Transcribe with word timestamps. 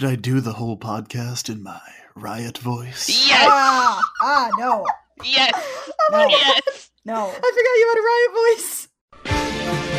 Should 0.00 0.08
I 0.08 0.16
do 0.16 0.40
the 0.40 0.54
whole 0.54 0.78
podcast 0.78 1.50
in 1.50 1.62
my 1.62 1.78
riot 2.14 2.56
voice? 2.56 3.06
Yes! 3.10 3.46
Ah, 3.46 4.10
ah, 4.22 4.48
no, 4.58 4.86
Yes! 5.22 5.52
no, 6.10 6.26
Yes! 6.26 6.90
no. 7.04 7.26
I 7.28 7.32
forgot 7.34 7.54
you 7.54 7.86
had 7.92 7.98
a 7.98 8.06
riot 8.08 8.32
voice. 8.56 9.90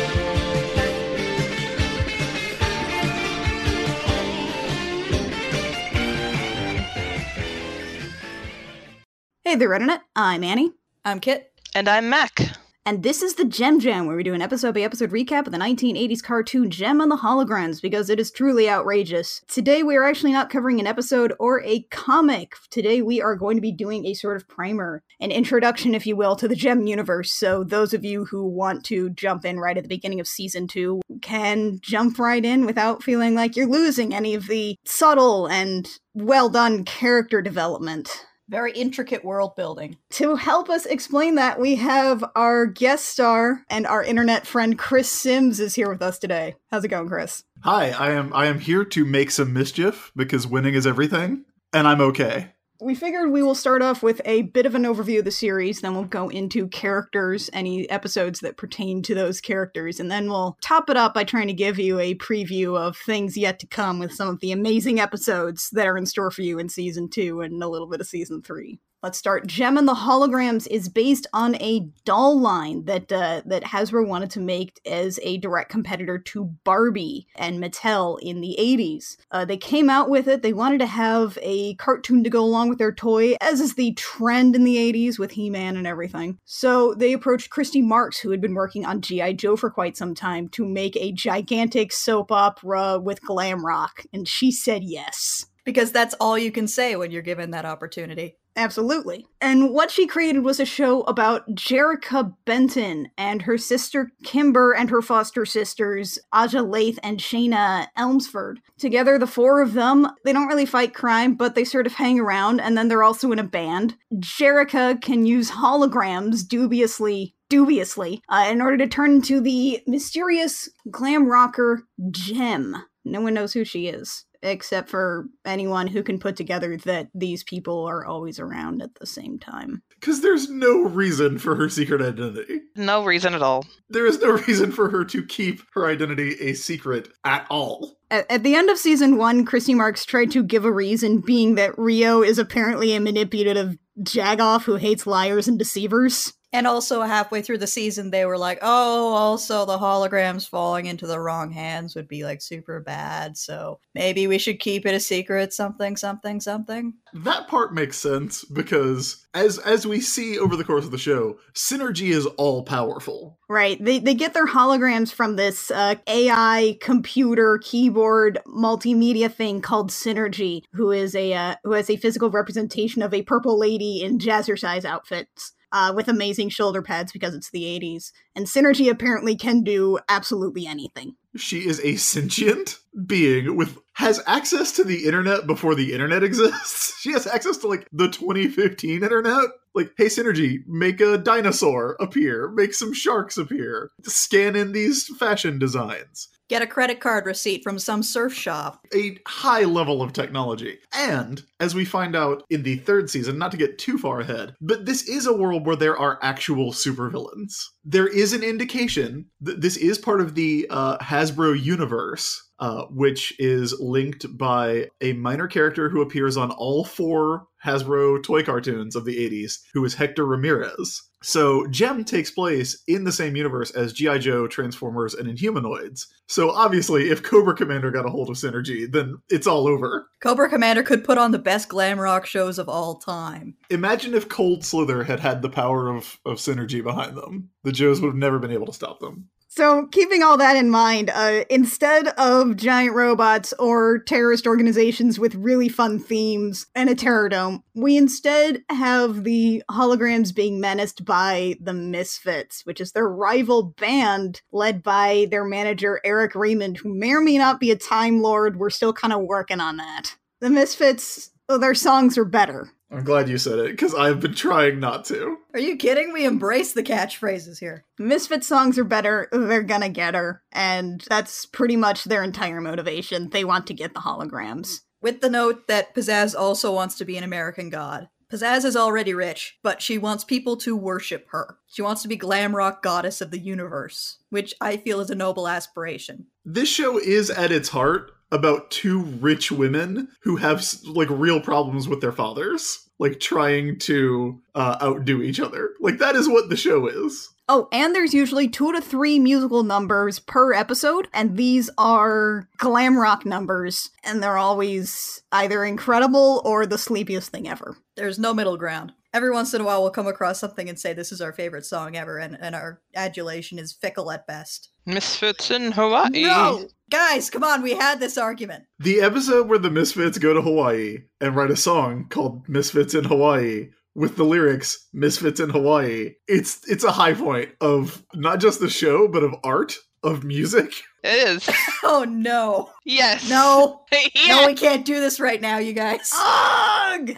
Hey 9.44 9.56
there, 9.56 9.72
Internet. 9.72 10.02
I'm 10.16 10.42
Annie. 10.42 10.72
I'm 11.04 11.20
Kit. 11.20 11.52
And 11.74 11.88
I'm 11.88 12.08
Mac. 12.08 12.40
And 12.84 13.04
this 13.04 13.22
is 13.22 13.36
the 13.36 13.44
Jem 13.44 13.78
Jam, 13.78 14.06
where 14.06 14.16
we 14.16 14.24
do 14.24 14.34
an 14.34 14.42
episode 14.42 14.74
by 14.74 14.80
episode 14.80 15.12
recap 15.12 15.46
of 15.46 15.52
the 15.52 15.58
1980s 15.58 16.20
cartoon 16.20 16.68
Jem 16.68 17.00
and 17.00 17.12
the 17.12 17.16
Holograms, 17.16 17.80
because 17.80 18.10
it 18.10 18.18
is 18.18 18.32
truly 18.32 18.68
outrageous. 18.68 19.40
Today, 19.46 19.84
we 19.84 19.94
are 19.94 20.02
actually 20.02 20.32
not 20.32 20.50
covering 20.50 20.80
an 20.80 20.88
episode 20.88 21.32
or 21.38 21.62
a 21.62 21.82
comic. 21.92 22.54
Today, 22.70 23.00
we 23.00 23.22
are 23.22 23.36
going 23.36 23.56
to 23.56 23.60
be 23.60 23.70
doing 23.70 24.04
a 24.06 24.14
sort 24.14 24.34
of 24.34 24.48
primer, 24.48 25.04
an 25.20 25.30
introduction, 25.30 25.94
if 25.94 26.08
you 26.08 26.16
will, 26.16 26.34
to 26.34 26.48
the 26.48 26.56
Jem 26.56 26.88
universe. 26.88 27.32
So, 27.32 27.62
those 27.62 27.94
of 27.94 28.04
you 28.04 28.24
who 28.24 28.44
want 28.48 28.84
to 28.86 29.10
jump 29.10 29.44
in 29.44 29.60
right 29.60 29.76
at 29.76 29.84
the 29.84 29.88
beginning 29.88 30.18
of 30.18 30.26
season 30.26 30.66
two 30.66 31.02
can 31.20 31.78
jump 31.82 32.18
right 32.18 32.44
in 32.44 32.66
without 32.66 33.04
feeling 33.04 33.36
like 33.36 33.54
you're 33.54 33.68
losing 33.68 34.12
any 34.12 34.34
of 34.34 34.48
the 34.48 34.76
subtle 34.84 35.46
and 35.46 35.88
well 36.14 36.48
done 36.48 36.84
character 36.84 37.40
development. 37.40 38.26
Very 38.52 38.72
intricate 38.72 39.24
world 39.24 39.56
building. 39.56 39.96
To 40.10 40.36
help 40.36 40.68
us 40.68 40.84
explain 40.84 41.36
that, 41.36 41.58
we 41.58 41.76
have 41.76 42.22
our 42.36 42.66
guest 42.66 43.06
star 43.06 43.64
and 43.70 43.86
our 43.86 44.04
internet 44.04 44.46
friend 44.46 44.78
Chris 44.78 45.08
Sims 45.08 45.58
is 45.58 45.74
here 45.74 45.88
with 45.88 46.02
us 46.02 46.18
today. 46.18 46.56
How's 46.70 46.84
it 46.84 46.88
going, 46.88 47.08
Chris? 47.08 47.44
Hi, 47.62 47.92
I 47.92 48.10
am 48.10 48.30
I 48.34 48.48
am 48.48 48.60
here 48.60 48.84
to 48.84 49.06
make 49.06 49.30
some 49.30 49.54
mischief 49.54 50.12
because 50.14 50.46
winning 50.46 50.74
is 50.74 50.86
everything, 50.86 51.46
and 51.72 51.88
I'm 51.88 52.02
okay. 52.02 52.51
We 52.82 52.96
figured 52.96 53.30
we 53.30 53.44
will 53.44 53.54
start 53.54 53.80
off 53.80 54.02
with 54.02 54.20
a 54.24 54.42
bit 54.42 54.66
of 54.66 54.74
an 54.74 54.82
overview 54.82 55.20
of 55.20 55.24
the 55.24 55.30
series, 55.30 55.80
then 55.80 55.94
we'll 55.94 56.02
go 56.02 56.28
into 56.28 56.66
characters, 56.66 57.48
any 57.52 57.88
episodes 57.88 58.40
that 58.40 58.56
pertain 58.56 59.02
to 59.02 59.14
those 59.14 59.40
characters, 59.40 60.00
and 60.00 60.10
then 60.10 60.28
we'll 60.28 60.58
top 60.60 60.90
it 60.90 60.96
up 60.96 61.14
by 61.14 61.22
trying 61.22 61.46
to 61.46 61.52
give 61.52 61.78
you 61.78 62.00
a 62.00 62.16
preview 62.16 62.76
of 62.76 62.96
things 62.96 63.36
yet 63.36 63.60
to 63.60 63.68
come 63.68 64.00
with 64.00 64.12
some 64.12 64.26
of 64.26 64.40
the 64.40 64.50
amazing 64.50 64.98
episodes 64.98 65.70
that 65.70 65.86
are 65.86 65.96
in 65.96 66.06
store 66.06 66.32
for 66.32 66.42
you 66.42 66.58
in 66.58 66.68
season 66.68 67.08
two 67.08 67.40
and 67.40 67.62
a 67.62 67.68
little 67.68 67.86
bit 67.86 68.00
of 68.00 68.08
season 68.08 68.42
three. 68.42 68.80
Let's 69.02 69.18
start. 69.18 69.48
Jem 69.48 69.78
and 69.78 69.88
the 69.88 69.94
Holograms 69.94 70.68
is 70.68 70.88
based 70.88 71.26
on 71.32 71.56
a 71.56 71.88
doll 72.04 72.38
line 72.38 72.84
that 72.84 73.10
uh, 73.10 73.42
that 73.46 73.64
Hasbro 73.64 74.06
wanted 74.06 74.30
to 74.30 74.40
make 74.40 74.78
as 74.86 75.18
a 75.24 75.38
direct 75.38 75.70
competitor 75.70 76.20
to 76.20 76.44
Barbie 76.62 77.26
and 77.34 77.60
Mattel 77.60 78.20
in 78.22 78.40
the 78.40 78.56
80s. 78.60 79.16
Uh, 79.32 79.44
they 79.44 79.56
came 79.56 79.90
out 79.90 80.08
with 80.08 80.28
it. 80.28 80.42
They 80.42 80.52
wanted 80.52 80.78
to 80.78 80.86
have 80.86 81.36
a 81.42 81.74
cartoon 81.74 82.22
to 82.22 82.30
go 82.30 82.44
along 82.44 82.68
with 82.68 82.78
their 82.78 82.92
toy, 82.92 83.34
as 83.40 83.60
is 83.60 83.74
the 83.74 83.92
trend 83.94 84.54
in 84.54 84.62
the 84.62 84.76
80s 84.76 85.18
with 85.18 85.32
He-Man 85.32 85.76
and 85.76 85.86
everything. 85.86 86.38
So 86.44 86.94
they 86.94 87.12
approached 87.12 87.50
Christy 87.50 87.82
Marx, 87.82 88.20
who 88.20 88.30
had 88.30 88.40
been 88.40 88.54
working 88.54 88.86
on 88.86 89.00
G.I. 89.00 89.32
Joe 89.32 89.56
for 89.56 89.68
quite 89.68 89.96
some 89.96 90.14
time, 90.14 90.48
to 90.50 90.64
make 90.64 90.96
a 90.96 91.10
gigantic 91.10 91.92
soap 91.92 92.30
opera 92.30 93.00
with 93.00 93.20
glam 93.22 93.66
rock, 93.66 94.04
and 94.12 94.28
she 94.28 94.52
said 94.52 94.84
yes. 94.84 95.46
Because 95.64 95.90
that's 95.90 96.14
all 96.20 96.38
you 96.38 96.52
can 96.52 96.68
say 96.68 96.94
when 96.94 97.10
you're 97.10 97.22
given 97.22 97.50
that 97.50 97.64
opportunity. 97.64 98.36
Absolutely. 98.54 99.26
And 99.40 99.72
what 99.72 99.90
she 99.90 100.06
created 100.06 100.44
was 100.44 100.60
a 100.60 100.66
show 100.66 101.02
about 101.02 101.48
Jerrica 101.54 102.34
Benton 102.44 103.10
and 103.16 103.42
her 103.42 103.56
sister 103.56 104.12
Kimber 104.24 104.72
and 104.72 104.90
her 104.90 105.00
foster 105.00 105.46
sisters, 105.46 106.18
Aja 106.32 106.62
Leith 106.62 106.98
and 107.02 107.18
Shana 107.18 107.86
Elmsford. 107.96 108.60
Together, 108.78 109.18
the 109.18 109.26
four 109.26 109.62
of 109.62 109.72
them, 109.72 110.06
they 110.24 110.32
don't 110.32 110.48
really 110.48 110.66
fight 110.66 110.94
crime, 110.94 111.34
but 111.34 111.54
they 111.54 111.64
sort 111.64 111.86
of 111.86 111.94
hang 111.94 112.20
around, 112.20 112.60
and 112.60 112.76
then 112.76 112.88
they're 112.88 113.02
also 113.02 113.32
in 113.32 113.38
a 113.38 113.44
band. 113.44 113.96
Jerrica 114.16 115.00
can 115.00 115.24
use 115.24 115.50
holograms 115.50 116.46
dubiously 116.46 117.34
dubiously 117.48 118.22
uh, 118.30 118.46
in 118.48 118.62
order 118.62 118.78
to 118.78 118.86
turn 118.86 119.16
into 119.16 119.38
the 119.38 119.82
mysterious 119.86 120.70
glam 120.90 121.28
rocker 121.28 121.82
Jem. 122.10 122.74
No 123.04 123.20
one 123.20 123.34
knows 123.34 123.52
who 123.52 123.62
she 123.62 123.88
is 123.88 124.24
except 124.42 124.88
for 124.88 125.26
anyone 125.44 125.86
who 125.86 126.02
can 126.02 126.18
put 126.18 126.36
together 126.36 126.76
that 126.78 127.08
these 127.14 127.44
people 127.44 127.84
are 127.86 128.04
always 128.04 128.38
around 128.38 128.82
at 128.82 128.94
the 128.96 129.06
same 129.06 129.38
time. 129.38 129.82
Because 130.00 130.20
there's 130.20 130.50
no 130.50 130.82
reason 130.82 131.38
for 131.38 131.54
her 131.54 131.68
secret 131.68 132.02
identity. 132.02 132.60
No 132.76 133.04
reason 133.04 133.34
at 133.34 133.42
all. 133.42 133.64
There 133.88 134.06
is 134.06 134.20
no 134.20 134.32
reason 134.46 134.72
for 134.72 134.90
her 134.90 135.04
to 135.06 135.24
keep 135.24 135.62
her 135.74 135.86
identity 135.86 136.36
a 136.40 136.54
secret 136.54 137.08
at 137.24 137.46
all. 137.50 137.96
At, 138.10 138.30
at 138.30 138.42
the 138.42 138.54
end 138.54 138.68
of 138.68 138.78
season 138.78 139.16
one, 139.16 139.44
Christy 139.44 139.74
Marx 139.74 140.04
tried 140.04 140.30
to 140.32 140.42
give 140.42 140.64
a 140.64 140.72
reason, 140.72 141.20
being 141.20 141.54
that 141.54 141.78
Rio 141.78 142.22
is 142.22 142.38
apparently 142.38 142.94
a 142.94 143.00
manipulative 143.00 143.76
jagoff 144.00 144.64
who 144.64 144.76
hates 144.76 145.06
liars 145.06 145.48
and 145.48 145.58
deceivers. 145.58 146.32
And 146.54 146.66
also, 146.66 147.00
halfway 147.00 147.40
through 147.40 147.58
the 147.58 147.66
season, 147.66 148.10
they 148.10 148.26
were 148.26 148.36
like, 148.36 148.58
oh, 148.60 149.14
also, 149.14 149.64
the 149.64 149.78
holograms 149.78 150.46
falling 150.46 150.84
into 150.84 151.06
the 151.06 151.18
wrong 151.18 151.50
hands 151.50 151.94
would 151.94 152.08
be 152.08 152.24
like 152.24 152.42
super 152.42 152.78
bad. 152.80 153.38
So 153.38 153.80
maybe 153.94 154.26
we 154.26 154.36
should 154.36 154.60
keep 154.60 154.84
it 154.84 154.94
a 154.94 155.00
secret, 155.00 155.54
something, 155.54 155.96
something, 155.96 156.40
something. 156.40 156.92
That 157.14 157.48
part 157.48 157.72
makes 157.72 157.96
sense 157.96 158.44
because 158.44 159.26
as 159.34 159.58
as 159.58 159.86
we 159.86 160.00
see 160.00 160.38
over 160.38 160.56
the 160.56 160.64
course 160.64 160.84
of 160.84 160.90
the 160.90 160.98
show, 160.98 161.38
synergy 161.54 162.10
is 162.10 162.26
all 162.26 162.64
powerful. 162.64 163.38
Right. 163.48 163.82
They 163.82 163.98
they 163.98 164.14
get 164.14 164.34
their 164.34 164.46
holograms 164.46 165.12
from 165.12 165.36
this 165.36 165.70
uh, 165.70 165.94
AI 166.06 166.76
computer 166.80 167.58
keyboard 167.62 168.38
multimedia 168.46 169.32
thing 169.32 169.62
called 169.62 169.90
Synergy, 169.90 170.62
who 170.72 170.90
is 170.90 171.14
a 171.14 171.32
uh, 171.32 171.54
who 171.64 171.72
has 171.72 171.88
a 171.88 171.96
physical 171.96 172.30
representation 172.30 173.00
of 173.02 173.14
a 173.14 173.22
purple 173.22 173.58
lady 173.58 174.02
in 174.02 174.18
jazzercise 174.18 174.84
outfits. 174.84 175.54
Uh, 175.72 175.90
with 175.96 176.06
amazing 176.06 176.50
shoulder 176.50 176.82
pads 176.82 177.12
because 177.12 177.34
it's 177.34 177.50
the 177.50 177.62
80s. 177.62 178.12
And 178.36 178.44
Synergy 178.44 178.90
apparently 178.90 179.34
can 179.36 179.62
do 179.62 179.98
absolutely 180.06 180.66
anything. 180.66 181.16
She 181.36 181.66
is 181.66 181.80
a 181.80 181.96
sentient 181.96 182.78
being 183.06 183.56
with 183.56 183.78
has 183.94 184.20
access 184.26 184.72
to 184.72 184.84
the 184.84 185.06
internet 185.06 185.46
before 185.46 185.74
the 185.74 185.92
internet 185.92 186.22
exists. 186.24 187.00
She 187.00 187.12
has 187.12 187.26
access 187.26 187.56
to 187.58 187.68
like 187.68 187.88
the 187.92 188.08
2015 188.08 189.02
internet. 189.02 189.44
Like, 189.74 189.92
hey 189.96 190.06
Synergy, 190.06 190.58
make 190.66 191.00
a 191.00 191.16
dinosaur 191.16 191.96
appear, 191.98 192.50
make 192.50 192.74
some 192.74 192.92
sharks 192.92 193.38
appear, 193.38 193.90
scan 194.02 194.54
in 194.54 194.72
these 194.72 195.06
fashion 195.16 195.58
designs. 195.58 196.28
Get 196.52 196.60
a 196.60 196.66
credit 196.66 197.00
card 197.00 197.24
receipt 197.24 197.62
from 197.62 197.78
some 197.78 198.02
surf 198.02 198.34
shop. 198.34 198.86
a 198.94 199.16
high 199.26 199.64
level 199.64 200.02
of 200.02 200.12
technology. 200.12 200.80
And 200.92 201.42
as 201.60 201.74
we 201.74 201.86
find 201.86 202.14
out 202.14 202.44
in 202.50 202.62
the 202.62 202.76
third 202.76 203.08
season, 203.08 203.38
not 203.38 203.52
to 203.52 203.56
get 203.56 203.78
too 203.78 203.96
far 203.96 204.20
ahead, 204.20 204.54
but 204.60 204.84
this 204.84 205.08
is 205.08 205.26
a 205.26 205.34
world 205.34 205.64
where 205.64 205.76
there 205.76 205.96
are 205.96 206.18
actual 206.20 206.72
supervillains. 206.72 207.54
There 207.86 208.06
is 208.06 208.34
an 208.34 208.42
indication 208.42 209.30
that 209.40 209.62
this 209.62 209.78
is 209.78 209.96
part 209.96 210.20
of 210.20 210.34
the 210.34 210.66
uh, 210.68 210.98
Hasbro 210.98 211.58
universe. 211.58 212.38
Uh, 212.58 212.84
which 212.90 213.34
is 213.40 213.74
linked 213.80 214.24
by 214.38 214.86
a 215.00 215.14
minor 215.14 215.48
character 215.48 215.88
who 215.88 216.00
appears 216.00 216.36
on 216.36 216.52
all 216.52 216.84
four 216.84 217.48
Hasbro 217.64 218.22
toy 218.22 218.44
cartoons 218.44 218.94
of 218.94 219.04
the 219.04 219.16
80s, 219.16 219.54
who 219.74 219.84
is 219.84 219.94
Hector 219.94 220.24
Ramirez. 220.24 221.02
So 221.22 221.66
Jem 221.68 222.04
takes 222.04 222.30
place 222.30 222.82
in 222.86 223.04
the 223.04 223.12
same 223.12 223.36
universe 223.36 223.70
as 223.70 223.92
G.I. 223.92 224.18
Joe, 224.18 224.46
Transformers, 224.46 225.14
and 225.14 225.28
Inhumanoids. 225.28 226.06
So 226.26 226.50
obviously, 226.50 227.10
if 227.10 227.22
Cobra 227.22 227.54
Commander 227.54 227.90
got 227.90 228.06
a 228.06 228.10
hold 228.10 228.30
of 228.30 228.36
Synergy, 228.36 228.90
then 228.90 229.18
it's 229.28 229.46
all 229.46 229.66
over. 229.66 230.08
Cobra 230.20 230.48
Commander 230.48 230.82
could 230.82 231.04
put 231.04 231.18
on 231.18 231.30
the 231.30 231.38
best 231.38 231.68
glam 231.68 231.98
rock 231.98 232.26
shows 232.26 232.58
of 232.58 232.68
all 232.68 232.96
time. 232.96 233.54
Imagine 233.70 234.14
if 234.14 234.28
Cold 234.28 234.64
Slither 234.64 235.04
had 235.04 235.20
had 235.20 235.42
the 235.42 235.50
power 235.50 235.88
of, 235.88 236.18
of 236.24 236.38
Synergy 236.38 236.82
behind 236.82 237.16
them. 237.16 237.50
The 237.64 237.72
Joes 237.72 238.00
would 238.00 238.08
have 238.08 238.16
never 238.16 238.38
been 238.38 238.52
able 238.52 238.66
to 238.66 238.72
stop 238.72 239.00
them. 239.00 239.28
So, 239.54 239.86
keeping 239.88 240.22
all 240.22 240.38
that 240.38 240.56
in 240.56 240.70
mind, 240.70 241.10
uh, 241.10 241.44
instead 241.50 242.08
of 242.16 242.56
giant 242.56 242.94
robots 242.94 243.52
or 243.58 243.98
terrorist 243.98 244.46
organizations 244.46 245.18
with 245.18 245.34
really 245.34 245.68
fun 245.68 245.98
themes 245.98 246.68
and 246.74 246.88
a 246.88 246.94
terror 246.94 247.28
dome, 247.28 247.62
we 247.74 247.98
instead 247.98 248.62
have 248.70 249.24
the 249.24 249.62
holograms 249.70 250.34
being 250.34 250.58
menaced 250.58 251.04
by 251.04 251.56
the 251.60 251.74
Misfits, 251.74 252.64
which 252.64 252.80
is 252.80 252.92
their 252.92 253.06
rival 253.06 253.62
band 253.62 254.40
led 254.52 254.82
by 254.82 255.26
their 255.30 255.44
manager 255.44 256.00
Eric 256.02 256.34
Raymond, 256.34 256.78
who 256.78 256.94
may 256.94 257.12
or 257.12 257.20
may 257.20 257.36
not 257.36 257.60
be 257.60 257.70
a 257.70 257.76
Time 257.76 258.22
Lord. 258.22 258.56
We're 258.56 258.70
still 258.70 258.94
kind 258.94 259.12
of 259.12 259.20
working 259.20 259.60
on 259.60 259.76
that. 259.76 260.16
The 260.40 260.48
Misfits, 260.48 261.30
oh, 261.50 261.58
their 261.58 261.74
songs 261.74 262.16
are 262.16 262.24
better. 262.24 262.72
I'm 262.92 263.04
glad 263.04 263.28
you 263.28 263.38
said 263.38 263.58
it, 263.58 263.70
because 263.70 263.94
I've 263.94 264.20
been 264.20 264.34
trying 264.34 264.78
not 264.78 265.06
to. 265.06 265.38
Are 265.54 265.60
you 265.60 265.76
kidding? 265.76 266.12
We 266.12 266.26
embrace 266.26 266.72
the 266.72 266.82
catchphrases 266.82 267.58
here. 267.58 267.86
Misfit 267.98 268.44
songs 268.44 268.78
are 268.78 268.84
better, 268.84 269.28
they're 269.32 269.62
gonna 269.62 269.88
get 269.88 270.14
her, 270.14 270.42
and 270.52 271.02
that's 271.08 271.46
pretty 271.46 271.76
much 271.76 272.04
their 272.04 272.22
entire 272.22 272.60
motivation. 272.60 273.30
They 273.30 273.44
want 273.44 273.66
to 273.68 273.74
get 273.74 273.94
the 273.94 274.00
holograms. 274.00 274.80
With 275.00 275.20
the 275.20 275.30
note 275.30 275.66
that 275.68 275.94
Pizzazz 275.94 276.38
also 276.38 276.72
wants 276.72 276.96
to 276.98 277.04
be 277.04 277.16
an 277.16 277.24
American 277.24 277.70
god. 277.70 278.08
Pizzazz 278.30 278.64
is 278.64 278.76
already 278.76 279.12
rich, 279.12 279.58
but 279.62 279.82
she 279.82 279.98
wants 279.98 280.24
people 280.24 280.56
to 280.58 280.74
worship 280.74 281.26
her. 281.32 281.58
She 281.66 281.82
wants 281.82 282.00
to 282.02 282.08
be 282.08 282.16
glam 282.16 282.56
rock 282.56 282.82
goddess 282.82 283.20
of 283.20 283.30
the 283.30 283.38
universe, 283.38 284.18
which 284.30 284.54
I 284.60 284.78
feel 284.78 285.00
is 285.00 285.10
a 285.10 285.14
noble 285.14 285.46
aspiration. 285.46 286.26
This 286.44 286.68
show 286.68 286.98
is 286.98 287.28
at 287.28 287.52
its 287.52 287.68
heart 287.70 288.12
about 288.32 288.70
two 288.70 289.02
rich 289.02 289.52
women 289.52 290.08
who 290.22 290.36
have 290.36 290.64
like 290.86 291.08
real 291.10 291.40
problems 291.40 291.86
with 291.86 292.00
their 292.00 292.12
fathers, 292.12 292.88
like 292.98 293.20
trying 293.20 293.78
to 293.80 294.40
uh, 294.54 294.78
outdo 294.82 295.22
each 295.22 295.38
other. 295.38 295.70
Like 295.80 295.98
that 295.98 296.16
is 296.16 296.28
what 296.28 296.48
the 296.48 296.56
show 296.56 296.88
is. 296.88 297.28
Oh, 297.48 297.68
and 297.70 297.94
there's 297.94 298.14
usually 298.14 298.48
two 298.48 298.72
to 298.72 298.80
three 298.80 299.18
musical 299.18 299.62
numbers 299.62 300.18
per 300.18 300.54
episode, 300.54 301.08
and 301.12 301.36
these 301.36 301.68
are 301.76 302.48
glam 302.56 302.96
rock 302.96 303.26
numbers, 303.26 303.90
and 304.04 304.22
they're 304.22 304.38
always 304.38 305.22
either 305.32 305.64
incredible 305.64 306.40
or 306.44 306.64
the 306.64 306.78
sleepiest 306.78 307.30
thing 307.30 307.48
ever. 307.48 307.76
There's 307.96 308.18
no 308.18 308.32
middle 308.32 308.56
ground. 308.56 308.92
Every 309.12 309.30
once 309.30 309.52
in 309.52 309.60
a 309.60 309.64
while, 309.64 309.82
we'll 309.82 309.90
come 309.90 310.06
across 310.06 310.40
something 310.40 310.70
and 310.70 310.80
say 310.80 310.94
this 310.94 311.12
is 311.12 311.20
our 311.20 311.32
favorite 311.32 311.66
song 311.66 311.96
ever, 311.96 312.16
and, 312.16 312.38
and 312.40 312.54
our 312.54 312.80
adulation 312.94 313.58
is 313.58 313.72
fickle 313.72 314.10
at 314.10 314.26
best. 314.26 314.70
Misfits 314.86 315.50
in 315.50 315.72
Hawaii. 315.72 316.22
No! 316.22 316.66
Guys, 316.92 317.30
come 317.30 317.42
on, 317.42 317.62
we 317.62 317.74
had 317.74 318.00
this 318.00 318.18
argument. 318.18 318.64
The 318.78 319.00
episode 319.00 319.48
where 319.48 319.58
the 319.58 319.70
Misfits 319.70 320.18
go 320.18 320.34
to 320.34 320.42
Hawaii 320.42 320.98
and 321.22 321.34
write 321.34 321.50
a 321.50 321.56
song 321.56 322.06
called 322.10 322.46
Misfits 322.50 322.92
in 322.92 323.04
Hawaii 323.04 323.70
with 323.94 324.16
the 324.16 324.24
lyrics 324.24 324.88
Misfits 324.92 325.40
in 325.40 325.48
Hawaii. 325.48 326.10
It's 326.28 326.60
it's 326.68 326.84
a 326.84 326.92
high 326.92 327.14
point 327.14 327.48
of 327.62 328.04
not 328.12 328.40
just 328.40 328.60
the 328.60 328.68
show 328.68 329.08
but 329.08 329.22
of 329.22 329.34
art, 329.42 329.74
of 330.02 330.22
music. 330.22 330.74
It 331.02 331.28
is. 331.28 331.48
Oh 331.82 332.04
no. 332.04 332.70
Yes. 332.84 333.28
No. 333.28 333.80
yeah. 333.90 334.08
No, 334.28 334.46
we 334.46 334.54
can't 334.54 334.84
do 334.84 335.00
this 335.00 335.18
right 335.18 335.40
now, 335.40 335.56
you 335.56 335.72
guys. 335.72 336.10
Ugh! 336.14 337.16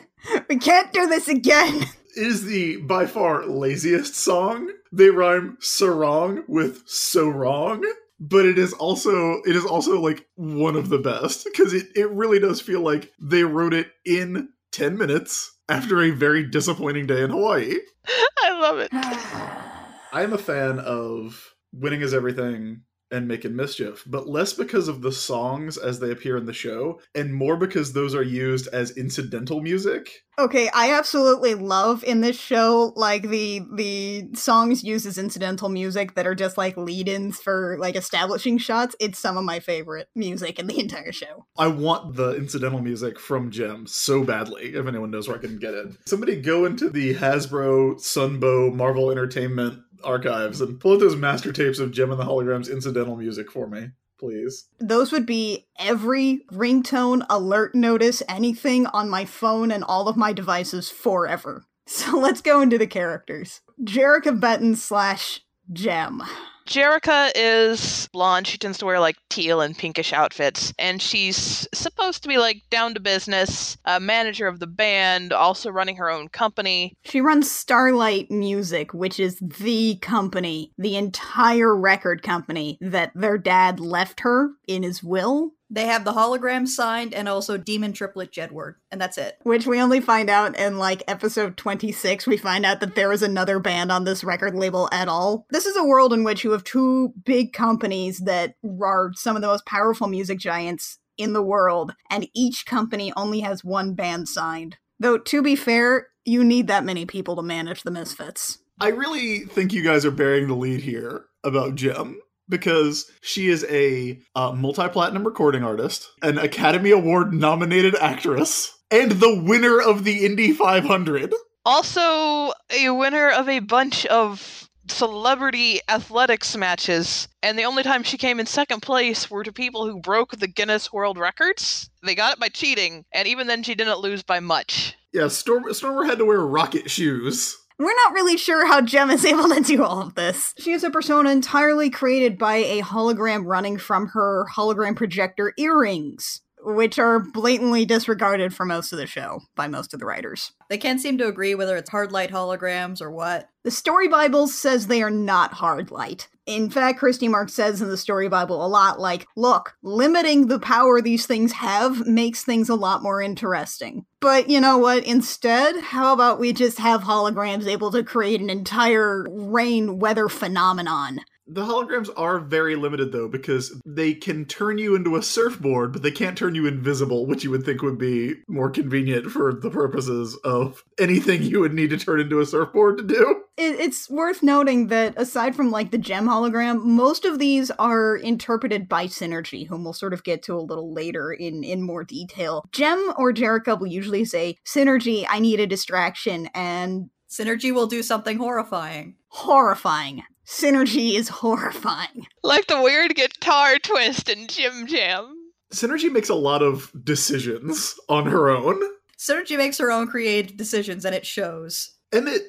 We 0.49 0.57
can't 0.57 0.93
do 0.93 1.09
this 1.09 1.27
again! 1.27 1.83
It 2.17 2.27
is 2.27 2.45
the 2.45 2.77
by 2.77 3.07
far 3.07 3.45
laziest 3.45 4.15
song. 4.15 4.71
They 4.93 5.11
rhyme 5.11 5.59
sarong 5.61 6.45
with 6.47 6.85
so 6.87 7.29
wrong. 7.29 7.85
But 8.21 8.47
it 8.47 8.59
is 8.59 8.73
also 8.73 9.43
it 9.45 9.57
is 9.57 9.65
also 9.65 10.01
like 10.01 10.27
one 10.37 10.77
of 10.77 10.89
the 10.89 10.99
best 10.99 11.45
because 11.45 11.73
it, 11.75 11.89
it 11.95 12.11
really 12.11 12.39
does 12.39 12.61
feel 12.61 12.81
like 12.81 13.13
they 13.21 13.45
wrote 13.45 13.75
it 13.75 13.89
in 14.05 14.49
10 14.73 14.97
minutes 14.97 15.57
after 15.69 16.03
a 16.03 16.11
very 16.11 16.49
disappointing 16.49 17.07
day 17.07 17.23
in 17.23 17.31
Hawaii. 17.31 17.75
I 18.43 18.61
love 18.61 18.79
it. 18.79 18.91
I 18.93 20.23
am 20.23 20.33
a 20.33 20.39
fan 20.39 20.79
of 20.79 21.55
Winning 21.73 22.03
is 22.03 22.15
Everything 22.15 22.83
and 23.15 23.29
Making 23.29 23.55
Mischief, 23.55 24.03
but 24.07 24.29
less 24.29 24.53
because 24.53 24.89
of 24.89 25.01
the 25.01 25.13
songs 25.13 25.79
as 25.79 26.01
they 26.01 26.11
appear 26.11 26.37
in 26.37 26.47
the 26.47 26.53
show, 26.53 27.01
and 27.15 27.33
more 27.33 27.57
because 27.57 27.93
those 27.93 28.15
are 28.15 28.23
used 28.23 28.67
as 28.69 28.97
incidental 28.97 29.63
music. 29.63 30.25
Okay, 30.37 30.69
I 30.75 30.93
absolutely 30.93 31.55
love 31.55 32.03
in 32.03 32.21
this 32.21 32.37
show 32.37 32.93
like 32.97 33.29
the 33.29 33.63
the 33.73 34.31
songs 34.35 34.83
used 34.83 35.07
as 35.07 35.17
incidental 35.17 35.69
music 35.69 36.17
that 36.17 36.27
are 36.27 36.35
just 36.35 36.59
like 36.59 36.77
lead-ins 36.77 37.39
for 37.39 37.77
like 37.79 37.95
establishing 37.95 38.59
shots. 38.59 38.97
It's 38.99 39.19
some 39.19 39.37
of 39.37 39.45
my 39.45 39.61
favorite 39.61 40.09
music 40.17 40.59
in 40.59 40.67
the 40.67 40.81
entire 40.81 41.13
show. 41.13 41.47
I 41.57 41.69
want 41.69 42.17
the 42.17 42.35
incidental 42.35 42.81
music 42.81 43.21
from 43.21 43.53
Jem 43.53 43.87
so 43.87 44.25
badly, 44.25 44.75
if 44.75 44.87
anyone 44.89 45.13
knows 45.13 45.29
where 45.29 45.37
I 45.37 45.41
can 45.41 45.59
get 45.59 45.75
it. 45.75 45.95
Somebody 46.05 46.41
go 46.41 46.65
into 46.65 46.91
the 46.91 47.15
Hasbro, 47.15 47.95
Sunbow, 48.01 48.75
Marvel 48.75 49.13
Entertainment 49.13 49.84
archives 50.05 50.61
and 50.61 50.79
pull 50.79 50.93
out 50.93 51.01
those 51.01 51.17
master 51.17 51.53
tapes 51.53 51.79
of 51.79 51.91
Jem 51.93 52.11
and 52.11 52.21
the 52.21 52.25
Holograms 52.25 52.71
incidental 52.71 53.17
music 53.17 53.51
for 53.51 53.67
me, 53.67 53.91
please. 54.19 54.69
Those 54.79 55.13
would 55.13 55.27
be 55.27 55.67
every 55.79 56.45
ringtone, 56.53 57.25
alert 57.29 57.75
notice, 57.75 58.23
anything 58.29 58.87
on 58.87 59.09
my 59.09 59.25
phone 59.25 59.71
and 59.71 59.83
all 59.85 60.09
of 60.09 60.17
my 60.17 60.33
devices 60.33 60.91
forever. 60.91 61.65
So 61.87 62.17
let's 62.19 62.41
go 62.41 62.63
into 62.63 62.79
the 62.79 62.87
characters. 62.87 63.61
Jerrica 63.83 64.41
Benton 64.41 64.75
slash 64.75 65.43
Jem. 65.71 66.23
Jerrica 66.67 67.31
is 67.35 68.09
blonde. 68.13 68.47
She 68.47 68.59
tends 68.59 68.79
to 68.79 68.87
wear 68.87 68.99
like 68.99 69.17
teal 69.29 69.61
and 69.61 69.77
pinkish 69.77 70.13
outfits, 70.13 70.73
and 70.79 71.01
she's 71.01 71.69
supposed 71.75 72.23
to 72.23 72.29
be 72.29 72.39
like 72.39 72.63
down 72.71 72.95
to 72.95 73.01
business, 73.01 73.77
a 73.85 74.01
manager 74.01 74.47
of 74.47 74.61
the 74.61 74.67
band, 74.67 75.33
also 75.33 75.71
running 75.71 75.97
her 75.97 76.11
own 76.11 76.29
company. 76.29 76.97
She 77.05 77.21
runs 77.21 77.51
Starlight 77.51 78.31
Music, 78.31 78.95
which 78.95 79.21
is 79.21 79.39
the 79.41 79.97
company, 79.97 80.73
the 80.79 80.97
entire 80.97 81.77
record 81.77 82.23
company 82.23 82.79
that 82.81 83.13
their 83.15 83.39
dad 83.39 83.79
left 83.79 84.21
her 84.21 84.51
in 84.67 84.83
his 84.83 85.03
will, 85.03 85.53
They 85.75 85.87
have 85.87 86.05
the 86.05 86.13
hologram 86.13 86.69
signed 86.69 87.13
and 87.15 87.29
also 87.29 87.57
Demon 87.57 87.93
Triplet 87.93 88.31
Jedward, 88.31 88.75
and 88.93 89.01
that's 89.01 89.19
it. 89.19 89.39
which 89.43 89.67
we 89.67 89.81
only 89.81 90.01
find 90.01 90.31
out 90.31 90.57
in 90.57 90.79
like 90.79 91.03
episode 91.09 91.57
26. 91.57 92.29
We 92.29 92.37
find 92.37 92.65
out 92.65 92.79
that 92.79 92.95
there 92.95 93.11
is 93.11 93.25
another 93.25 93.59
band 93.59 93.91
on 93.91 94.05
this 94.05 94.23
record 94.23 94.55
label 94.55 94.89
at 94.93 95.09
all. 95.09 95.47
This 95.51 95.67
is 95.67 95.77
a 95.77 95.83
world 95.83 96.13
in 96.13 96.23
which 96.23 96.45
you 96.45 96.53
have 96.53 96.63
two 96.63 97.13
big 97.25 97.53
companies 97.53 98.21
that 98.21 98.55
are 98.81 99.11
some 99.17 99.35
of 99.35 99.43
the 99.43 99.49
most 99.49 99.67
powerful 99.67 100.07
music 100.07 100.39
giants 100.39 100.99
in 101.19 101.33
the 101.33 101.43
world, 101.43 101.97
and 102.09 102.29
each 102.35 102.67
company 102.67 103.13
only 103.17 103.41
has 103.41 103.65
one 103.65 103.95
band 103.95 104.29
signed. 104.29 104.77
Though, 105.01 105.19
to 105.19 105.43
be 105.43 105.57
fair, 105.57 106.07
you 106.25 106.45
need 106.45 106.69
that 106.69 106.85
many 106.85 107.05
people 107.05 107.35
to 107.35 107.43
manage 107.43 107.83
the 107.83 107.91
Misfits. 107.91 108.59
I 108.81 108.89
really 108.89 109.41
think 109.41 109.73
you 109.73 109.83
guys 109.83 110.05
are 110.05 110.13
bearing 110.13 110.47
the 110.47 110.55
lead 110.55 110.83
here 110.83 111.25
about 111.43 111.75
Jem 111.75 112.21
because 112.49 113.11
she 113.23 113.49
is 113.49 113.65
a 113.69 114.21
uh, 114.35 114.53
multi-platinum 114.53 115.25
recording 115.25 115.65
artist, 115.65 116.11
an 116.23 116.39
Academy 116.39 116.91
Award 116.91 117.33
nominated 117.33 117.95
actress, 117.97 118.73
and 118.91 119.13
the 119.13 119.43
winner 119.45 119.81
of 119.81 120.05
the 120.05 120.25
Indy 120.25 120.53
500. 120.53 121.35
Also, 121.67 122.53
a 122.71 122.91
winner 122.91 123.31
of 123.31 123.49
a 123.49 123.61
bunch 123.61 124.05
of 124.07 124.69
celebrity 124.89 125.81
athletics 125.89 126.57
matches, 126.57 127.29
and 127.43 127.59
the 127.59 127.65
only 127.65 127.83
time 127.83 128.03
she 128.03 128.19
came 128.19 128.39
in 128.39 128.47
second 128.47 128.81
place 128.83 129.31
were 129.31 129.43
to 129.43 129.53
people 129.53 129.87
who 129.87 130.01
broke 130.01 130.37
the 130.37 130.47
Guinness 130.47 130.93
World 130.93 131.19
Records. 131.19 131.89
They 132.03 132.15
got 132.15 132.35
it 132.35 132.41
by 132.41 132.49
cheating, 132.49 133.05
and 133.13 133.27
even 133.27 133.47
then, 133.47 133.63
she 133.63 133.75
didn't 133.75 134.01
lose 134.01 134.23
by 134.23 134.41
much. 134.41 134.95
Yeah, 135.13 135.29
Storm- 135.29 135.73
Stormer 135.73 136.05
had 136.05 136.19
to 136.19 136.25
wear 136.25 136.41
rocket 136.41 136.91
shoes. 136.91 137.57
We're 137.79 137.95
not 138.05 138.13
really 138.13 138.37
sure 138.37 138.67
how 138.67 138.81
Jem 138.83 139.11
is 139.11 139.25
able 139.25 139.49
to 139.49 139.61
do 139.61 139.83
all 139.83 140.01
of 140.01 140.15
this. 140.15 140.55
She 140.59 140.73
is 140.73 140.85
a 140.85 140.91
persona 140.91 141.31
entirely 141.31 141.91
created 141.91 142.39
by 142.39 142.57
a 142.57 142.81
hologram 142.83 143.45
running 143.45 143.79
from 143.79 144.09
her 144.09 144.47
hologram 144.55 144.95
projector 144.95 145.53
earrings, 145.59 146.41
which 146.65 146.99
are 146.99 147.21
blatantly 147.21 147.85
disregarded 147.85 148.55
for 148.55 148.65
most 148.65 148.93
of 148.93 148.99
the 148.99 149.07
show 149.07 149.43
by 149.55 149.69
most 149.69 149.95
of 149.95 150.01
the 150.01 150.07
writers. 150.07 150.53
They 150.69 150.79
can't 150.79 151.01
seem 151.01 151.19
to 151.19 151.29
agree 151.29 151.55
whether 151.55 151.77
it's 151.77 151.91
hard 151.91 152.13
light 152.13 152.31
holograms 152.31 153.01
or 153.01 153.11
what. 153.11 153.49
The 153.63 153.71
Story 153.71 154.09
Bible 154.09 154.47
says 154.47 154.87
they 154.87 155.03
are 155.03 155.11
not 155.11 155.55
hard 155.55 155.91
light. 155.91 156.29
In 156.47 156.69
fact, 156.69 156.99
Christy 156.99 157.27
Mark 157.27 157.49
says 157.49 157.81
in 157.81 157.89
the 157.89 157.97
Story 157.97 158.29
Bible 158.29 158.65
a 158.65 158.69
lot 158.69 159.01
like, 159.01 159.27
look, 159.35 159.77
limiting 159.83 160.49
the 160.49 160.59
power 160.59 161.01
these 161.01 161.25
things 161.25 161.53
have 161.53 162.07
makes 162.07 162.45
things 162.45 162.69
a 162.69 162.75
lot 162.75 163.03
more 163.03 163.23
interesting. 163.23 164.05
But 164.21 164.51
you 164.51 164.61
know 164.61 164.77
what? 164.77 165.05
Instead, 165.05 165.81
how 165.81 166.13
about 166.13 166.39
we 166.39 166.53
just 166.53 166.79
have 166.79 167.03
holograms 167.03 167.67
able 167.67 167.91
to 167.93 168.03
create 168.03 168.43
an 168.43 168.51
entire 168.51 169.27
rain 169.31 169.99
weather 169.99 170.29
phenomenon? 170.29 171.21
The 171.47 171.65
holograms 171.65 172.09
are 172.17 172.39
very 172.39 172.75
limited 172.75 173.13
though 173.13 173.29
because 173.29 173.79
they 173.85 174.15
can 174.15 174.47
turn 174.47 174.79
you 174.79 174.95
into 174.95 175.17
a 175.17 175.23
surfboard, 175.23 175.93
but 175.93 176.03
they 176.03 176.11
can't 176.11 176.39
turn 176.39 176.55
you 176.55 176.67
invisible, 176.67 177.27
which 177.27 177.45
you 177.45 177.51
would 177.51 177.65
think 177.65 177.83
would 177.83 177.99
be 177.99 178.35
more 178.49 178.71
convenient 178.71 179.31
for 179.31 179.53
the 179.53 179.71
purposes 179.71 180.37
of 180.45 180.83
anything 180.99 181.43
you 181.43 181.61
would 181.61 181.75
need 181.75 181.91
to 181.91 181.99
turn 181.99 182.21
into 182.21 182.41
a 182.41 182.47
surfboard 182.47 182.97
to 182.99 183.05
do. 183.05 183.43
It, 183.57 183.79
it's 183.79 184.09
worth 184.09 184.43
noting 184.43 184.89
that 184.89 185.15
aside 185.17 185.55
from 185.55 185.71
like 185.71 185.91
the 185.91 185.99
gem 185.99 186.27
hologram, 186.27 186.83
most 186.83 187.25
of 187.25 187.39
these 187.39 187.71
are 187.73 188.17
interpreted 188.17 188.89
by 188.89 189.07
Synergy, 189.07 189.67
whom 189.67 189.85
we'll 189.85 189.93
sort 189.93 190.15
of 190.15 190.25
get 190.25 190.43
to 190.45 190.55
a 190.55 190.61
little 190.61 190.93
later 190.93 191.33
in 191.33 191.63
in 191.63 191.83
more 191.83 192.05
detail. 192.05 192.65
Jem 192.73 193.13
or 193.19 193.33
Jerrica 193.33 193.79
will 193.79 193.87
usually 193.87 194.25
say, 194.25 194.57
"Synergy, 194.67 195.27
I 195.29 195.41
need 195.41 195.61
a 195.61 195.67
distraction," 195.67 196.49
and 196.55 197.11
Synergy 197.29 197.73
will 197.73 197.87
do 197.87 198.03
something 198.03 198.39
horrifying. 198.39 199.17
horrifying. 199.29 200.23
Synergy 200.47 201.15
is 201.15 201.29
horrifying. 201.29 202.27
Like 202.43 202.67
the 202.67 202.83
weird 202.83 203.15
guitar 203.15 203.79
twist 203.79 204.29
in 204.29 204.47
Jim 204.47 204.87
Jam. 204.87 205.35
Synergy 205.73 206.13
makes 206.13 206.29
a 206.29 206.35
lot 206.35 206.63
of 206.63 206.93
decisions 207.03 207.95
on 208.09 208.27
her 208.27 208.51
own. 208.51 208.81
Synergy 209.19 209.57
makes 209.57 209.79
her 209.79 209.91
own 209.91 210.07
creative 210.07 210.57
decisions, 210.57 211.05
and 211.05 211.15
it 211.15 211.27
shows. 211.27 211.97
Emmett, 212.13 212.43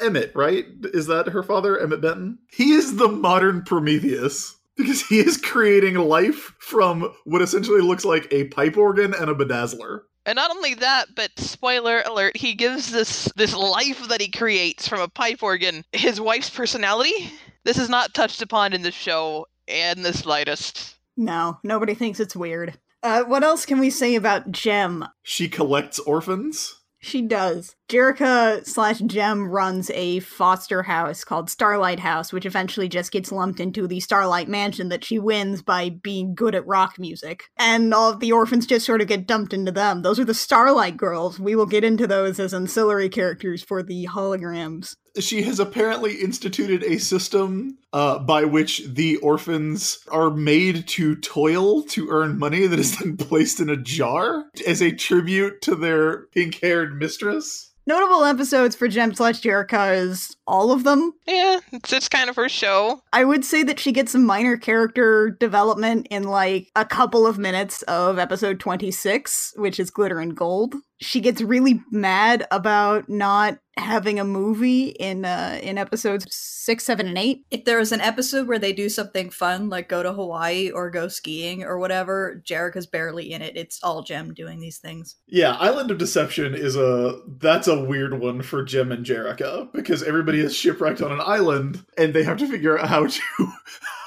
Emmett, 0.00 0.32
right? 0.34 0.66
Is 0.94 1.06
that 1.06 1.28
her 1.28 1.42
father, 1.42 1.78
Emmett 1.78 2.02
Benton? 2.02 2.38
He 2.52 2.72
is 2.72 2.96
the 2.96 3.08
modern 3.08 3.62
Prometheus 3.62 4.56
because 4.76 5.02
he 5.06 5.18
is 5.18 5.36
creating 5.36 5.94
life 5.96 6.54
from 6.60 7.12
what 7.24 7.42
essentially 7.42 7.80
looks 7.80 8.04
like 8.04 8.28
a 8.30 8.44
pipe 8.48 8.76
organ 8.76 9.14
and 9.14 9.28
a 9.30 9.34
bedazzler. 9.34 10.02
And 10.30 10.36
not 10.36 10.52
only 10.52 10.74
that, 10.74 11.16
but 11.16 11.36
spoiler 11.40 12.02
alert, 12.06 12.36
he 12.36 12.54
gives 12.54 12.92
this 12.92 13.24
this 13.34 13.52
life 13.52 14.06
that 14.06 14.20
he 14.20 14.30
creates 14.30 14.86
from 14.86 15.00
a 15.00 15.08
pipe 15.08 15.42
organ 15.42 15.84
his 15.90 16.20
wife's 16.20 16.48
personality. 16.48 17.32
This 17.64 17.78
is 17.78 17.88
not 17.88 18.14
touched 18.14 18.40
upon 18.40 18.72
in 18.72 18.82
the 18.82 18.92
show 18.92 19.48
in 19.66 20.02
the 20.02 20.12
slightest. 20.12 20.94
No, 21.16 21.58
nobody 21.64 21.94
thinks 21.94 22.20
it's 22.20 22.36
weird. 22.36 22.78
Uh, 23.02 23.24
what 23.24 23.42
else 23.42 23.66
can 23.66 23.80
we 23.80 23.90
say 23.90 24.14
about 24.14 24.52
Jem? 24.52 25.04
She 25.24 25.48
collects 25.48 25.98
orphans. 25.98 26.80
She 27.00 27.22
does. 27.22 27.74
Jerrica 27.90 28.64
slash 28.64 29.00
Jem 29.00 29.48
runs 29.48 29.90
a 29.90 30.20
foster 30.20 30.84
house 30.84 31.24
called 31.24 31.50
Starlight 31.50 31.98
House, 31.98 32.32
which 32.32 32.46
eventually 32.46 32.88
just 32.88 33.10
gets 33.10 33.32
lumped 33.32 33.58
into 33.58 33.88
the 33.88 33.98
Starlight 33.98 34.46
Mansion 34.48 34.90
that 34.90 35.04
she 35.04 35.18
wins 35.18 35.60
by 35.60 35.88
being 35.88 36.36
good 36.36 36.54
at 36.54 36.64
rock 36.68 37.00
music. 37.00 37.42
And 37.58 37.92
all 37.92 38.08
of 38.08 38.20
the 38.20 38.30
orphans 38.30 38.64
just 38.64 38.86
sort 38.86 39.00
of 39.00 39.08
get 39.08 39.26
dumped 39.26 39.52
into 39.52 39.72
them. 39.72 40.02
Those 40.02 40.20
are 40.20 40.24
the 40.24 40.34
Starlight 40.34 40.96
Girls. 40.96 41.40
We 41.40 41.56
will 41.56 41.66
get 41.66 41.82
into 41.82 42.06
those 42.06 42.38
as 42.38 42.54
ancillary 42.54 43.08
characters 43.08 43.60
for 43.60 43.82
the 43.82 44.06
holograms. 44.06 44.94
She 45.18 45.42
has 45.42 45.58
apparently 45.58 46.14
instituted 46.20 46.84
a 46.84 46.98
system 46.98 47.76
uh, 47.92 48.20
by 48.20 48.44
which 48.44 48.84
the 48.86 49.16
orphans 49.16 49.98
are 50.12 50.30
made 50.30 50.86
to 50.86 51.16
toil 51.16 51.82
to 51.82 52.08
earn 52.08 52.38
money 52.38 52.68
that 52.68 52.78
is 52.78 52.98
then 52.98 53.16
placed 53.18 53.58
in 53.58 53.68
a 53.68 53.76
jar 53.76 54.44
as 54.64 54.80
a 54.80 54.94
tribute 54.94 55.60
to 55.62 55.74
their 55.74 56.26
pink 56.26 56.60
haired 56.62 56.96
mistress. 56.96 57.66
Notable 57.86 58.24
episodes 58.24 58.76
for 58.76 58.88
Jem 58.88 59.14
slash 59.14 59.40
Jerrica 59.40 59.96
is 59.96 60.36
all 60.50 60.72
of 60.72 60.84
them. 60.84 61.12
Yeah, 61.26 61.60
it's 61.72 61.88
just 61.88 62.10
kind 62.10 62.28
of 62.28 62.36
her 62.36 62.48
show. 62.48 63.02
I 63.12 63.24
would 63.24 63.44
say 63.44 63.62
that 63.62 63.78
she 63.78 63.92
gets 63.92 64.12
some 64.12 64.26
minor 64.26 64.56
character 64.56 65.30
development 65.30 66.08
in 66.10 66.24
like 66.24 66.68
a 66.74 66.84
couple 66.84 67.26
of 67.26 67.38
minutes 67.38 67.82
of 67.82 68.18
episode 68.18 68.58
26, 68.58 69.54
which 69.56 69.78
is 69.78 69.90
Glitter 69.90 70.18
and 70.18 70.36
Gold. 70.36 70.74
She 71.00 71.20
gets 71.20 71.40
really 71.40 71.80
mad 71.90 72.46
about 72.50 73.08
not 73.08 73.58
having 73.80 74.20
a 74.20 74.24
movie 74.24 74.88
in 74.88 75.24
uh 75.24 75.58
in 75.62 75.78
episodes 75.78 76.26
6, 76.30 76.84
7 76.84 77.08
and 77.08 77.18
8. 77.18 77.44
If 77.50 77.64
there 77.64 77.80
is 77.80 77.92
an 77.92 78.00
episode 78.00 78.46
where 78.46 78.58
they 78.58 78.72
do 78.72 78.88
something 78.88 79.30
fun, 79.30 79.68
like 79.68 79.88
go 79.88 80.02
to 80.02 80.12
Hawaii 80.12 80.70
or 80.70 80.90
go 80.90 81.08
skiing 81.08 81.64
or 81.64 81.78
whatever, 81.78 82.42
Jerrica's 82.46 82.86
barely 82.86 83.32
in 83.32 83.42
it. 83.42 83.56
It's 83.56 83.80
all 83.82 84.02
Jem 84.02 84.34
doing 84.34 84.60
these 84.60 84.78
things. 84.78 85.16
Yeah, 85.26 85.56
Island 85.56 85.90
of 85.90 85.98
Deception 85.98 86.54
is 86.54 86.76
a 86.76 87.20
that's 87.38 87.68
a 87.68 87.82
weird 87.82 88.20
one 88.20 88.42
for 88.42 88.62
Jem 88.62 88.92
and 88.92 89.04
Jerrica 89.04 89.72
because 89.72 90.02
everybody 90.02 90.39
is 90.40 90.56
shipwrecked 90.56 91.02
on 91.02 91.12
an 91.12 91.20
island 91.20 91.84
and 91.96 92.12
they 92.12 92.22
have 92.22 92.38
to 92.38 92.46
figure 92.46 92.78
out 92.78 92.88
how 92.88 93.06
to 93.06 93.20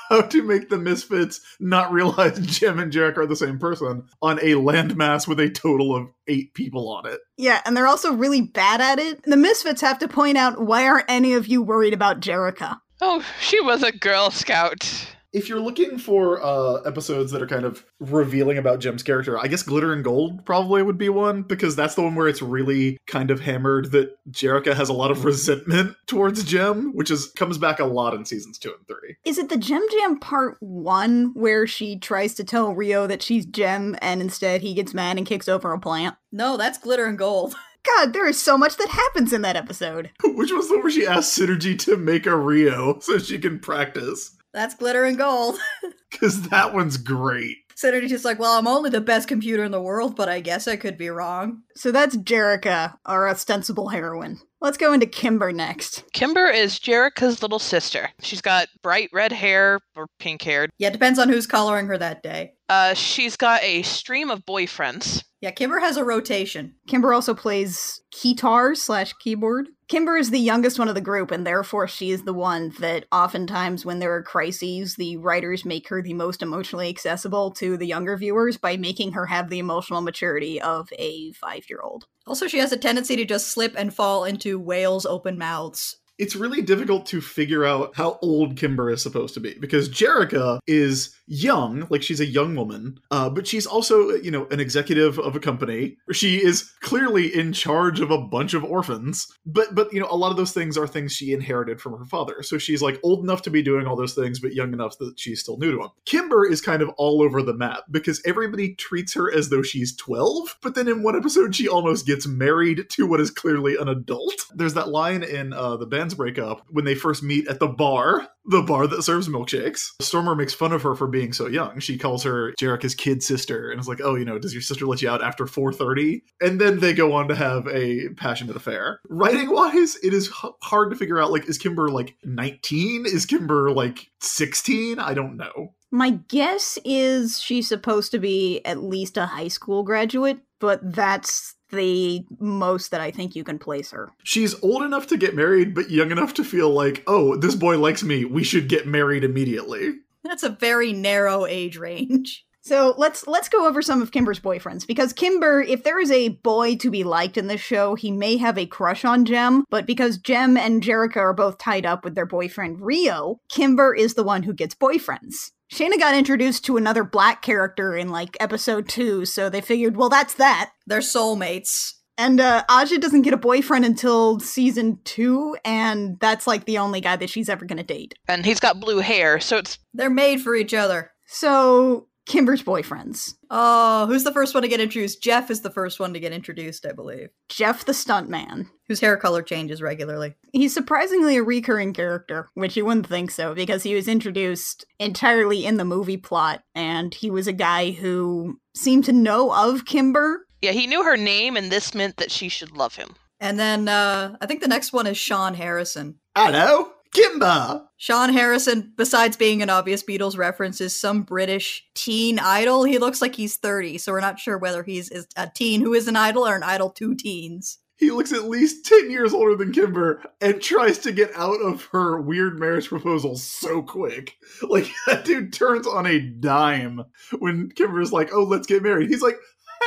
how 0.10 0.22
to 0.22 0.44
make 0.44 0.70
the 0.70 0.78
misfits 0.78 1.42
not 1.60 1.92
realize 1.92 2.40
Jim 2.46 2.80
and 2.80 2.92
Jerrica 2.92 3.18
are 3.20 3.26
the 3.26 3.36
same 3.36 3.58
person 3.58 4.08
on 4.22 4.40
a 4.40 4.54
landmass 4.54 5.28
with 5.28 5.40
a 5.40 5.50
total 5.50 5.96
of 5.96 6.08
eight 6.28 6.54
people 6.54 6.90
on 6.90 7.06
it. 7.08 7.20
Yeah, 7.38 7.62
and 7.66 7.76
they're 7.76 7.88
also 7.88 8.14
really 8.14 8.42
bad 8.42 8.82
at 8.82 9.00
it. 9.00 9.24
The 9.24 9.38
Misfits 9.38 9.82
have 9.82 10.00
to 10.00 10.08
point 10.08 10.38
out 10.38 10.62
why 10.62 10.88
aren't 10.88 11.10
any 11.10 11.34
of 11.34 11.48
you 11.48 11.62
worried 11.62 11.94
about 11.94 12.20
Jerrica? 12.20 12.80
Oh, 13.02 13.26
she 13.42 13.60
was 13.62 13.84
a 13.84 13.92
Girl 13.92 14.30
Scout. 14.30 15.08
If 15.34 15.50
you're 15.50 15.60
looking 15.60 15.98
for 15.98 16.44
uh, 16.44 16.82
episodes 16.82 17.32
that 17.32 17.42
are 17.42 17.48
kind 17.48 17.66
of 17.66 17.84
revealing 18.00 18.60
about 18.60 18.80
Jem's 18.80 19.02
character, 19.02 19.40
I 19.40 19.48
guess 19.48 19.64
Glitter 19.64 19.92
and 19.92 20.04
Gold 20.04 20.46
probably 20.46 20.84
would 20.84 21.00
be 21.00 21.10
one 21.10 21.42
because 21.42 21.76
that's 21.76 21.96
the 21.96 22.04
one 22.04 22.14
where 22.14 22.28
it's 22.28 22.42
really 22.42 23.00
kind 23.08 23.32
of 23.32 23.40
hammered 23.40 23.92
that 23.92 24.16
Jerrica 24.30 24.76
has 24.76 24.90
a 24.90 24.94
lot 24.94 25.10
of 25.10 25.26
resentment 25.26 25.96
towards 26.06 26.44
Jem, 26.44 26.94
which 26.94 27.10
is 27.10 27.32
comes 27.32 27.58
back 27.58 27.80
a 27.80 27.86
lot 27.86 28.14
in 28.14 28.26
seasons 28.26 28.60
two 28.60 28.74
and 28.78 28.88
three. 28.88 29.18
Is 29.26 29.40
it 29.40 29.50
the 29.50 29.58
Jem 29.58 29.86
Jam 29.92 30.20
part 30.20 30.58
one 30.60 31.32
where 31.34 31.66
she 31.66 31.98
tries 31.98 32.36
to 32.36 32.44
tell 32.44 32.76
Rio 32.76 33.08
that 33.08 33.24
she's 33.24 33.46
Jem 33.46 33.96
and 34.02 34.22
instead 34.22 34.62
he 34.62 34.76
gets 34.76 34.94
mad 34.94 35.18
and 35.18 35.26
kicks 35.26 35.50
over 35.50 35.74
a 35.74 35.80
plant? 35.80 36.16
No, 36.32 36.58
that's 36.58 36.78
glitter 36.78 37.06
and 37.06 37.18
gold. 37.18 37.56
God, 37.98 38.14
there 38.14 38.28
is 38.28 38.42
so 38.42 38.58
much 38.58 38.78
that 38.78 38.88
happens 38.88 39.34
in 39.34 39.42
that 39.42 39.58
episode. 39.58 40.12
Which 40.24 40.52
was 40.52 40.68
the 40.68 40.76
one 40.76 40.84
where 40.84 40.92
she 40.92 41.06
asked 41.06 41.38
Synergy 41.38 41.78
to 41.80 41.98
make 41.98 42.26
a 42.26 42.36
Rio 42.36 43.00
so 43.00 43.18
she 43.18 43.40
can 43.40 43.60
practice. 43.60 44.38
That's 44.54 44.76
glitter 44.76 45.04
and 45.06 45.18
gold. 45.18 45.58
Because 46.12 46.50
that 46.50 46.76
one's 46.76 46.98
great. 46.98 47.58
Synergy's 47.76 48.12
just 48.12 48.24
like, 48.24 48.38
well, 48.38 48.58
I'm 48.58 48.68
only 48.68 48.92
the 48.92 49.02
best 49.02 49.28
computer 49.28 49.64
in 49.64 49.72
the 49.72 49.82
world, 49.82 50.16
but 50.16 50.30
I 50.30 50.42
guess 50.42 50.68
I 50.68 50.76
could 50.76 50.96
be 50.96 51.10
wrong. 51.10 51.64
So 51.76 51.92
that's 51.92 52.16
Jerrica, 52.16 52.96
our 53.04 53.28
ostensible 53.28 53.90
heroine. 53.90 54.40
Let's 54.62 54.78
go 54.78 54.94
into 54.94 55.08
Kimber 55.08 55.52
next. 55.52 56.04
Kimber 56.14 56.46
is 56.46 56.80
Jerrica's 56.80 57.42
little 57.42 57.58
sister. 57.58 58.10
She's 58.22 58.42
got 58.42 58.68
bright 58.84 59.10
red 59.12 59.32
hair 59.32 59.80
or 59.96 60.06
pink 60.20 60.44
hair. 60.44 60.68
Yeah, 60.78 60.90
it 60.90 60.94
depends 60.94 61.18
on 61.18 61.30
who's 61.30 61.48
coloring 61.48 61.88
her 61.88 61.98
that 61.98 62.22
day. 62.22 62.54
Uh, 62.70 62.94
she's 62.94 63.36
got 63.36 63.62
a 63.64 63.82
stream 63.82 64.30
of 64.30 64.46
boyfriends. 64.46 65.24
Yeah, 65.42 65.52
Kimber 65.52 65.80
has 65.80 65.98
a 65.98 66.06
rotation. 66.06 66.76
Kimber 66.88 67.12
also 67.14 67.34
plays 67.34 68.02
guitar 68.22 68.76
slash 68.76 69.14
keyboard. 69.14 69.68
Kimber 69.94 70.18
is 70.18 70.32
the 70.32 70.40
youngest 70.40 70.80
one 70.80 70.90
of 70.90 70.96
the 70.96 71.02
group, 71.02 71.30
and 71.30 71.46
therefore 71.46 71.88
she 71.88 72.10
is 72.10 72.24
the 72.24 72.34
one 72.34 72.74
that 72.80 73.06
oftentimes, 73.12 73.86
when 73.86 74.00
there 74.00 74.12
are 74.16 74.24
crises, 74.24 74.96
the 74.96 75.18
writers 75.18 75.66
make 75.66 75.88
her 75.90 76.02
the 76.02 76.16
most 76.16 76.42
emotionally 76.42 76.90
accessible 76.90 77.52
to 77.52 77.78
the 77.78 77.86
younger 77.86 78.18
viewers 78.18 78.58
by 78.58 78.76
making 78.76 79.12
her 79.12 79.28
have 79.28 79.52
the 79.52 79.60
emotional 79.60 80.02
maturity 80.02 80.60
of 80.60 80.90
a 80.98 81.32
five 81.34 81.66
year 81.70 81.80
old. 81.84 82.08
Also, 82.26 82.48
she 82.48 82.58
has 82.58 82.72
a 82.72 82.76
tendency 82.76 83.16
to 83.16 83.24
just 83.24 83.50
slip 83.50 83.76
and 83.78 83.94
fall 83.94 84.24
into 84.24 84.58
whales' 84.58 85.06
open 85.06 85.38
mouths. 85.38 85.98
It's 86.18 86.36
really 86.36 86.62
difficult 86.62 87.06
to 87.08 87.22
figure 87.22 87.66
out 87.66 87.96
how 87.96 88.20
old 88.22 88.58
Kimber 88.58 88.90
is 88.90 89.02
supposed 89.02 89.34
to 89.34 89.40
be 89.40 89.56
because 89.60 89.90
Jerrica 89.90 90.60
is 90.68 91.16
young, 91.28 91.88
like 91.90 92.04
she's 92.04 92.20
a 92.20 92.26
young 92.26 92.56
woman, 92.56 93.00
uh, 93.12 93.30
but 93.30 93.48
she's 93.48 93.66
also, 93.66 94.10
you 94.12 94.32
know, 94.32 94.48
an 94.52 94.60
executive 94.60 95.20
of 95.20 95.36
a 95.36 95.40
company. 95.40 95.98
She 96.12 96.44
is 96.44 96.72
clearly 96.82 97.34
in 97.34 97.54
charge 97.54 98.00
of 98.00 98.12
a 98.12 98.22
bunch 98.22 98.54
of 98.54 98.64
orphans, 98.64 99.28
but 99.46 99.74
but 99.74 99.92
you 99.94 100.00
know, 100.00 100.08
a 100.10 100.18
lot 100.18 100.32
of 100.32 100.38
those 100.38 100.52
things 100.52 100.78
are 100.78 100.88
things 100.88 101.14
she 101.14 101.34
inherited 101.34 101.82
from 101.82 101.98
her 101.98 102.06
father. 102.06 102.44
So 102.44 102.58
she's 102.58 102.82
like 102.82 103.00
old 103.04 103.24
enough 103.24 103.42
to 103.44 103.50
be 103.50 103.62
doing 103.62 103.88
all 103.88 103.96
those 103.96 104.14
things, 104.14 104.40
but 104.40 104.54
young 104.54 104.74
enough 104.74 104.98
that 105.00 105.20
she's 105.20 105.40
still 105.40 105.58
new 105.58 105.72
to 105.72 105.78
them. 105.78 105.90
Kimber 106.06 106.46
is 106.46 106.62
kind 106.62 106.82
of 106.82 106.90
all 106.98 107.22
over 107.22 107.42
the 107.42 107.54
map 107.54 107.84
because 107.92 108.22
everybody 108.26 108.76
treats 108.76 109.14
her 109.14 109.34
as 109.34 109.50
though 109.50 109.62
she's 109.62 109.96
12, 109.96 110.58
but 110.62 110.76
then 110.76 110.88
in 110.88 111.04
one 111.04 111.16
episode 111.16 111.56
she 111.56 111.68
almost 111.68 112.06
gets 112.06 112.28
married 112.28 112.90
to 112.90 113.08
what 113.08 113.20
is 113.20 113.32
clearly 113.32 113.76
an 113.78 113.88
adult. 113.88 114.46
There's 114.54 114.74
that 114.76 114.90
line 114.90 115.24
in 115.24 115.54
uh, 115.54 115.78
the 115.78 115.86
band's 116.04 116.16
breakup 116.16 116.66
when 116.70 116.84
they 116.84 116.96
first 116.96 117.24
meet 117.24 117.48
at 117.48 117.60
the 117.60 117.68
bar, 117.68 118.28
the 118.46 118.62
bar 118.62 118.88
that 118.88 119.04
serves 119.04 119.30
milkshakes. 119.30 119.92
Stormer 120.02 120.36
makes 120.36 120.54
fun 120.54 120.74
of 120.74 120.82
her 120.82 120.96
for 120.96 121.08
being 121.08 121.32
so 121.32 121.48
young. 121.48 121.80
She 121.80 121.98
calls 121.98 122.24
her 122.24 122.52
Jerrica's 122.60 122.94
kid 122.94 123.24
sister 123.24 123.72
and 123.72 123.80
is 123.80 123.88
like, 123.88 124.02
"Oh, 124.04 124.16
you 124.16 124.26
know, 124.26 124.38
does 124.38 124.54
your 124.54 124.62
sister 124.62 124.86
let 124.86 125.02
you 125.02 125.10
out 125.10 125.24
after 125.24 125.46
4:30?" 125.46 126.22
And 126.42 126.60
then 126.60 126.80
they 126.80 126.94
go 126.94 127.14
on 127.14 127.30
to 127.30 127.36
have 127.36 127.68
a 127.70 128.10
passionate 128.18 128.58
affair. 128.58 129.00
Writing 129.10 129.50
wise, 129.50 129.96
it 130.04 130.14
is 130.14 130.28
h- 130.28 130.52
hard 130.62 130.92
to 130.92 130.98
figure 130.98 131.20
out 131.20 131.32
like 131.32 131.48
is 131.48 131.58
Kimber 131.58 131.90
like 131.90 132.16
19? 132.26 133.06
Is 133.06 133.26
Kimber 133.26 133.72
like 133.72 134.08
16? 134.20 135.00
I 135.00 135.14
don't 135.14 135.38
know. 135.38 135.74
My 135.90 136.20
guess 136.28 136.80
is 136.84 137.40
she's 137.40 137.68
supposed 137.68 138.12
to 138.12 138.20
be 138.20 138.62
at 138.66 138.84
least 138.84 139.16
a 139.16 139.28
high 139.28 139.48
school 139.48 139.84
graduate, 139.84 140.40
but 140.60 140.80
that's 140.84 141.56
the 141.74 142.26
most 142.40 142.92
that 142.92 143.02
I 143.02 143.12
think 143.12 143.36
you 143.36 143.44
can 143.44 143.60
place 143.60 143.92
her. 143.92 144.12
She's 144.24 144.62
old 144.64 144.84
enough 144.84 145.08
to 145.08 145.18
get 145.18 145.36
married 145.36 145.74
but 145.74 145.90
young 145.90 146.12
enough 146.12 146.34
to 146.36 146.44
feel 146.44 146.70
like, 146.70 147.04
"Oh, 147.08 147.36
this 147.36 147.56
boy 147.56 147.78
likes 147.78 148.04
me. 148.04 148.26
We 148.26 148.44
should 148.44 148.70
get 148.70 148.88
married 148.88 149.24
immediately." 149.24 149.96
That's 150.24 150.44
a 150.44 150.50
very 150.50 150.94
narrow 150.94 151.46
age 151.46 151.78
range. 151.78 152.46
So 152.66 152.94
let's 152.98 153.28
let's 153.28 153.50
go 153.50 153.68
over 153.68 153.82
some 153.82 154.02
of 154.02 154.12
Kimber's 154.12 154.40
boyfriends 154.40 154.88
because 154.88 155.12
Kimber, 155.12 155.62
if 155.62 155.84
there 155.84 156.00
is 156.00 156.10
a 156.12 156.30
boy 156.30 156.78
to 156.78 156.90
be 156.90 157.04
liked 157.04 157.38
in 157.38 157.48
this 157.48 157.60
show, 157.60 157.96
he 157.96 158.10
may 158.10 158.38
have 158.38 158.58
a 158.58 158.66
crush 158.66 159.04
on 159.04 159.26
Jem, 159.26 159.66
but 159.70 159.86
because 159.86 160.18
Jem 160.18 160.56
and 160.56 160.82
Jerrica 160.82 161.18
are 161.18 161.34
both 161.34 161.58
tied 161.58 161.86
up 161.86 162.06
with 162.06 162.16
their 162.16 162.26
boyfriend 162.26 162.80
Rio, 162.80 163.42
Kimber 163.50 163.94
is 163.94 164.14
the 164.14 164.24
one 164.24 164.44
who 164.44 164.54
gets 164.54 164.76
boyfriends. 164.76 165.52
Shana 165.74 165.98
got 165.98 166.14
introduced 166.14 166.66
to 166.66 166.78
another 166.78 167.04
black 167.04 167.42
character 167.42 167.98
in 167.98 168.10
like 168.10 168.38
episode 168.40 168.88
two, 168.88 169.26
so 169.26 169.50
they 169.50 169.60
figured, 169.60 169.98
well, 169.98 170.08
that's 170.08 170.36
that. 170.36 170.72
They're 170.86 171.00
soulmates. 171.00 171.94
And 172.16 172.40
uh, 172.40 172.64
Aja 172.70 173.00
doesn't 173.00 173.24
get 173.24 173.34
a 173.34 173.38
boyfriend 173.38 173.84
until 173.84 174.40
season 174.40 175.00
two, 175.04 175.58
and 175.66 176.20
that's 176.20 176.46
like 176.46 176.66
the 176.66 176.78
only 176.78 177.02
guy 177.02 177.16
that 177.16 177.32
she's 177.32 177.50
ever 177.50 177.66
gonna 177.66 177.82
date. 177.82 178.14
And 178.28 178.46
he's 178.46 178.60
got 178.60 178.80
blue 178.80 179.00
hair, 179.00 179.40
so 179.40 179.58
it's 179.58 179.80
They're 179.96 180.12
made 180.12 180.42
for 180.42 180.54
each 180.54 180.76
other. 180.76 181.10
So 181.26 182.08
Kimber's 182.26 182.64
boyfriends. 182.64 183.34
Oh, 183.50 184.08
who's 184.08 184.24
the 184.24 184.32
first 184.32 184.54
one 184.54 184.64
to 184.64 184.70
get 184.70 184.80
introduced? 184.80 185.22
Jeff 185.22 185.52
is 185.52 185.62
the 185.62 185.70
first 185.70 186.00
one 186.00 186.14
to 186.14 186.20
get 186.20 186.32
introduced, 186.32 186.86
I 186.86 186.94
believe. 186.94 187.30
Jeff 187.50 187.86
the 187.86 187.92
stuntman. 187.92 188.68
Whose 188.88 189.00
hair 189.02 189.18
color 189.18 189.42
changes 189.42 189.82
regularly. 189.82 190.36
He's 190.52 190.74
surprisingly 190.74 191.38
a 191.38 191.44
recurring 191.44 191.94
character, 191.94 192.50
which 192.54 192.78
you 192.78 192.86
wouldn't 192.86 193.08
think 193.08 193.32
so, 193.32 193.54
because 193.54 193.84
he 193.84 193.96
was 193.96 194.08
introduced 194.08 194.86
entirely 195.00 195.66
in 195.66 195.78
the 195.78 195.86
movie 195.86 196.18
plot, 196.18 196.64
and 196.76 197.14
he 197.14 197.30
was 197.30 197.48
a 197.48 197.54
guy 197.54 197.92
who 197.92 198.60
seemed 198.76 199.06
to 199.06 199.14
know 199.14 199.52
of 199.54 199.86
Kimber. 199.86 200.46
yeah, 200.62 200.72
he 200.72 200.88
knew 200.88 201.04
her 201.04 201.18
name, 201.18 201.58
and 201.58 201.72
this 201.72 201.94
meant 201.94 202.18
that 202.18 202.32
she 202.32 202.50
should 202.50 202.72
love 202.72 202.96
him. 202.96 203.16
And 203.40 203.60
then 203.60 203.90
uh 203.90 204.38
I 204.40 204.46
think 204.46 204.62
the 204.62 204.68
next 204.70 204.94
one 204.94 205.08
is 205.08 205.18
Sean 205.18 205.54
Harrison. 205.54 206.20
Hello, 206.36 206.92
Kimber. 207.14 207.88
Sean 207.98 208.34
Harrison, 208.34 208.94
besides 208.98 209.38
being 209.38 209.62
an 209.62 209.70
obvious 209.70 210.04
Beatles 210.04 210.38
reference, 210.38 210.82
is 210.82 211.00
some 211.00 211.24
British 211.24 211.86
teen 211.96 212.40
idol. 212.40 212.84
He 212.84 212.98
looks 212.98 213.22
like 213.22 213.36
he's 213.36 213.58
30, 213.58 213.98
so 213.98 214.12
we're 214.12 214.20
not 214.20 214.40
sure 214.40 214.58
whether 214.58 214.84
he's 214.84 215.10
is 215.10 215.28
a 215.38 215.50
teen 215.54 215.82
who 215.82 215.94
is 215.94 216.08
an 216.08 216.16
idol 216.16 216.48
or 216.48 216.56
an 216.56 216.64
idol 216.64 216.90
to 216.92 217.16
teens. 217.16 217.80
He 217.98 218.12
looks 218.12 218.34
at 218.34 218.50
least 218.50 218.86
10 218.86 219.12
years 219.12 219.34
older 219.34 219.56
than 219.56 219.72
Kimber 219.72 220.22
and 220.42 220.62
tries 220.62 220.98
to 221.00 221.12
get 221.12 221.32
out 221.36 221.62
of 221.62 221.86
her 221.92 222.20
weird 222.20 222.60
marriage 222.60 222.90
proposal 222.90 223.38
so 223.38 223.82
quick. 223.82 224.36
Like, 224.62 224.90
that 225.08 225.24
dude 225.24 225.54
turns 225.54 225.88
on 225.88 226.06
a 226.06 226.20
dime 226.20 227.04
when 227.40 227.70
Kimber's 227.70 228.12
like, 228.12 228.34
oh, 228.34 228.44
let's 228.44 228.68
get 228.68 228.84
married. 228.84 229.10
He's 229.10 229.22
like, 229.22 229.38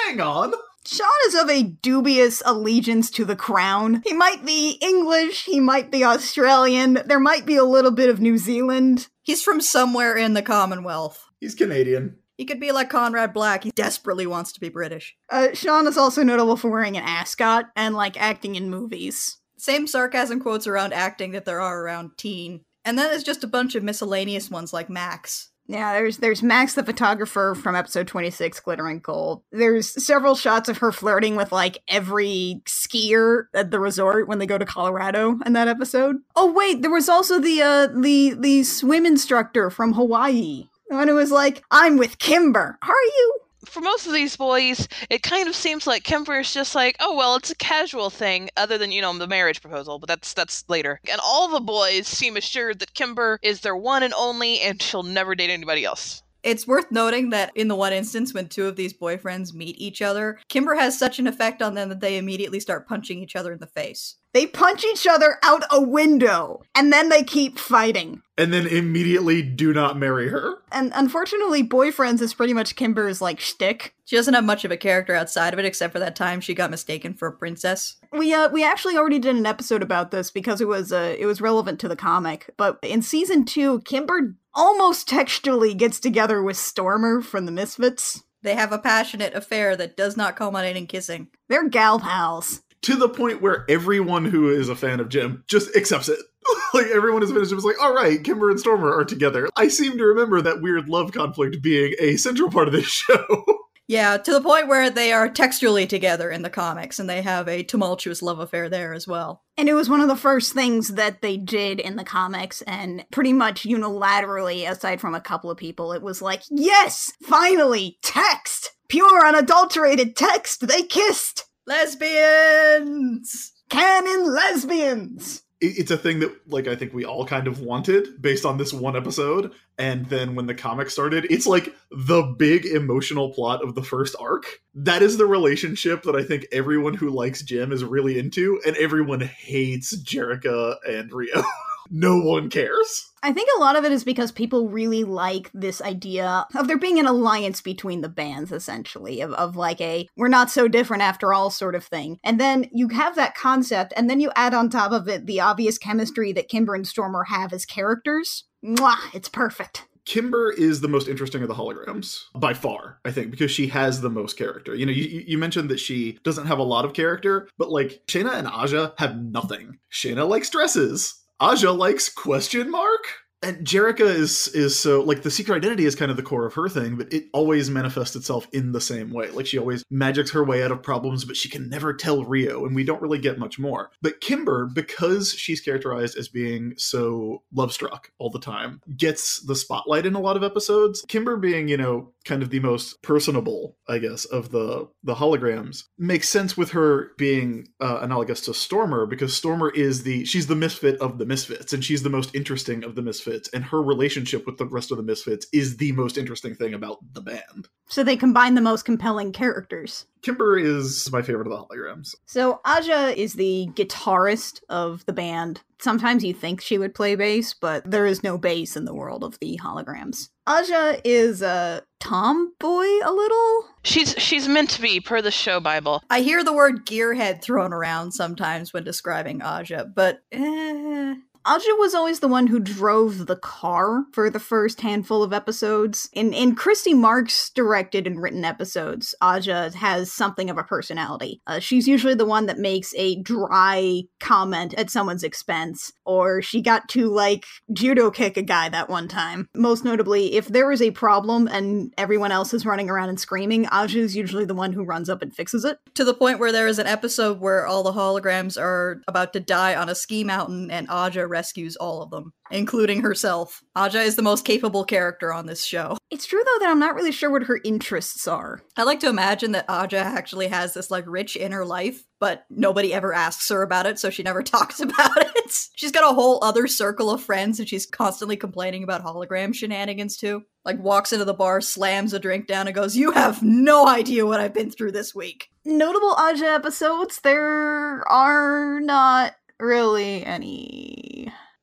hang 0.06 0.20
on. 0.20 0.52
Sean 0.86 1.08
is 1.26 1.34
of 1.34 1.50
a 1.50 1.62
dubious 1.62 2.42
allegiance 2.46 3.10
to 3.10 3.24
the 3.24 3.36
crown. 3.36 4.02
He 4.04 4.12
might 4.12 4.44
be 4.44 4.78
English, 4.80 5.44
he 5.44 5.58
might 5.58 5.90
be 5.90 6.04
Australian, 6.04 7.02
there 7.06 7.20
might 7.20 7.44
be 7.44 7.56
a 7.56 7.64
little 7.64 7.90
bit 7.90 8.08
of 8.08 8.20
New 8.20 8.38
Zealand. 8.38 9.08
He's 9.22 9.42
from 9.42 9.60
somewhere 9.60 10.16
in 10.16 10.34
the 10.34 10.42
Commonwealth. 10.42 11.24
He's 11.40 11.54
Canadian. 11.54 12.18
He 12.38 12.44
could 12.44 12.60
be 12.60 12.70
like 12.70 12.90
Conrad 12.90 13.32
Black. 13.32 13.64
He 13.64 13.70
desperately 13.70 14.26
wants 14.26 14.52
to 14.52 14.60
be 14.60 14.68
British. 14.68 15.16
Uh, 15.30 15.48
Sean 15.54 15.86
is 15.86 15.96
also 15.96 16.22
notable 16.22 16.56
for 16.56 16.70
wearing 16.70 16.96
an 16.96 17.04
ascot 17.04 17.66
and 17.74 17.94
like 17.94 18.20
acting 18.20 18.54
in 18.54 18.70
movies. 18.70 19.38
Same 19.58 19.86
sarcasm 19.86 20.40
quotes 20.40 20.66
around 20.66 20.92
acting 20.92 21.32
that 21.32 21.46
there 21.46 21.60
are 21.60 21.82
around 21.82 22.12
teen. 22.18 22.60
And 22.84 22.98
then 22.98 23.10
there's 23.10 23.24
just 23.24 23.42
a 23.42 23.48
bunch 23.48 23.74
of 23.74 23.82
miscellaneous 23.82 24.50
ones 24.50 24.72
like 24.72 24.90
Max. 24.90 25.50
Yeah, 25.68 25.94
there's 25.94 26.18
there's 26.18 26.42
Max 26.42 26.74
the 26.74 26.84
photographer 26.84 27.54
from 27.54 27.74
episode 27.74 28.06
26 28.06 28.60
Glitter 28.60 28.86
and 28.86 29.02
Gold. 29.02 29.42
There's 29.50 30.04
several 30.04 30.34
shots 30.36 30.68
of 30.68 30.78
her 30.78 30.92
flirting 30.92 31.34
with 31.36 31.50
like 31.52 31.78
every 31.88 32.62
skier 32.66 33.44
at 33.54 33.70
the 33.70 33.80
resort 33.80 34.28
when 34.28 34.38
they 34.38 34.46
go 34.46 34.58
to 34.58 34.64
Colorado 34.64 35.38
in 35.44 35.54
that 35.54 35.68
episode. 35.68 36.16
Oh 36.36 36.52
wait, 36.52 36.82
there 36.82 36.90
was 36.90 37.08
also 37.08 37.40
the 37.40 37.62
uh 37.62 37.88
the 37.88 38.34
the 38.38 38.62
swim 38.62 39.04
instructor 39.04 39.70
from 39.70 39.94
Hawaii. 39.94 40.68
One 40.88 41.08
who 41.08 41.14
was 41.16 41.32
like, 41.32 41.64
"I'm 41.70 41.96
with 41.96 42.18
Kimber." 42.18 42.78
Are 42.80 42.88
you? 42.88 43.40
For 43.66 43.80
most 43.80 44.06
of 44.06 44.12
these 44.12 44.36
boys, 44.36 44.88
it 45.10 45.22
kind 45.22 45.48
of 45.48 45.54
seems 45.54 45.86
like 45.86 46.02
Kimber 46.02 46.38
is 46.40 46.54
just 46.54 46.74
like, 46.74 46.96
oh 47.00 47.14
well, 47.14 47.36
it's 47.36 47.50
a 47.50 47.56
casual 47.56 48.10
thing, 48.10 48.48
other 48.56 48.78
than 48.78 48.90
you 48.92 49.02
know 49.02 49.16
the 49.18 49.26
marriage 49.26 49.60
proposal, 49.60 49.98
but 49.98 50.08
that's 50.08 50.32
that's 50.32 50.64
later. 50.68 51.00
And 51.10 51.20
all 51.22 51.48
the 51.48 51.60
boys 51.60 52.08
seem 52.08 52.36
assured 52.36 52.78
that 52.78 52.94
Kimber 52.94 53.38
is 53.42 53.60
their 53.60 53.76
one 53.76 54.02
and 54.02 54.14
only, 54.14 54.60
and 54.60 54.80
she'll 54.80 55.02
never 55.02 55.34
date 55.34 55.50
anybody 55.50 55.84
else. 55.84 56.22
It's 56.42 56.66
worth 56.66 56.92
noting 56.92 57.30
that 57.30 57.50
in 57.56 57.66
the 57.66 57.74
one 57.74 57.92
instance 57.92 58.32
when 58.32 58.48
two 58.48 58.66
of 58.66 58.76
these 58.76 58.94
boyfriends 58.94 59.52
meet 59.52 59.76
each 59.80 60.00
other, 60.00 60.38
Kimber 60.48 60.76
has 60.76 60.96
such 60.96 61.18
an 61.18 61.26
effect 61.26 61.60
on 61.60 61.74
them 61.74 61.88
that 61.88 61.98
they 61.98 62.18
immediately 62.18 62.60
start 62.60 62.86
punching 62.86 63.18
each 63.18 63.34
other 63.34 63.52
in 63.52 63.58
the 63.58 63.66
face. 63.66 64.14
They 64.36 64.46
punch 64.46 64.84
each 64.84 65.06
other 65.06 65.38
out 65.42 65.62
a 65.70 65.80
window 65.80 66.62
and 66.74 66.92
then 66.92 67.08
they 67.08 67.22
keep 67.22 67.58
fighting. 67.58 68.20
And 68.36 68.52
then 68.52 68.66
immediately 68.66 69.40
do 69.40 69.72
not 69.72 69.96
marry 69.96 70.28
her. 70.28 70.58
And 70.70 70.92
unfortunately, 70.94 71.66
boyfriends 71.66 72.20
is 72.20 72.34
pretty 72.34 72.52
much 72.52 72.76
Kimber's 72.76 73.22
like 73.22 73.40
shtick. 73.40 73.94
She 74.04 74.14
doesn't 74.14 74.34
have 74.34 74.44
much 74.44 74.66
of 74.66 74.70
a 74.70 74.76
character 74.76 75.14
outside 75.14 75.54
of 75.54 75.58
it 75.58 75.64
except 75.64 75.94
for 75.94 76.00
that 76.00 76.16
time 76.16 76.42
she 76.42 76.52
got 76.52 76.70
mistaken 76.70 77.14
for 77.14 77.28
a 77.28 77.32
princess. 77.32 77.96
We 78.12 78.34
uh 78.34 78.50
we 78.50 78.62
actually 78.62 78.98
already 78.98 79.20
did 79.20 79.36
an 79.36 79.46
episode 79.46 79.82
about 79.82 80.10
this 80.10 80.30
because 80.30 80.60
it 80.60 80.68
was 80.68 80.92
uh 80.92 81.16
it 81.18 81.24
was 81.24 81.40
relevant 81.40 81.80
to 81.80 81.88
the 81.88 81.96
comic. 81.96 82.52
But 82.58 82.78
in 82.82 83.00
season 83.00 83.46
two, 83.46 83.80
Kimber 83.86 84.34
almost 84.54 85.08
textually 85.08 85.72
gets 85.72 85.98
together 85.98 86.42
with 86.42 86.58
Stormer 86.58 87.22
from 87.22 87.46
the 87.46 87.52
Misfits. 87.52 88.22
They 88.42 88.54
have 88.54 88.70
a 88.70 88.78
passionate 88.78 89.34
affair 89.34 89.76
that 89.76 89.96
does 89.96 90.14
not 90.14 90.36
culminate 90.36 90.76
in 90.76 90.86
kissing. 90.86 91.28
They're 91.48 91.70
gal 91.70 91.98
pals. 91.98 92.60
To 92.82 92.96
the 92.96 93.08
point 93.08 93.42
where 93.42 93.64
everyone 93.68 94.24
who 94.24 94.48
is 94.48 94.68
a 94.68 94.76
fan 94.76 95.00
of 95.00 95.08
Jim 95.08 95.44
just 95.48 95.74
accepts 95.76 96.08
it. 96.08 96.18
like 96.74 96.86
everyone 96.86 97.22
is 97.22 97.32
finished. 97.32 97.52
It 97.52 97.56
was 97.56 97.64
like, 97.64 97.80
all 97.80 97.94
right, 97.94 98.22
Kimber 98.22 98.50
and 98.50 98.60
Stormer 98.60 98.92
are 98.92 99.04
together. 99.04 99.48
I 99.56 99.68
seem 99.68 99.98
to 99.98 100.04
remember 100.04 100.40
that 100.42 100.62
weird 100.62 100.88
love 100.88 101.12
conflict 101.12 101.62
being 101.62 101.94
a 101.98 102.16
central 102.16 102.50
part 102.50 102.68
of 102.68 102.74
this 102.74 102.86
show. 102.86 103.44
Yeah, 103.88 104.16
to 104.16 104.32
the 104.32 104.40
point 104.40 104.66
where 104.66 104.90
they 104.90 105.12
are 105.12 105.28
textually 105.28 105.86
together 105.86 106.28
in 106.28 106.42
the 106.42 106.50
comics 106.50 106.98
and 106.98 107.08
they 107.08 107.22
have 107.22 107.46
a 107.46 107.62
tumultuous 107.62 108.20
love 108.20 108.40
affair 108.40 108.68
there 108.68 108.92
as 108.92 109.06
well. 109.06 109.44
And 109.56 109.68
it 109.68 109.74
was 109.74 109.88
one 109.88 110.00
of 110.00 110.08
the 110.08 110.16
first 110.16 110.52
things 110.52 110.88
that 110.94 111.22
they 111.22 111.36
did 111.36 111.78
in 111.78 111.94
the 111.94 112.04
comics, 112.04 112.62
and 112.62 113.04
pretty 113.12 113.32
much 113.32 113.62
unilaterally, 113.62 114.68
aside 114.68 115.00
from 115.00 115.14
a 115.14 115.20
couple 115.20 115.50
of 115.50 115.56
people, 115.56 115.92
it 115.92 116.02
was 116.02 116.20
like, 116.20 116.42
yes, 116.50 117.12
finally, 117.22 117.98
text! 118.02 118.72
Pure, 118.88 119.24
unadulterated 119.24 120.16
text! 120.16 120.66
They 120.66 120.82
kissed! 120.82 121.44
Lesbians! 121.66 123.52
Canon 123.68 124.32
lesbians! 124.32 125.42
It's 125.60 125.90
a 125.90 125.96
thing 125.96 126.20
that, 126.20 126.32
like, 126.46 126.68
I 126.68 126.76
think 126.76 126.94
we 126.94 127.04
all 127.04 127.26
kind 127.26 127.48
of 127.48 127.60
wanted 127.60 128.22
based 128.22 128.44
on 128.44 128.56
this 128.56 128.72
one 128.72 128.94
episode. 128.94 129.52
And 129.78 130.06
then 130.06 130.34
when 130.34 130.46
the 130.46 130.54
comic 130.54 130.90
started, 130.90 131.26
it's 131.28 131.46
like 131.46 131.74
the 131.90 132.22
big 132.22 132.66
emotional 132.66 133.32
plot 133.32 133.64
of 133.64 133.74
the 133.74 133.82
first 133.82 134.14
arc. 134.20 134.46
That 134.74 135.02
is 135.02 135.16
the 135.16 135.26
relationship 135.26 136.02
that 136.04 136.14
I 136.14 136.22
think 136.22 136.46
everyone 136.52 136.94
who 136.94 137.10
likes 137.10 137.42
Jim 137.42 137.72
is 137.72 137.82
really 137.82 138.18
into, 138.18 138.60
and 138.64 138.76
everyone 138.76 139.20
hates 139.20 139.96
Jerrica 139.96 140.76
and 140.86 141.10
Rio. 141.10 141.42
no 141.90 142.18
one 142.18 142.50
cares. 142.50 143.10
I 143.22 143.32
think 143.32 143.48
a 143.56 143.60
lot 143.60 143.76
of 143.76 143.84
it 143.84 143.92
is 143.92 144.04
because 144.04 144.30
people 144.30 144.68
really 144.68 145.04
like 145.04 145.50
this 145.52 145.82
idea 145.82 146.46
of 146.54 146.68
there 146.68 146.78
being 146.78 146.98
an 146.98 147.06
alliance 147.06 147.60
between 147.60 148.00
the 148.00 148.08
bands, 148.08 148.52
essentially, 148.52 149.20
of, 149.20 149.32
of 149.32 149.56
like 149.56 149.80
a 149.80 150.08
we're 150.16 150.28
not 150.28 150.50
so 150.50 150.68
different 150.68 151.02
after 151.02 151.32
all 151.32 151.50
sort 151.50 151.74
of 151.74 151.84
thing. 151.84 152.18
And 152.22 152.38
then 152.38 152.68
you 152.72 152.88
have 152.88 153.16
that 153.16 153.34
concept, 153.34 153.92
and 153.96 154.08
then 154.08 154.20
you 154.20 154.30
add 154.36 154.54
on 154.54 154.70
top 154.70 154.92
of 154.92 155.08
it 155.08 155.26
the 155.26 155.40
obvious 155.40 155.78
chemistry 155.78 156.32
that 156.32 156.48
Kimber 156.48 156.74
and 156.74 156.86
Stormer 156.86 157.24
have 157.24 157.52
as 157.52 157.66
characters. 157.66 158.44
Mwah, 158.64 159.14
it's 159.14 159.28
perfect. 159.28 159.86
Kimber 160.06 160.52
is 160.52 160.80
the 160.80 160.88
most 160.88 161.08
interesting 161.08 161.42
of 161.42 161.48
the 161.48 161.54
holograms 161.54 162.26
by 162.36 162.54
far, 162.54 163.00
I 163.04 163.10
think, 163.10 163.32
because 163.32 163.50
she 163.50 163.66
has 163.68 164.00
the 164.00 164.08
most 164.08 164.38
character. 164.38 164.72
You 164.74 164.86
know, 164.86 164.92
you, 164.92 165.02
you 165.02 165.24
you 165.26 165.38
mentioned 165.38 165.68
that 165.70 165.80
she 165.80 166.20
doesn't 166.22 166.46
have 166.46 166.60
a 166.60 166.62
lot 166.64 166.84
of 166.84 166.94
character, 166.94 167.48
but 167.58 167.70
like 167.70 168.02
Shana 168.06 168.34
and 168.34 168.46
Aja 168.46 168.94
have 168.98 169.20
nothing. 169.20 169.78
Shana 169.92 170.26
likes 170.26 170.48
dresses. 170.48 171.22
Aja 171.38 171.70
likes 171.70 172.08
question 172.08 172.70
mark. 172.70 173.25
And 173.46 173.64
Jerrica 173.64 174.00
is 174.00 174.48
is 174.48 174.76
so 174.76 175.02
like 175.02 175.22
the 175.22 175.30
secret 175.30 175.54
identity 175.54 175.84
is 175.84 175.94
kind 175.94 176.10
of 176.10 176.16
the 176.16 176.22
core 176.24 176.46
of 176.46 176.54
her 176.54 176.68
thing, 176.68 176.96
but 176.96 177.12
it 177.12 177.26
always 177.32 177.70
manifests 177.70 178.16
itself 178.16 178.48
in 178.52 178.72
the 178.72 178.80
same 178.80 179.12
way. 179.12 179.30
Like 179.30 179.46
she 179.46 179.56
always 179.56 179.84
magics 179.88 180.32
her 180.32 180.42
way 180.42 180.64
out 180.64 180.72
of 180.72 180.82
problems, 180.82 181.24
but 181.24 181.36
she 181.36 181.48
can 181.48 181.68
never 181.68 181.94
tell 181.94 182.24
Rio, 182.24 182.66
and 182.66 182.74
we 182.74 182.82
don't 182.82 183.00
really 183.00 183.20
get 183.20 183.38
much 183.38 183.56
more. 183.56 183.92
But 184.02 184.20
Kimber, 184.20 184.66
because 184.66 185.32
she's 185.32 185.60
characterized 185.60 186.18
as 186.18 186.26
being 186.26 186.74
so 186.76 187.44
love 187.54 187.72
struck 187.72 188.10
all 188.18 188.30
the 188.30 188.40
time, 188.40 188.80
gets 188.96 189.40
the 189.42 189.54
spotlight 189.54 190.06
in 190.06 190.16
a 190.16 190.20
lot 190.20 190.36
of 190.36 190.42
episodes. 190.42 191.04
Kimber 191.06 191.36
being, 191.36 191.68
you 191.68 191.76
know, 191.76 192.12
kind 192.24 192.42
of 192.42 192.50
the 192.50 192.58
most 192.58 193.00
personable, 193.02 193.76
I 193.88 193.98
guess, 193.98 194.24
of 194.24 194.50
the 194.50 194.88
the 195.04 195.14
holograms 195.14 195.84
makes 195.98 196.28
sense 196.28 196.56
with 196.56 196.70
her 196.70 197.12
being 197.16 197.68
uh, 197.80 198.00
analogous 198.02 198.40
to 198.42 198.54
Stormer 198.54 199.06
because 199.06 199.36
Stormer 199.36 199.70
is 199.70 200.02
the 200.02 200.24
she's 200.24 200.48
the 200.48 200.56
misfit 200.56 200.98
of 201.00 201.18
the 201.18 201.26
misfits, 201.26 201.72
and 201.72 201.84
she's 201.84 202.02
the 202.02 202.10
most 202.10 202.34
interesting 202.34 202.82
of 202.82 202.96
the 202.96 203.02
misfits, 203.02 203.35
and 203.52 203.64
her 203.64 203.82
relationship 203.82 204.46
with 204.46 204.58
the 204.58 204.66
rest 204.66 204.90
of 204.90 204.96
the 204.96 205.02
misfits 205.02 205.46
is 205.52 205.76
the 205.76 205.92
most 205.92 206.18
interesting 206.18 206.54
thing 206.54 206.74
about 206.74 206.98
the 207.12 207.20
band. 207.20 207.68
So 207.88 208.02
they 208.02 208.16
combine 208.16 208.54
the 208.54 208.60
most 208.60 208.84
compelling 208.84 209.32
characters. 209.32 210.06
Kimber 210.22 210.58
is 210.58 211.10
my 211.12 211.22
favorite 211.22 211.46
of 211.46 211.52
the 211.52 211.58
holograms. 211.58 212.14
So 212.26 212.60
Aja 212.64 213.14
is 213.16 213.34
the 213.34 213.68
guitarist 213.74 214.60
of 214.68 215.06
the 215.06 215.12
band. 215.12 215.60
Sometimes 215.78 216.24
you 216.24 216.34
think 216.34 216.60
she 216.60 216.78
would 216.78 216.94
play 216.94 217.14
bass, 217.14 217.54
but 217.54 217.88
there 217.88 218.06
is 218.06 218.24
no 218.24 218.38
bass 218.38 218.76
in 218.76 218.86
the 218.86 218.94
world 218.94 219.22
of 219.22 219.38
the 219.38 219.60
holograms. 219.62 220.30
Aja 220.46 221.00
is 221.04 221.42
a 221.42 221.82
tomboy 222.00 222.86
a 223.04 223.12
little. 223.12 223.64
She's 223.84 224.14
she's 224.18 224.48
meant 224.48 224.70
to 224.70 224.82
be 224.82 225.00
per 225.00 225.20
the 225.20 225.30
show 225.30 225.60
Bible. 225.60 226.02
I 226.10 226.20
hear 226.20 226.42
the 226.42 226.52
word 226.52 226.86
gearhead 226.86 227.42
thrown 227.42 227.72
around 227.72 228.12
sometimes 228.12 228.72
when 228.72 228.84
describing 228.84 229.42
Aja, 229.42 229.84
but 229.84 230.22
eh. 230.32 231.14
Aja 231.46 231.76
was 231.78 231.94
always 231.94 232.18
the 232.18 232.26
one 232.26 232.48
who 232.48 232.58
drove 232.58 233.26
the 233.26 233.36
car 233.36 234.04
for 234.12 234.28
the 234.28 234.40
first 234.40 234.80
handful 234.80 235.22
of 235.22 235.32
episodes. 235.32 236.08
In 236.12 236.32
in 236.32 236.56
Christy 236.56 236.92
Marks 236.92 237.50
directed 237.50 238.04
and 238.04 238.20
written 238.20 238.44
episodes, 238.44 239.14
Aja 239.20 239.70
has 239.76 240.10
something 240.10 240.50
of 240.50 240.58
a 240.58 240.64
personality. 240.64 241.40
Uh, 241.46 241.60
she's 241.60 241.86
usually 241.86 242.14
the 242.14 242.26
one 242.26 242.46
that 242.46 242.58
makes 242.58 242.92
a 242.96 243.22
dry 243.22 244.02
comment 244.18 244.74
at 244.74 244.90
someone's 244.90 245.22
expense, 245.22 245.92
or 246.04 246.42
she 246.42 246.60
got 246.60 246.88
to 246.88 247.08
like 247.08 247.44
judo 247.72 248.10
kick 248.10 248.36
a 248.36 248.42
guy 248.42 248.68
that 248.68 248.90
one 248.90 249.06
time. 249.06 249.48
Most 249.54 249.84
notably, 249.84 250.34
if 250.34 250.48
there 250.48 250.72
is 250.72 250.82
a 250.82 250.90
problem 250.90 251.46
and 251.46 251.94
everyone 251.96 252.32
else 252.32 252.52
is 252.54 252.66
running 252.66 252.90
around 252.90 253.08
and 253.08 253.20
screaming, 253.20 253.68
Aja 253.68 254.00
is 254.00 254.16
usually 254.16 254.46
the 254.46 254.54
one 254.54 254.72
who 254.72 254.82
runs 254.82 255.08
up 255.08 255.22
and 255.22 255.32
fixes 255.32 255.64
it. 255.64 255.78
to 255.94 256.04
the 256.04 256.12
point 256.12 256.40
where 256.40 256.50
there 256.50 256.66
is 256.66 256.80
an 256.80 256.88
episode 256.88 257.38
where 257.38 257.66
all 257.66 257.84
the 257.84 257.92
holograms 257.92 258.60
are 258.60 259.00
about 259.06 259.32
to 259.32 259.38
die 259.38 259.76
on 259.76 259.88
a 259.88 259.94
ski 259.94 260.24
mountain 260.24 260.72
and 260.72 260.88
Aja 260.90 261.35
rescues 261.36 261.76
all 261.76 262.00
of 262.00 262.08
them, 262.08 262.32
including 262.50 263.02
herself. 263.02 263.62
Aja 263.76 264.00
is 264.00 264.16
the 264.16 264.22
most 264.22 264.46
capable 264.46 264.84
character 264.84 265.34
on 265.34 265.44
this 265.44 265.62
show. 265.62 265.98
It's 266.10 266.24
true 266.24 266.42
though 266.42 266.58
that 266.60 266.70
I'm 266.70 266.78
not 266.78 266.94
really 266.94 267.12
sure 267.12 267.30
what 267.30 267.42
her 267.42 267.60
interests 267.62 268.26
are. 268.26 268.62
I 268.74 268.84
like 268.84 269.00
to 269.00 269.10
imagine 269.10 269.52
that 269.52 269.68
Aja 269.68 269.98
actually 269.98 270.48
has 270.48 270.72
this 270.72 270.90
like 270.90 271.04
rich 271.06 271.36
inner 271.36 271.66
life, 271.66 272.04
but 272.18 272.46
nobody 272.48 272.94
ever 272.94 273.12
asks 273.12 273.50
her 273.50 273.60
about 273.60 273.84
it, 273.84 273.98
so 273.98 274.08
she 274.08 274.22
never 274.22 274.42
talks 274.56 274.80
about 274.80 275.16
it. 275.18 275.68
She's 275.76 275.92
got 275.92 276.10
a 276.10 276.14
whole 276.14 276.42
other 276.42 276.66
circle 276.66 277.10
of 277.10 277.22
friends 277.22 277.60
and 277.60 277.68
she's 277.68 277.84
constantly 277.84 278.38
complaining 278.38 278.82
about 278.82 279.04
hologram 279.04 279.54
shenanigans 279.54 280.16
too. 280.16 280.44
Like 280.64 280.78
walks 280.78 281.12
into 281.12 281.26
the 281.26 281.34
bar, 281.34 281.60
slams 281.60 282.14
a 282.14 282.18
drink 282.18 282.46
down, 282.46 282.66
and 282.66 282.74
goes, 282.74 282.96
You 282.96 283.12
have 283.12 283.42
no 283.42 283.86
idea 283.86 284.24
what 284.24 284.40
I've 284.40 284.54
been 284.54 284.70
through 284.70 284.92
this 284.92 285.14
week. 285.14 285.50
Notable 285.64 286.14
Aja 286.14 286.54
episodes, 286.54 287.20
there 287.20 288.02
are 288.08 288.80
not 288.80 289.34
really 289.60 290.24
any. 290.24 291.05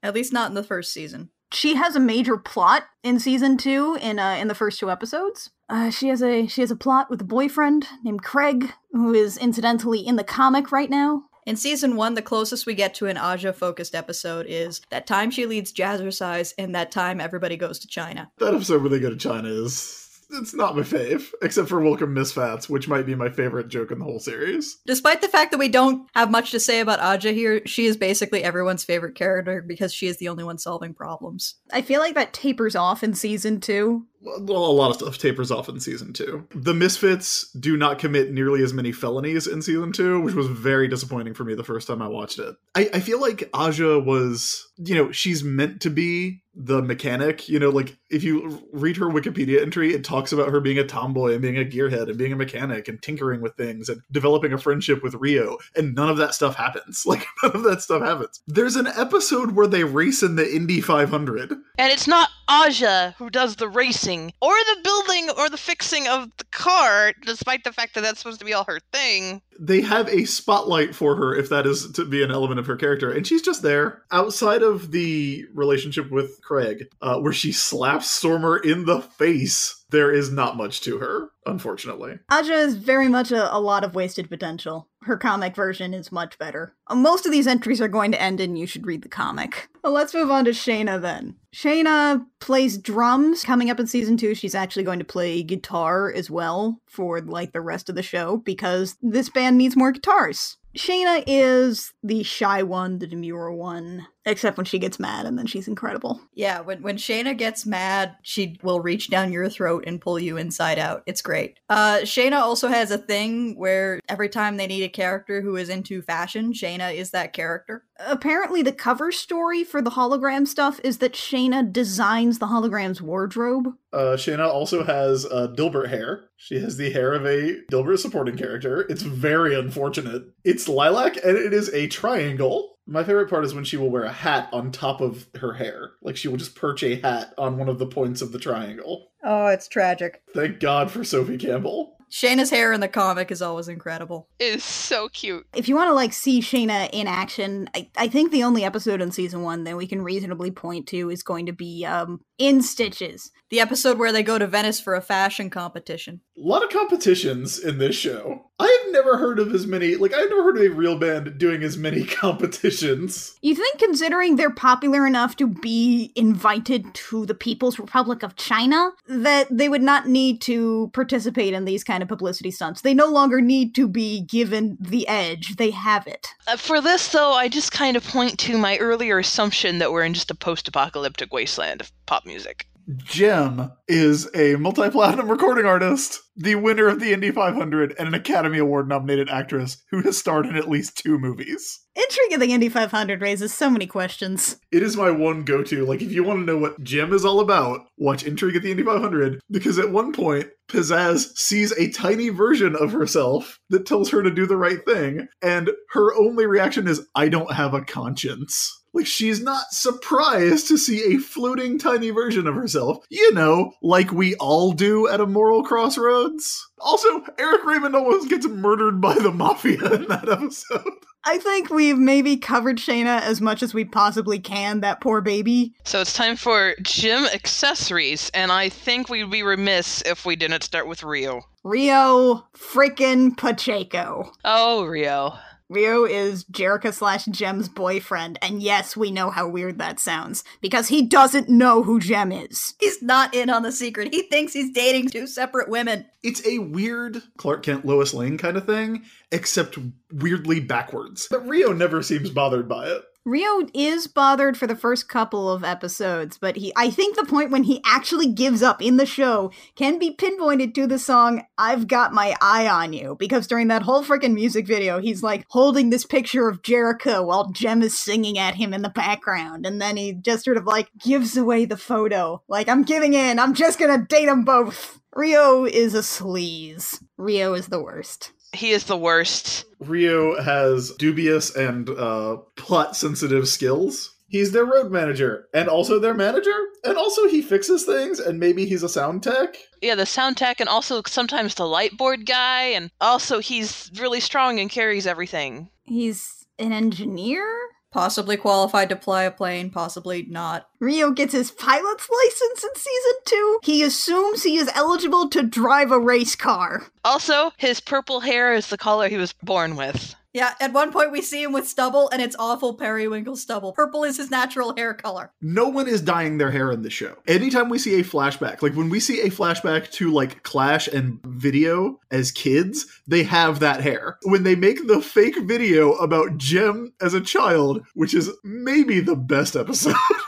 At 0.03 0.13
least 0.13 0.31
not 0.33 0.49
in 0.49 0.55
the 0.55 0.63
first 0.63 0.93
season. 0.93 1.29
she 1.51 1.75
has 1.75 1.95
a 1.95 1.99
major 1.99 2.37
plot 2.37 2.83
in 3.03 3.19
season 3.19 3.57
two 3.57 3.97
in 4.01 4.19
uh, 4.19 4.35
in 4.39 4.47
the 4.49 4.55
first 4.55 4.79
two 4.79 4.91
episodes. 4.91 5.49
Uh, 5.69 5.89
she 5.89 6.09
has 6.09 6.21
a 6.21 6.45
she 6.47 6.61
has 6.61 6.71
a 6.71 6.75
plot 6.75 7.09
with 7.09 7.21
a 7.21 7.25
boyfriend 7.25 7.87
named 8.03 8.21
Craig, 8.23 8.71
who 8.91 9.13
is 9.13 9.37
incidentally 9.37 9.99
in 10.05 10.15
the 10.17 10.23
comic 10.23 10.71
right 10.71 10.89
now. 10.89 11.23
In 11.45 11.55
season 11.57 11.95
one, 11.97 12.13
the 12.13 12.21
closest 12.21 12.65
we 12.65 12.73
get 12.73 12.93
to 12.95 13.07
an 13.07 13.17
Aja 13.17 13.51
focused 13.53 13.95
episode 13.95 14.45
is 14.47 14.81
that 14.89 15.05
time 15.05 15.29
she 15.29 15.45
leads 15.45 15.73
Jazzercise 15.73 16.53
and 16.57 16.73
that 16.73 16.89
time 16.91 17.19
everybody 17.19 17.57
goes 17.57 17.79
to 17.79 17.87
China. 17.87 18.31
That 18.37 18.53
episode 18.53 18.81
where 18.81 18.89
they 18.89 18.99
go 18.99 19.09
to 19.09 19.17
China 19.17 19.49
is 19.49 20.02
it's 20.33 20.53
not 20.53 20.75
my 20.75 20.81
fave, 20.81 21.31
except 21.41 21.69
for 21.69 21.79
Welcome 21.79 22.15
Misfats, 22.15 22.69
which 22.69 22.87
might 22.87 23.05
be 23.05 23.15
my 23.15 23.29
favorite 23.29 23.67
joke 23.67 23.91
in 23.91 23.99
the 23.99 24.05
whole 24.05 24.19
series. 24.19 24.77
Despite 24.85 25.21
the 25.21 25.27
fact 25.27 25.51
that 25.51 25.57
we 25.57 25.69
don't 25.69 26.07
have 26.13 26.31
much 26.31 26.51
to 26.51 26.59
say 26.59 26.79
about 26.79 26.99
Aja 26.99 27.31
here, 27.31 27.61
she 27.65 27.85
is 27.85 27.97
basically 27.97 28.43
everyone's 28.43 28.83
favorite 28.83 29.15
character 29.15 29.61
because 29.61 29.93
she 29.93 30.07
is 30.07 30.17
the 30.17 30.29
only 30.29 30.43
one 30.43 30.57
solving 30.57 30.93
problems. 30.93 31.55
I 31.71 31.81
feel 31.81 31.99
like 31.99 32.15
that 32.15 32.33
tapers 32.33 32.75
off 32.75 33.03
in 33.03 33.13
season 33.13 33.59
two. 33.59 34.05
Well, 34.23 34.65
a 34.65 34.71
lot 34.71 34.89
of 34.89 34.95
stuff 34.95 35.17
tapers 35.17 35.51
off 35.51 35.67
in 35.67 35.81
season 35.81 36.13
two. 36.13 36.47
The 36.55 36.73
Misfits 36.73 37.51
do 37.51 37.75
not 37.75 37.99
commit 37.99 38.31
nearly 38.31 38.63
as 38.63 38.73
many 38.73 38.93
felonies 38.93 39.47
in 39.47 39.61
season 39.61 39.91
two, 39.91 40.21
which 40.21 40.33
was 40.33 40.47
very 40.47 40.87
disappointing 40.87 41.33
for 41.33 41.43
me 41.43 41.55
the 41.55 41.63
first 41.63 41.87
time 41.87 42.01
I 42.01 42.07
watched 42.07 42.39
it. 42.39 42.55
I, 42.73 42.89
I 42.93 42.99
feel 43.01 43.19
like 43.19 43.49
Aja 43.53 43.99
was, 43.99 44.65
you 44.77 44.95
know, 44.95 45.11
she's 45.11 45.43
meant 45.43 45.81
to 45.81 45.89
be 45.89 46.43
the 46.55 46.81
mechanic. 46.81 47.49
You 47.49 47.59
know, 47.59 47.69
like 47.69 47.97
if 48.13 48.23
you 48.23 48.61
read 48.71 48.95
her 48.97 49.07
Wikipedia 49.07 49.61
entry, 49.61 49.93
it 49.93 50.03
talks 50.03 50.31
about 50.31 50.49
her 50.49 50.59
being 50.59 50.77
a 50.77 50.85
tomboy 50.85 51.33
and 51.33 51.41
being 51.41 51.57
a 51.57 51.65
gearhead 51.65 52.07
and 52.07 52.17
being 52.17 52.31
a 52.31 52.35
mechanic 52.35 52.87
and 52.87 53.01
tinkering 53.01 53.41
with 53.41 53.55
things 53.55 53.89
and 53.89 54.01
developing 54.11 54.53
a 54.53 54.57
friendship 54.57 55.01
with 55.01 55.15
Rio. 55.15 55.57
And 55.75 55.95
none 55.95 56.09
of 56.09 56.17
that 56.17 56.33
stuff 56.33 56.55
happens. 56.55 57.03
Like 57.13 57.27
none 57.43 57.55
of 57.55 57.63
that 57.63 57.81
stuff 57.81 58.01
happens. 58.01 58.41
There's 58.47 58.75
an 58.75 58.87
episode 58.87 59.51
where 59.51 59.67
they 59.67 59.83
race 59.83 60.23
in 60.23 60.35
the 60.35 60.55
Indy 60.55 60.81
500. 60.81 61.51
And 61.51 61.91
it's 61.91 62.07
not 62.07 62.29
Aja 62.47 63.15
who 63.17 63.29
does 63.29 63.55
the 63.55 63.67
racing 63.67 64.33
or 64.41 64.53
the 64.53 64.81
building 64.83 65.29
or 65.37 65.49
the 65.49 65.57
fixing 65.57 66.07
of 66.07 66.29
the 66.37 66.43
car, 66.45 67.13
despite 67.25 67.63
the 67.63 67.71
fact 67.71 67.95
that 67.95 68.01
that's 68.01 68.19
supposed 68.19 68.39
to 68.39 68.45
be 68.45 68.53
all 68.53 68.65
her 68.65 68.79
thing. 68.91 69.41
They 69.59 69.81
have 69.81 70.07
a 70.09 70.25
spotlight 70.25 70.95
for 70.95 71.15
her 71.15 71.35
if 71.35 71.49
that 71.49 71.65
is 71.65 71.91
to 71.93 72.05
be 72.05 72.23
an 72.23 72.31
element 72.31 72.59
of 72.59 72.65
her 72.67 72.75
character, 72.75 73.11
and 73.11 73.25
she's 73.25 73.41
just 73.41 73.61
there. 73.61 74.03
Outside 74.11 74.63
of 74.63 74.91
the 74.91 75.45
relationship 75.53 76.11
with 76.11 76.41
Craig, 76.41 76.89
uh, 77.01 77.19
where 77.19 77.33
she 77.33 77.51
slaps 77.51 78.02
Stormer 78.03 78.57
in 78.57 78.85
the 78.85 79.01
face, 79.01 79.83
there 79.89 80.11
is 80.11 80.31
not 80.31 80.57
much 80.57 80.81
to 80.81 80.97
her, 80.99 81.29
unfortunately. 81.45 82.19
Aja 82.29 82.53
is 82.53 82.75
very 82.75 83.07
much 83.07 83.31
a, 83.31 83.55
a 83.55 83.59
lot 83.59 83.83
of 83.83 83.95
wasted 83.95 84.29
potential. 84.29 84.87
Her 85.03 85.17
comic 85.17 85.55
version 85.55 85.93
is 85.93 86.11
much 86.11 86.37
better. 86.37 86.75
Uh, 86.87 86.95
Most 86.95 87.25
of 87.25 87.31
these 87.31 87.47
entries 87.47 87.81
are 87.81 87.87
going 87.87 88.11
to 88.11 88.21
end 88.21 88.39
in 88.39 88.55
you 88.55 88.65
should 88.65 88.85
read 88.85 89.01
the 89.01 89.09
comic. 89.09 89.69
Well, 89.83 89.93
let's 89.93 90.13
move 90.13 90.31
on 90.31 90.45
to 90.45 90.51
Shana 90.51 91.01
then. 91.01 91.35
Shana 91.53 92.25
plays 92.39 92.77
drums. 92.77 93.43
Coming 93.43 93.69
up 93.69 93.79
in 93.79 93.87
season 93.87 94.17
two, 94.17 94.33
she's 94.33 94.55
actually 94.55 94.83
going 94.83 94.99
to 94.99 95.05
play 95.05 95.43
guitar 95.43 96.11
as 96.11 96.29
well 96.31 96.79
for 96.87 97.21
like 97.21 97.51
the 97.51 97.61
rest 97.61 97.89
of 97.89 97.95
the 97.95 98.03
show 98.03 98.37
because 98.37 98.95
this 99.01 99.29
band 99.29 99.57
needs 99.57 99.75
more 99.75 99.91
guitars. 99.91 100.57
Shana 100.77 101.23
is 101.27 101.93
the 102.01 102.23
shy 102.23 102.63
one, 102.63 102.97
the 102.97 103.05
demure 103.05 103.51
one, 103.51 104.07
except 104.25 104.57
when 104.57 104.65
she 104.65 104.79
gets 104.79 104.99
mad 104.99 105.25
and 105.25 105.37
then 105.37 105.45
she's 105.45 105.67
incredible. 105.67 106.21
Yeah, 106.33 106.61
when, 106.61 106.81
when 106.81 106.97
Shana 106.97 107.37
gets 107.37 107.65
mad, 107.65 108.15
she 108.21 108.57
will 108.63 108.79
reach 108.79 109.09
down 109.09 109.31
your 109.31 109.49
throat 109.49 109.83
and 109.85 110.01
pull 110.01 110.19
you 110.19 110.37
inside 110.37 110.79
out. 110.79 111.03
It's 111.05 111.21
great. 111.21 111.59
Uh, 111.69 111.99
Shana 112.01 112.39
also 112.39 112.67
has 112.67 112.91
a 112.91 112.97
thing 112.97 113.57
where 113.57 113.99
every 114.07 114.29
time 114.29 114.57
they 114.57 114.67
need 114.67 114.83
a 114.83 114.89
character 114.89 115.41
who 115.41 115.55
is 115.55 115.69
into 115.69 116.01
fashion, 116.01 116.53
Shana 116.53 116.93
is 116.95 117.11
that 117.11 117.33
character. 117.33 117.83
Apparently, 117.99 118.61
the 118.61 118.71
cover 118.71 119.11
story 119.11 119.63
for 119.63 119.81
the 119.81 119.91
hologram 119.91 120.47
stuff 120.47 120.79
is 120.83 120.97
that 120.97 121.13
Shana 121.13 121.71
designs 121.71 122.39
the 122.39 122.47
hologram's 122.47 123.01
wardrobe. 123.01 123.73
Uh, 123.91 124.15
Shana 124.17 124.47
also 124.47 124.83
has 124.83 125.25
uh, 125.25 125.53
Dilbert 125.55 125.89
hair. 125.89 126.29
She 126.37 126.59
has 126.59 126.77
the 126.77 126.91
hair 126.91 127.13
of 127.13 127.25
a 127.25 127.61
Dilbert 127.71 127.99
supporting 127.99 128.35
character. 128.35 128.81
It's 128.89 129.03
very 129.03 129.55
unfortunate. 129.55 130.23
It's 130.43 130.67
lilac 130.67 131.17
and 131.23 131.37
it 131.37 131.53
is 131.53 131.69
a 131.69 131.87
triangle. 131.87 132.72
My 132.85 133.03
favorite 133.03 133.29
part 133.29 133.45
is 133.45 133.53
when 133.53 133.63
she 133.63 133.77
will 133.77 133.89
wear 133.89 134.03
a 134.03 134.11
hat 134.11 134.49
on 134.51 134.71
top 134.71 134.99
of 135.01 135.27
her 135.35 135.53
hair. 135.53 135.91
Like 136.01 136.17
she 136.17 136.27
will 136.27 136.37
just 136.37 136.55
perch 136.55 136.83
a 136.83 136.95
hat 136.95 137.33
on 137.37 137.57
one 137.57 137.69
of 137.69 137.79
the 137.79 137.85
points 137.85 138.21
of 138.21 138.31
the 138.31 138.39
triangle. 138.39 139.11
Oh, 139.23 139.47
it's 139.47 139.67
tragic. 139.67 140.21
Thank 140.33 140.59
God 140.59 140.91
for 140.91 141.03
Sophie 141.03 141.37
Campbell. 141.37 141.95
Shana's 142.13 142.51
hair 142.51 142.71
in 142.73 142.79
the 142.79 142.87
comic 142.87 143.31
is 143.31 143.41
always 143.41 143.67
incredible. 143.67 144.27
It 144.37 144.53
is 144.53 144.63
so 144.63 145.09
cute. 145.09 145.47
If 145.55 145.67
you 145.67 145.73
want 145.73 145.89
to 145.89 145.95
like 145.95 146.13
see 146.13 146.41
Shana 146.41 146.87
in 146.93 147.07
action, 147.07 147.67
I, 147.73 147.89
I 147.97 148.07
think 148.07 148.31
the 148.31 148.43
only 148.43 148.63
episode 148.63 149.01
in 149.01 149.11
season 149.11 149.41
one 149.41 149.63
that 149.63 149.77
we 149.77 149.87
can 149.87 150.03
reasonably 150.03 150.51
point 150.51 150.85
to 150.89 151.09
is 151.09 151.23
going 151.23 151.47
to 151.47 151.53
be 151.53 151.85
um 151.85 152.21
in 152.43 152.61
Stitches. 152.61 153.31
The 153.49 153.61
episode 153.61 153.99
where 153.99 154.11
they 154.11 154.23
go 154.23 154.37
to 154.37 154.47
Venice 154.47 154.79
for 154.79 154.95
a 154.95 155.01
fashion 155.01 155.49
competition. 155.49 156.21
A 156.37 156.41
lot 156.41 156.63
of 156.63 156.71
competitions 156.71 157.59
in 157.59 157.77
this 157.77 157.95
show. 157.95 158.49
I 158.59 158.81
have 158.83 158.91
never 158.91 159.17
heard 159.17 159.39
of 159.39 159.53
as 159.53 159.67
many, 159.67 159.95
like, 159.95 160.13
I've 160.13 160.29
never 160.29 160.43
heard 160.43 160.57
of 160.57 160.63
a 160.63 160.69
real 160.69 160.97
band 160.97 161.37
doing 161.37 161.61
as 161.63 161.77
many 161.77 162.03
competitions. 162.21 163.35
You 163.41 163.53
think, 163.53 163.77
considering 163.77 164.35
they're 164.35 164.49
popular 164.49 165.05
enough 165.05 165.35
to 165.37 165.47
be 165.47 166.11
invited 166.15 166.93
to 166.93 167.25
the 167.25 167.35
People's 167.35 167.77
Republic 167.77 168.23
of 168.23 168.35
China, 168.35 168.91
that 169.07 169.47
they 169.51 169.69
would 169.69 169.83
not 169.83 170.07
need 170.07 170.41
to 170.41 170.89
participate 170.93 171.53
in 171.53 171.65
these 171.65 171.83
kind 171.83 172.01
of 172.01 172.09
publicity 172.09 172.51
stunts? 172.51 172.81
They 172.81 172.93
no 172.93 173.07
longer 173.07 173.39
need 173.39 173.75
to 173.75 173.87
be 173.87 174.21
given 174.21 174.77
the 174.79 175.07
edge. 175.07 175.57
They 175.57 175.71
have 175.71 176.07
it. 176.07 176.29
Uh, 176.47 176.57
for 176.57 176.81
this, 176.81 177.07
though, 177.09 177.33
I 177.33 177.49
just 177.49 177.71
kind 177.71 177.95
of 177.95 178.07
point 178.07 178.39
to 178.39 178.57
my 178.57 178.77
earlier 178.77 179.19
assumption 179.19 179.77
that 179.79 179.91
we're 179.91 180.05
in 180.05 180.13
just 180.13 180.31
a 180.31 180.35
post 180.35 180.67
apocalyptic 180.67 181.31
wasteland 181.31 181.81
of 181.81 181.91
pop 182.05 182.25
music. 182.25 182.67
Jim 182.97 183.71
is 183.87 184.29
a 184.35 184.55
multi 184.55 184.89
platinum 184.89 185.29
recording 185.29 185.65
artist, 185.65 186.19
the 186.35 186.55
winner 186.55 186.87
of 186.87 186.99
the 186.99 187.13
Indy 187.13 187.31
500, 187.31 187.95
and 187.97 188.09
an 188.09 188.13
Academy 188.13 188.57
Award 188.57 188.89
nominated 188.89 189.29
actress 189.29 189.77
who 189.89 190.01
has 190.01 190.17
starred 190.17 190.45
in 190.45 190.57
at 190.57 190.69
least 190.69 190.97
two 190.97 191.17
movies. 191.17 191.79
Intrigue 191.95 192.33
of 192.33 192.39
the 192.41 192.51
Indy 192.51 192.67
500 192.67 193.21
raises 193.21 193.53
so 193.53 193.69
many 193.69 193.87
questions. 193.87 194.57
It 194.71 194.83
is 194.83 194.97
my 194.97 195.11
one 195.11 195.43
go 195.43 195.63
to. 195.63 195.85
Like, 195.85 196.01
if 196.01 196.11
you 196.11 196.23
want 196.23 196.39
to 196.39 196.45
know 196.45 196.57
what 196.57 196.83
Jim 196.83 197.13
is 197.13 197.23
all 197.23 197.39
about, 197.39 197.87
watch 197.97 198.23
Intrigue 198.23 198.57
at 198.57 198.63
the 198.63 198.71
Indy 198.71 198.83
500, 198.83 199.39
because 199.49 199.79
at 199.79 199.91
one 199.91 200.11
point, 200.11 200.47
Pizzazz 200.67 201.37
sees 201.37 201.71
a 201.73 201.91
tiny 201.91 202.29
version 202.29 202.75
of 202.75 202.91
herself 202.91 203.59
that 203.69 203.85
tells 203.85 204.09
her 204.09 204.21
to 204.23 204.31
do 204.31 204.45
the 204.45 204.57
right 204.57 204.83
thing, 204.85 205.27
and 205.41 205.69
her 205.91 206.13
only 206.15 206.47
reaction 206.47 206.87
is, 206.87 207.07
I 207.15 207.29
don't 207.29 207.53
have 207.53 207.73
a 207.73 207.85
conscience. 207.85 208.82
Like, 208.93 209.07
she's 209.07 209.41
not 209.41 209.71
surprised 209.71 210.67
to 210.67 210.77
see 210.77 211.15
a 211.15 211.19
floating 211.19 211.79
tiny 211.79 212.11
version 212.11 212.47
of 212.47 212.55
herself, 212.55 213.05
you 213.09 213.33
know, 213.33 213.73
like 213.81 214.11
we 214.11 214.35
all 214.35 214.71
do 214.71 215.07
at 215.07 215.21
a 215.21 215.25
moral 215.25 215.63
crossroads. 215.63 216.69
Also, 216.79 217.23
Eric 217.39 217.65
Raymond 217.65 217.95
almost 217.95 218.29
gets 218.29 218.47
murdered 218.47 219.01
by 219.01 219.15
the 219.15 219.31
mafia 219.31 219.73
in 219.73 219.79
mm-hmm. 219.79 220.03
that 220.05 220.29
episode. 220.29 220.87
I 221.25 221.37
think 221.37 221.69
we've 221.69 221.97
maybe 221.97 222.35
covered 222.35 222.77
Shana 222.77 223.21
as 223.21 223.39
much 223.39 223.63
as 223.63 223.73
we 223.73 223.85
possibly 223.85 224.39
can, 224.39 224.81
that 224.81 224.99
poor 224.99 225.21
baby. 225.21 225.73
So 225.85 226.01
it's 226.01 226.13
time 226.13 226.35
for 226.35 226.75
gym 226.81 227.25
accessories, 227.33 228.29
and 228.33 228.51
I 228.51 228.67
think 228.67 229.07
we'd 229.07 229.31
be 229.31 229.41
remiss 229.41 230.01
if 230.05 230.25
we 230.25 230.35
didn't 230.35 230.63
start 230.63 230.85
with 230.85 231.01
Rio. 231.01 231.43
Rio 231.63 232.45
freaking 232.53 233.37
Pacheco. 233.37 234.33
Oh, 234.43 234.83
Rio. 234.83 235.37
Rio 235.69 236.05
is 236.05 236.43
Jerrica 236.45 236.93
slash 236.93 237.25
Jem's 237.25 237.69
boyfriend, 237.69 238.37
and 238.41 238.61
yes, 238.61 238.97
we 238.97 239.11
know 239.11 239.29
how 239.29 239.47
weird 239.47 239.79
that 239.79 239.99
sounds, 239.99 240.43
because 240.61 240.89
he 240.89 241.01
doesn't 241.01 241.49
know 241.49 241.83
who 241.83 241.99
Jem 241.99 242.31
is. 242.31 242.75
He's 242.79 243.01
not 243.01 243.33
in 243.33 243.49
on 243.49 243.63
the 243.63 243.71
secret. 243.71 244.13
He 244.13 244.23
thinks 244.23 244.53
he's 244.53 244.71
dating 244.71 245.09
two 245.09 245.25
separate 245.25 245.69
women. 245.69 246.05
It's 246.21 246.45
a 246.45 246.59
weird 246.59 247.23
Clark 247.37 247.63
Kent 247.63 247.85
Lois 247.85 248.13
Lane 248.13 248.37
kind 248.37 248.57
of 248.57 248.65
thing, 248.65 249.03
except 249.31 249.77
weirdly 250.11 250.59
backwards. 250.59 251.27
But 251.29 251.47
Rio 251.47 251.73
never 251.73 252.03
seems 252.03 252.29
bothered 252.29 252.67
by 252.67 252.87
it. 252.87 253.03
Rio 253.25 253.65
is 253.73 254.07
bothered 254.07 254.57
for 254.57 254.67
the 254.67 254.75
first 254.75 255.07
couple 255.07 255.49
of 255.49 255.63
episodes, 255.63 256.37
but 256.37 256.57
he 256.57 256.73
I 256.75 256.89
think 256.89 257.15
the 257.15 257.23
point 257.23 257.51
when 257.51 257.63
he 257.63 257.81
actually 257.85 258.29
gives 258.29 258.61
up 258.61 258.81
in 258.81 258.97
the 258.97 259.05
show 259.05 259.49
can 259.75 259.97
be 259.97 260.11
pinpointed 260.11 260.75
to 260.75 260.87
the 260.87 260.99
song 260.99 261.45
I've 261.57 261.87
Got 261.87 262.11
My 262.11 262.35
Eye 262.41 262.67
on 262.67 262.91
You 262.91 263.15
because 263.17 263.47
during 263.47 263.69
that 263.69 263.83
whole 263.83 264.03
freaking 264.03 264.33
music 264.33 264.67
video 264.67 264.99
he's 264.99 265.23
like 265.23 265.45
holding 265.51 265.89
this 265.89 266.05
picture 266.05 266.49
of 266.49 266.63
Jericho 266.63 267.23
while 267.23 267.49
Jem 267.51 267.81
is 267.81 267.97
singing 267.97 268.37
at 268.37 268.55
him 268.55 268.73
in 268.73 268.81
the 268.81 268.89
background 268.89 269.65
and 269.65 269.81
then 269.81 269.95
he 269.95 270.11
just 270.11 270.43
sort 270.43 270.57
of 270.57 270.65
like 270.65 270.89
gives 270.99 271.37
away 271.37 271.63
the 271.63 271.77
photo 271.77 272.41
like 272.49 272.67
I'm 272.67 272.83
giving 272.83 273.13
in 273.13 273.39
I'm 273.39 273.53
just 273.53 273.79
going 273.79 273.97
to 273.97 274.05
date 274.05 274.25
them 274.25 274.43
both. 274.43 274.99
Rio 275.15 275.63
is 275.63 275.93
a 275.93 275.99
sleaze. 275.99 277.01
Rio 277.17 277.53
is 277.53 277.67
the 277.67 277.81
worst. 277.81 278.33
He 278.53 278.71
is 278.71 278.85
the 278.85 278.97
worst. 278.97 279.65
Rio 279.79 280.41
has 280.41 280.91
dubious 280.91 281.55
and 281.55 281.89
uh, 281.89 282.37
plot 282.55 282.95
sensitive 282.95 283.47
skills. 283.47 284.11
He's 284.27 284.51
their 284.51 284.65
road 284.65 284.91
manager 284.91 285.47
and 285.53 285.69
also 285.69 285.99
their 285.99 286.13
manager. 286.13 286.57
And 286.83 286.97
also 286.97 287.27
he 287.27 287.41
fixes 287.41 287.83
things 287.83 288.19
and 288.19 288.39
maybe 288.39 288.65
he's 288.65 288.81
a 288.81 288.89
sound 288.89 289.21
tech. 289.21 289.55
Yeah, 289.81 289.95
the 289.95 290.05
sound 290.05 290.37
tech 290.37 290.59
and 290.59 290.69
also 290.69 291.03
sometimes 291.05 291.55
the 291.55 291.67
light 291.67 291.97
board 291.97 292.25
guy, 292.25 292.63
and 292.63 292.89
also 292.99 293.39
he's 293.39 293.91
really 293.99 294.19
strong 294.19 294.59
and 294.59 294.69
carries 294.69 295.05
everything. 295.05 295.69
He's 295.83 296.45
an 296.57 296.71
engineer? 296.71 297.45
Possibly 297.93 298.37
qualified 298.37 298.89
to 298.89 298.95
fly 298.95 299.23
a 299.23 299.31
plane, 299.31 299.69
possibly 299.69 300.25
not. 300.27 300.67
Rio 300.79 301.11
gets 301.11 301.31
his 301.31 301.51
pilot's 301.51 302.09
license 302.09 302.63
in 302.63 302.75
season 302.75 303.13
two. 303.23 303.59
He 303.63 303.83
assumes 303.83 304.41
he 304.41 304.57
is 304.57 304.69
eligible 304.73 305.29
to 305.29 305.43
drive 305.43 305.91
a 305.91 305.99
race 305.99 306.35
car. 306.35 306.87
Also, 307.05 307.51
his 307.57 307.79
purple 307.79 308.21
hair 308.21 308.51
is 308.51 308.67
the 308.67 308.79
color 308.79 309.07
he 309.09 309.17
was 309.17 309.33
born 309.43 309.75
with. 309.75 310.15
Yeah, 310.33 310.55
at 310.59 310.73
one 310.73 310.91
point 310.91 311.11
we 311.11 311.21
see 311.21 311.43
him 311.43 311.53
with 311.53 311.67
stubble, 311.67 312.09
and 312.09 312.19
it's 312.19 312.35
awful 312.39 312.73
periwinkle 312.73 313.35
stubble. 313.35 313.71
Purple 313.71 314.03
is 314.03 314.17
his 314.17 314.31
natural 314.31 314.75
hair 314.75 314.95
color. 314.95 315.31
No 315.41 315.69
one 315.69 315.87
is 315.87 316.01
dyeing 316.01 316.39
their 316.39 316.49
hair 316.49 316.71
in 316.71 316.81
the 316.81 316.89
show. 316.89 317.17
Anytime 317.27 317.69
we 317.69 317.77
see 317.77 317.99
a 317.99 318.03
flashback, 318.03 318.63
like 318.63 318.73
when 318.73 318.89
we 318.89 318.99
see 318.99 319.21
a 319.21 319.29
flashback 319.29 319.91
to 319.91 320.11
like 320.11 320.41
Clash 320.41 320.87
and 320.87 321.19
video 321.23 321.99
as 322.09 322.31
kids, 322.31 322.87
they 323.07 323.21
have 323.23 323.59
that 323.59 323.81
hair. 323.81 324.17
When 324.23 324.41
they 324.41 324.55
make 324.55 324.87
the 324.87 325.01
fake 325.01 325.39
video 325.41 325.93
about 325.93 326.37
Jim 326.37 326.93
as 326.99 327.13
a 327.13 327.21
child, 327.21 327.85
which 327.93 328.15
is 328.15 328.31
maybe 328.43 328.99
the 329.01 329.15
best 329.15 329.55
episode. 329.55 329.95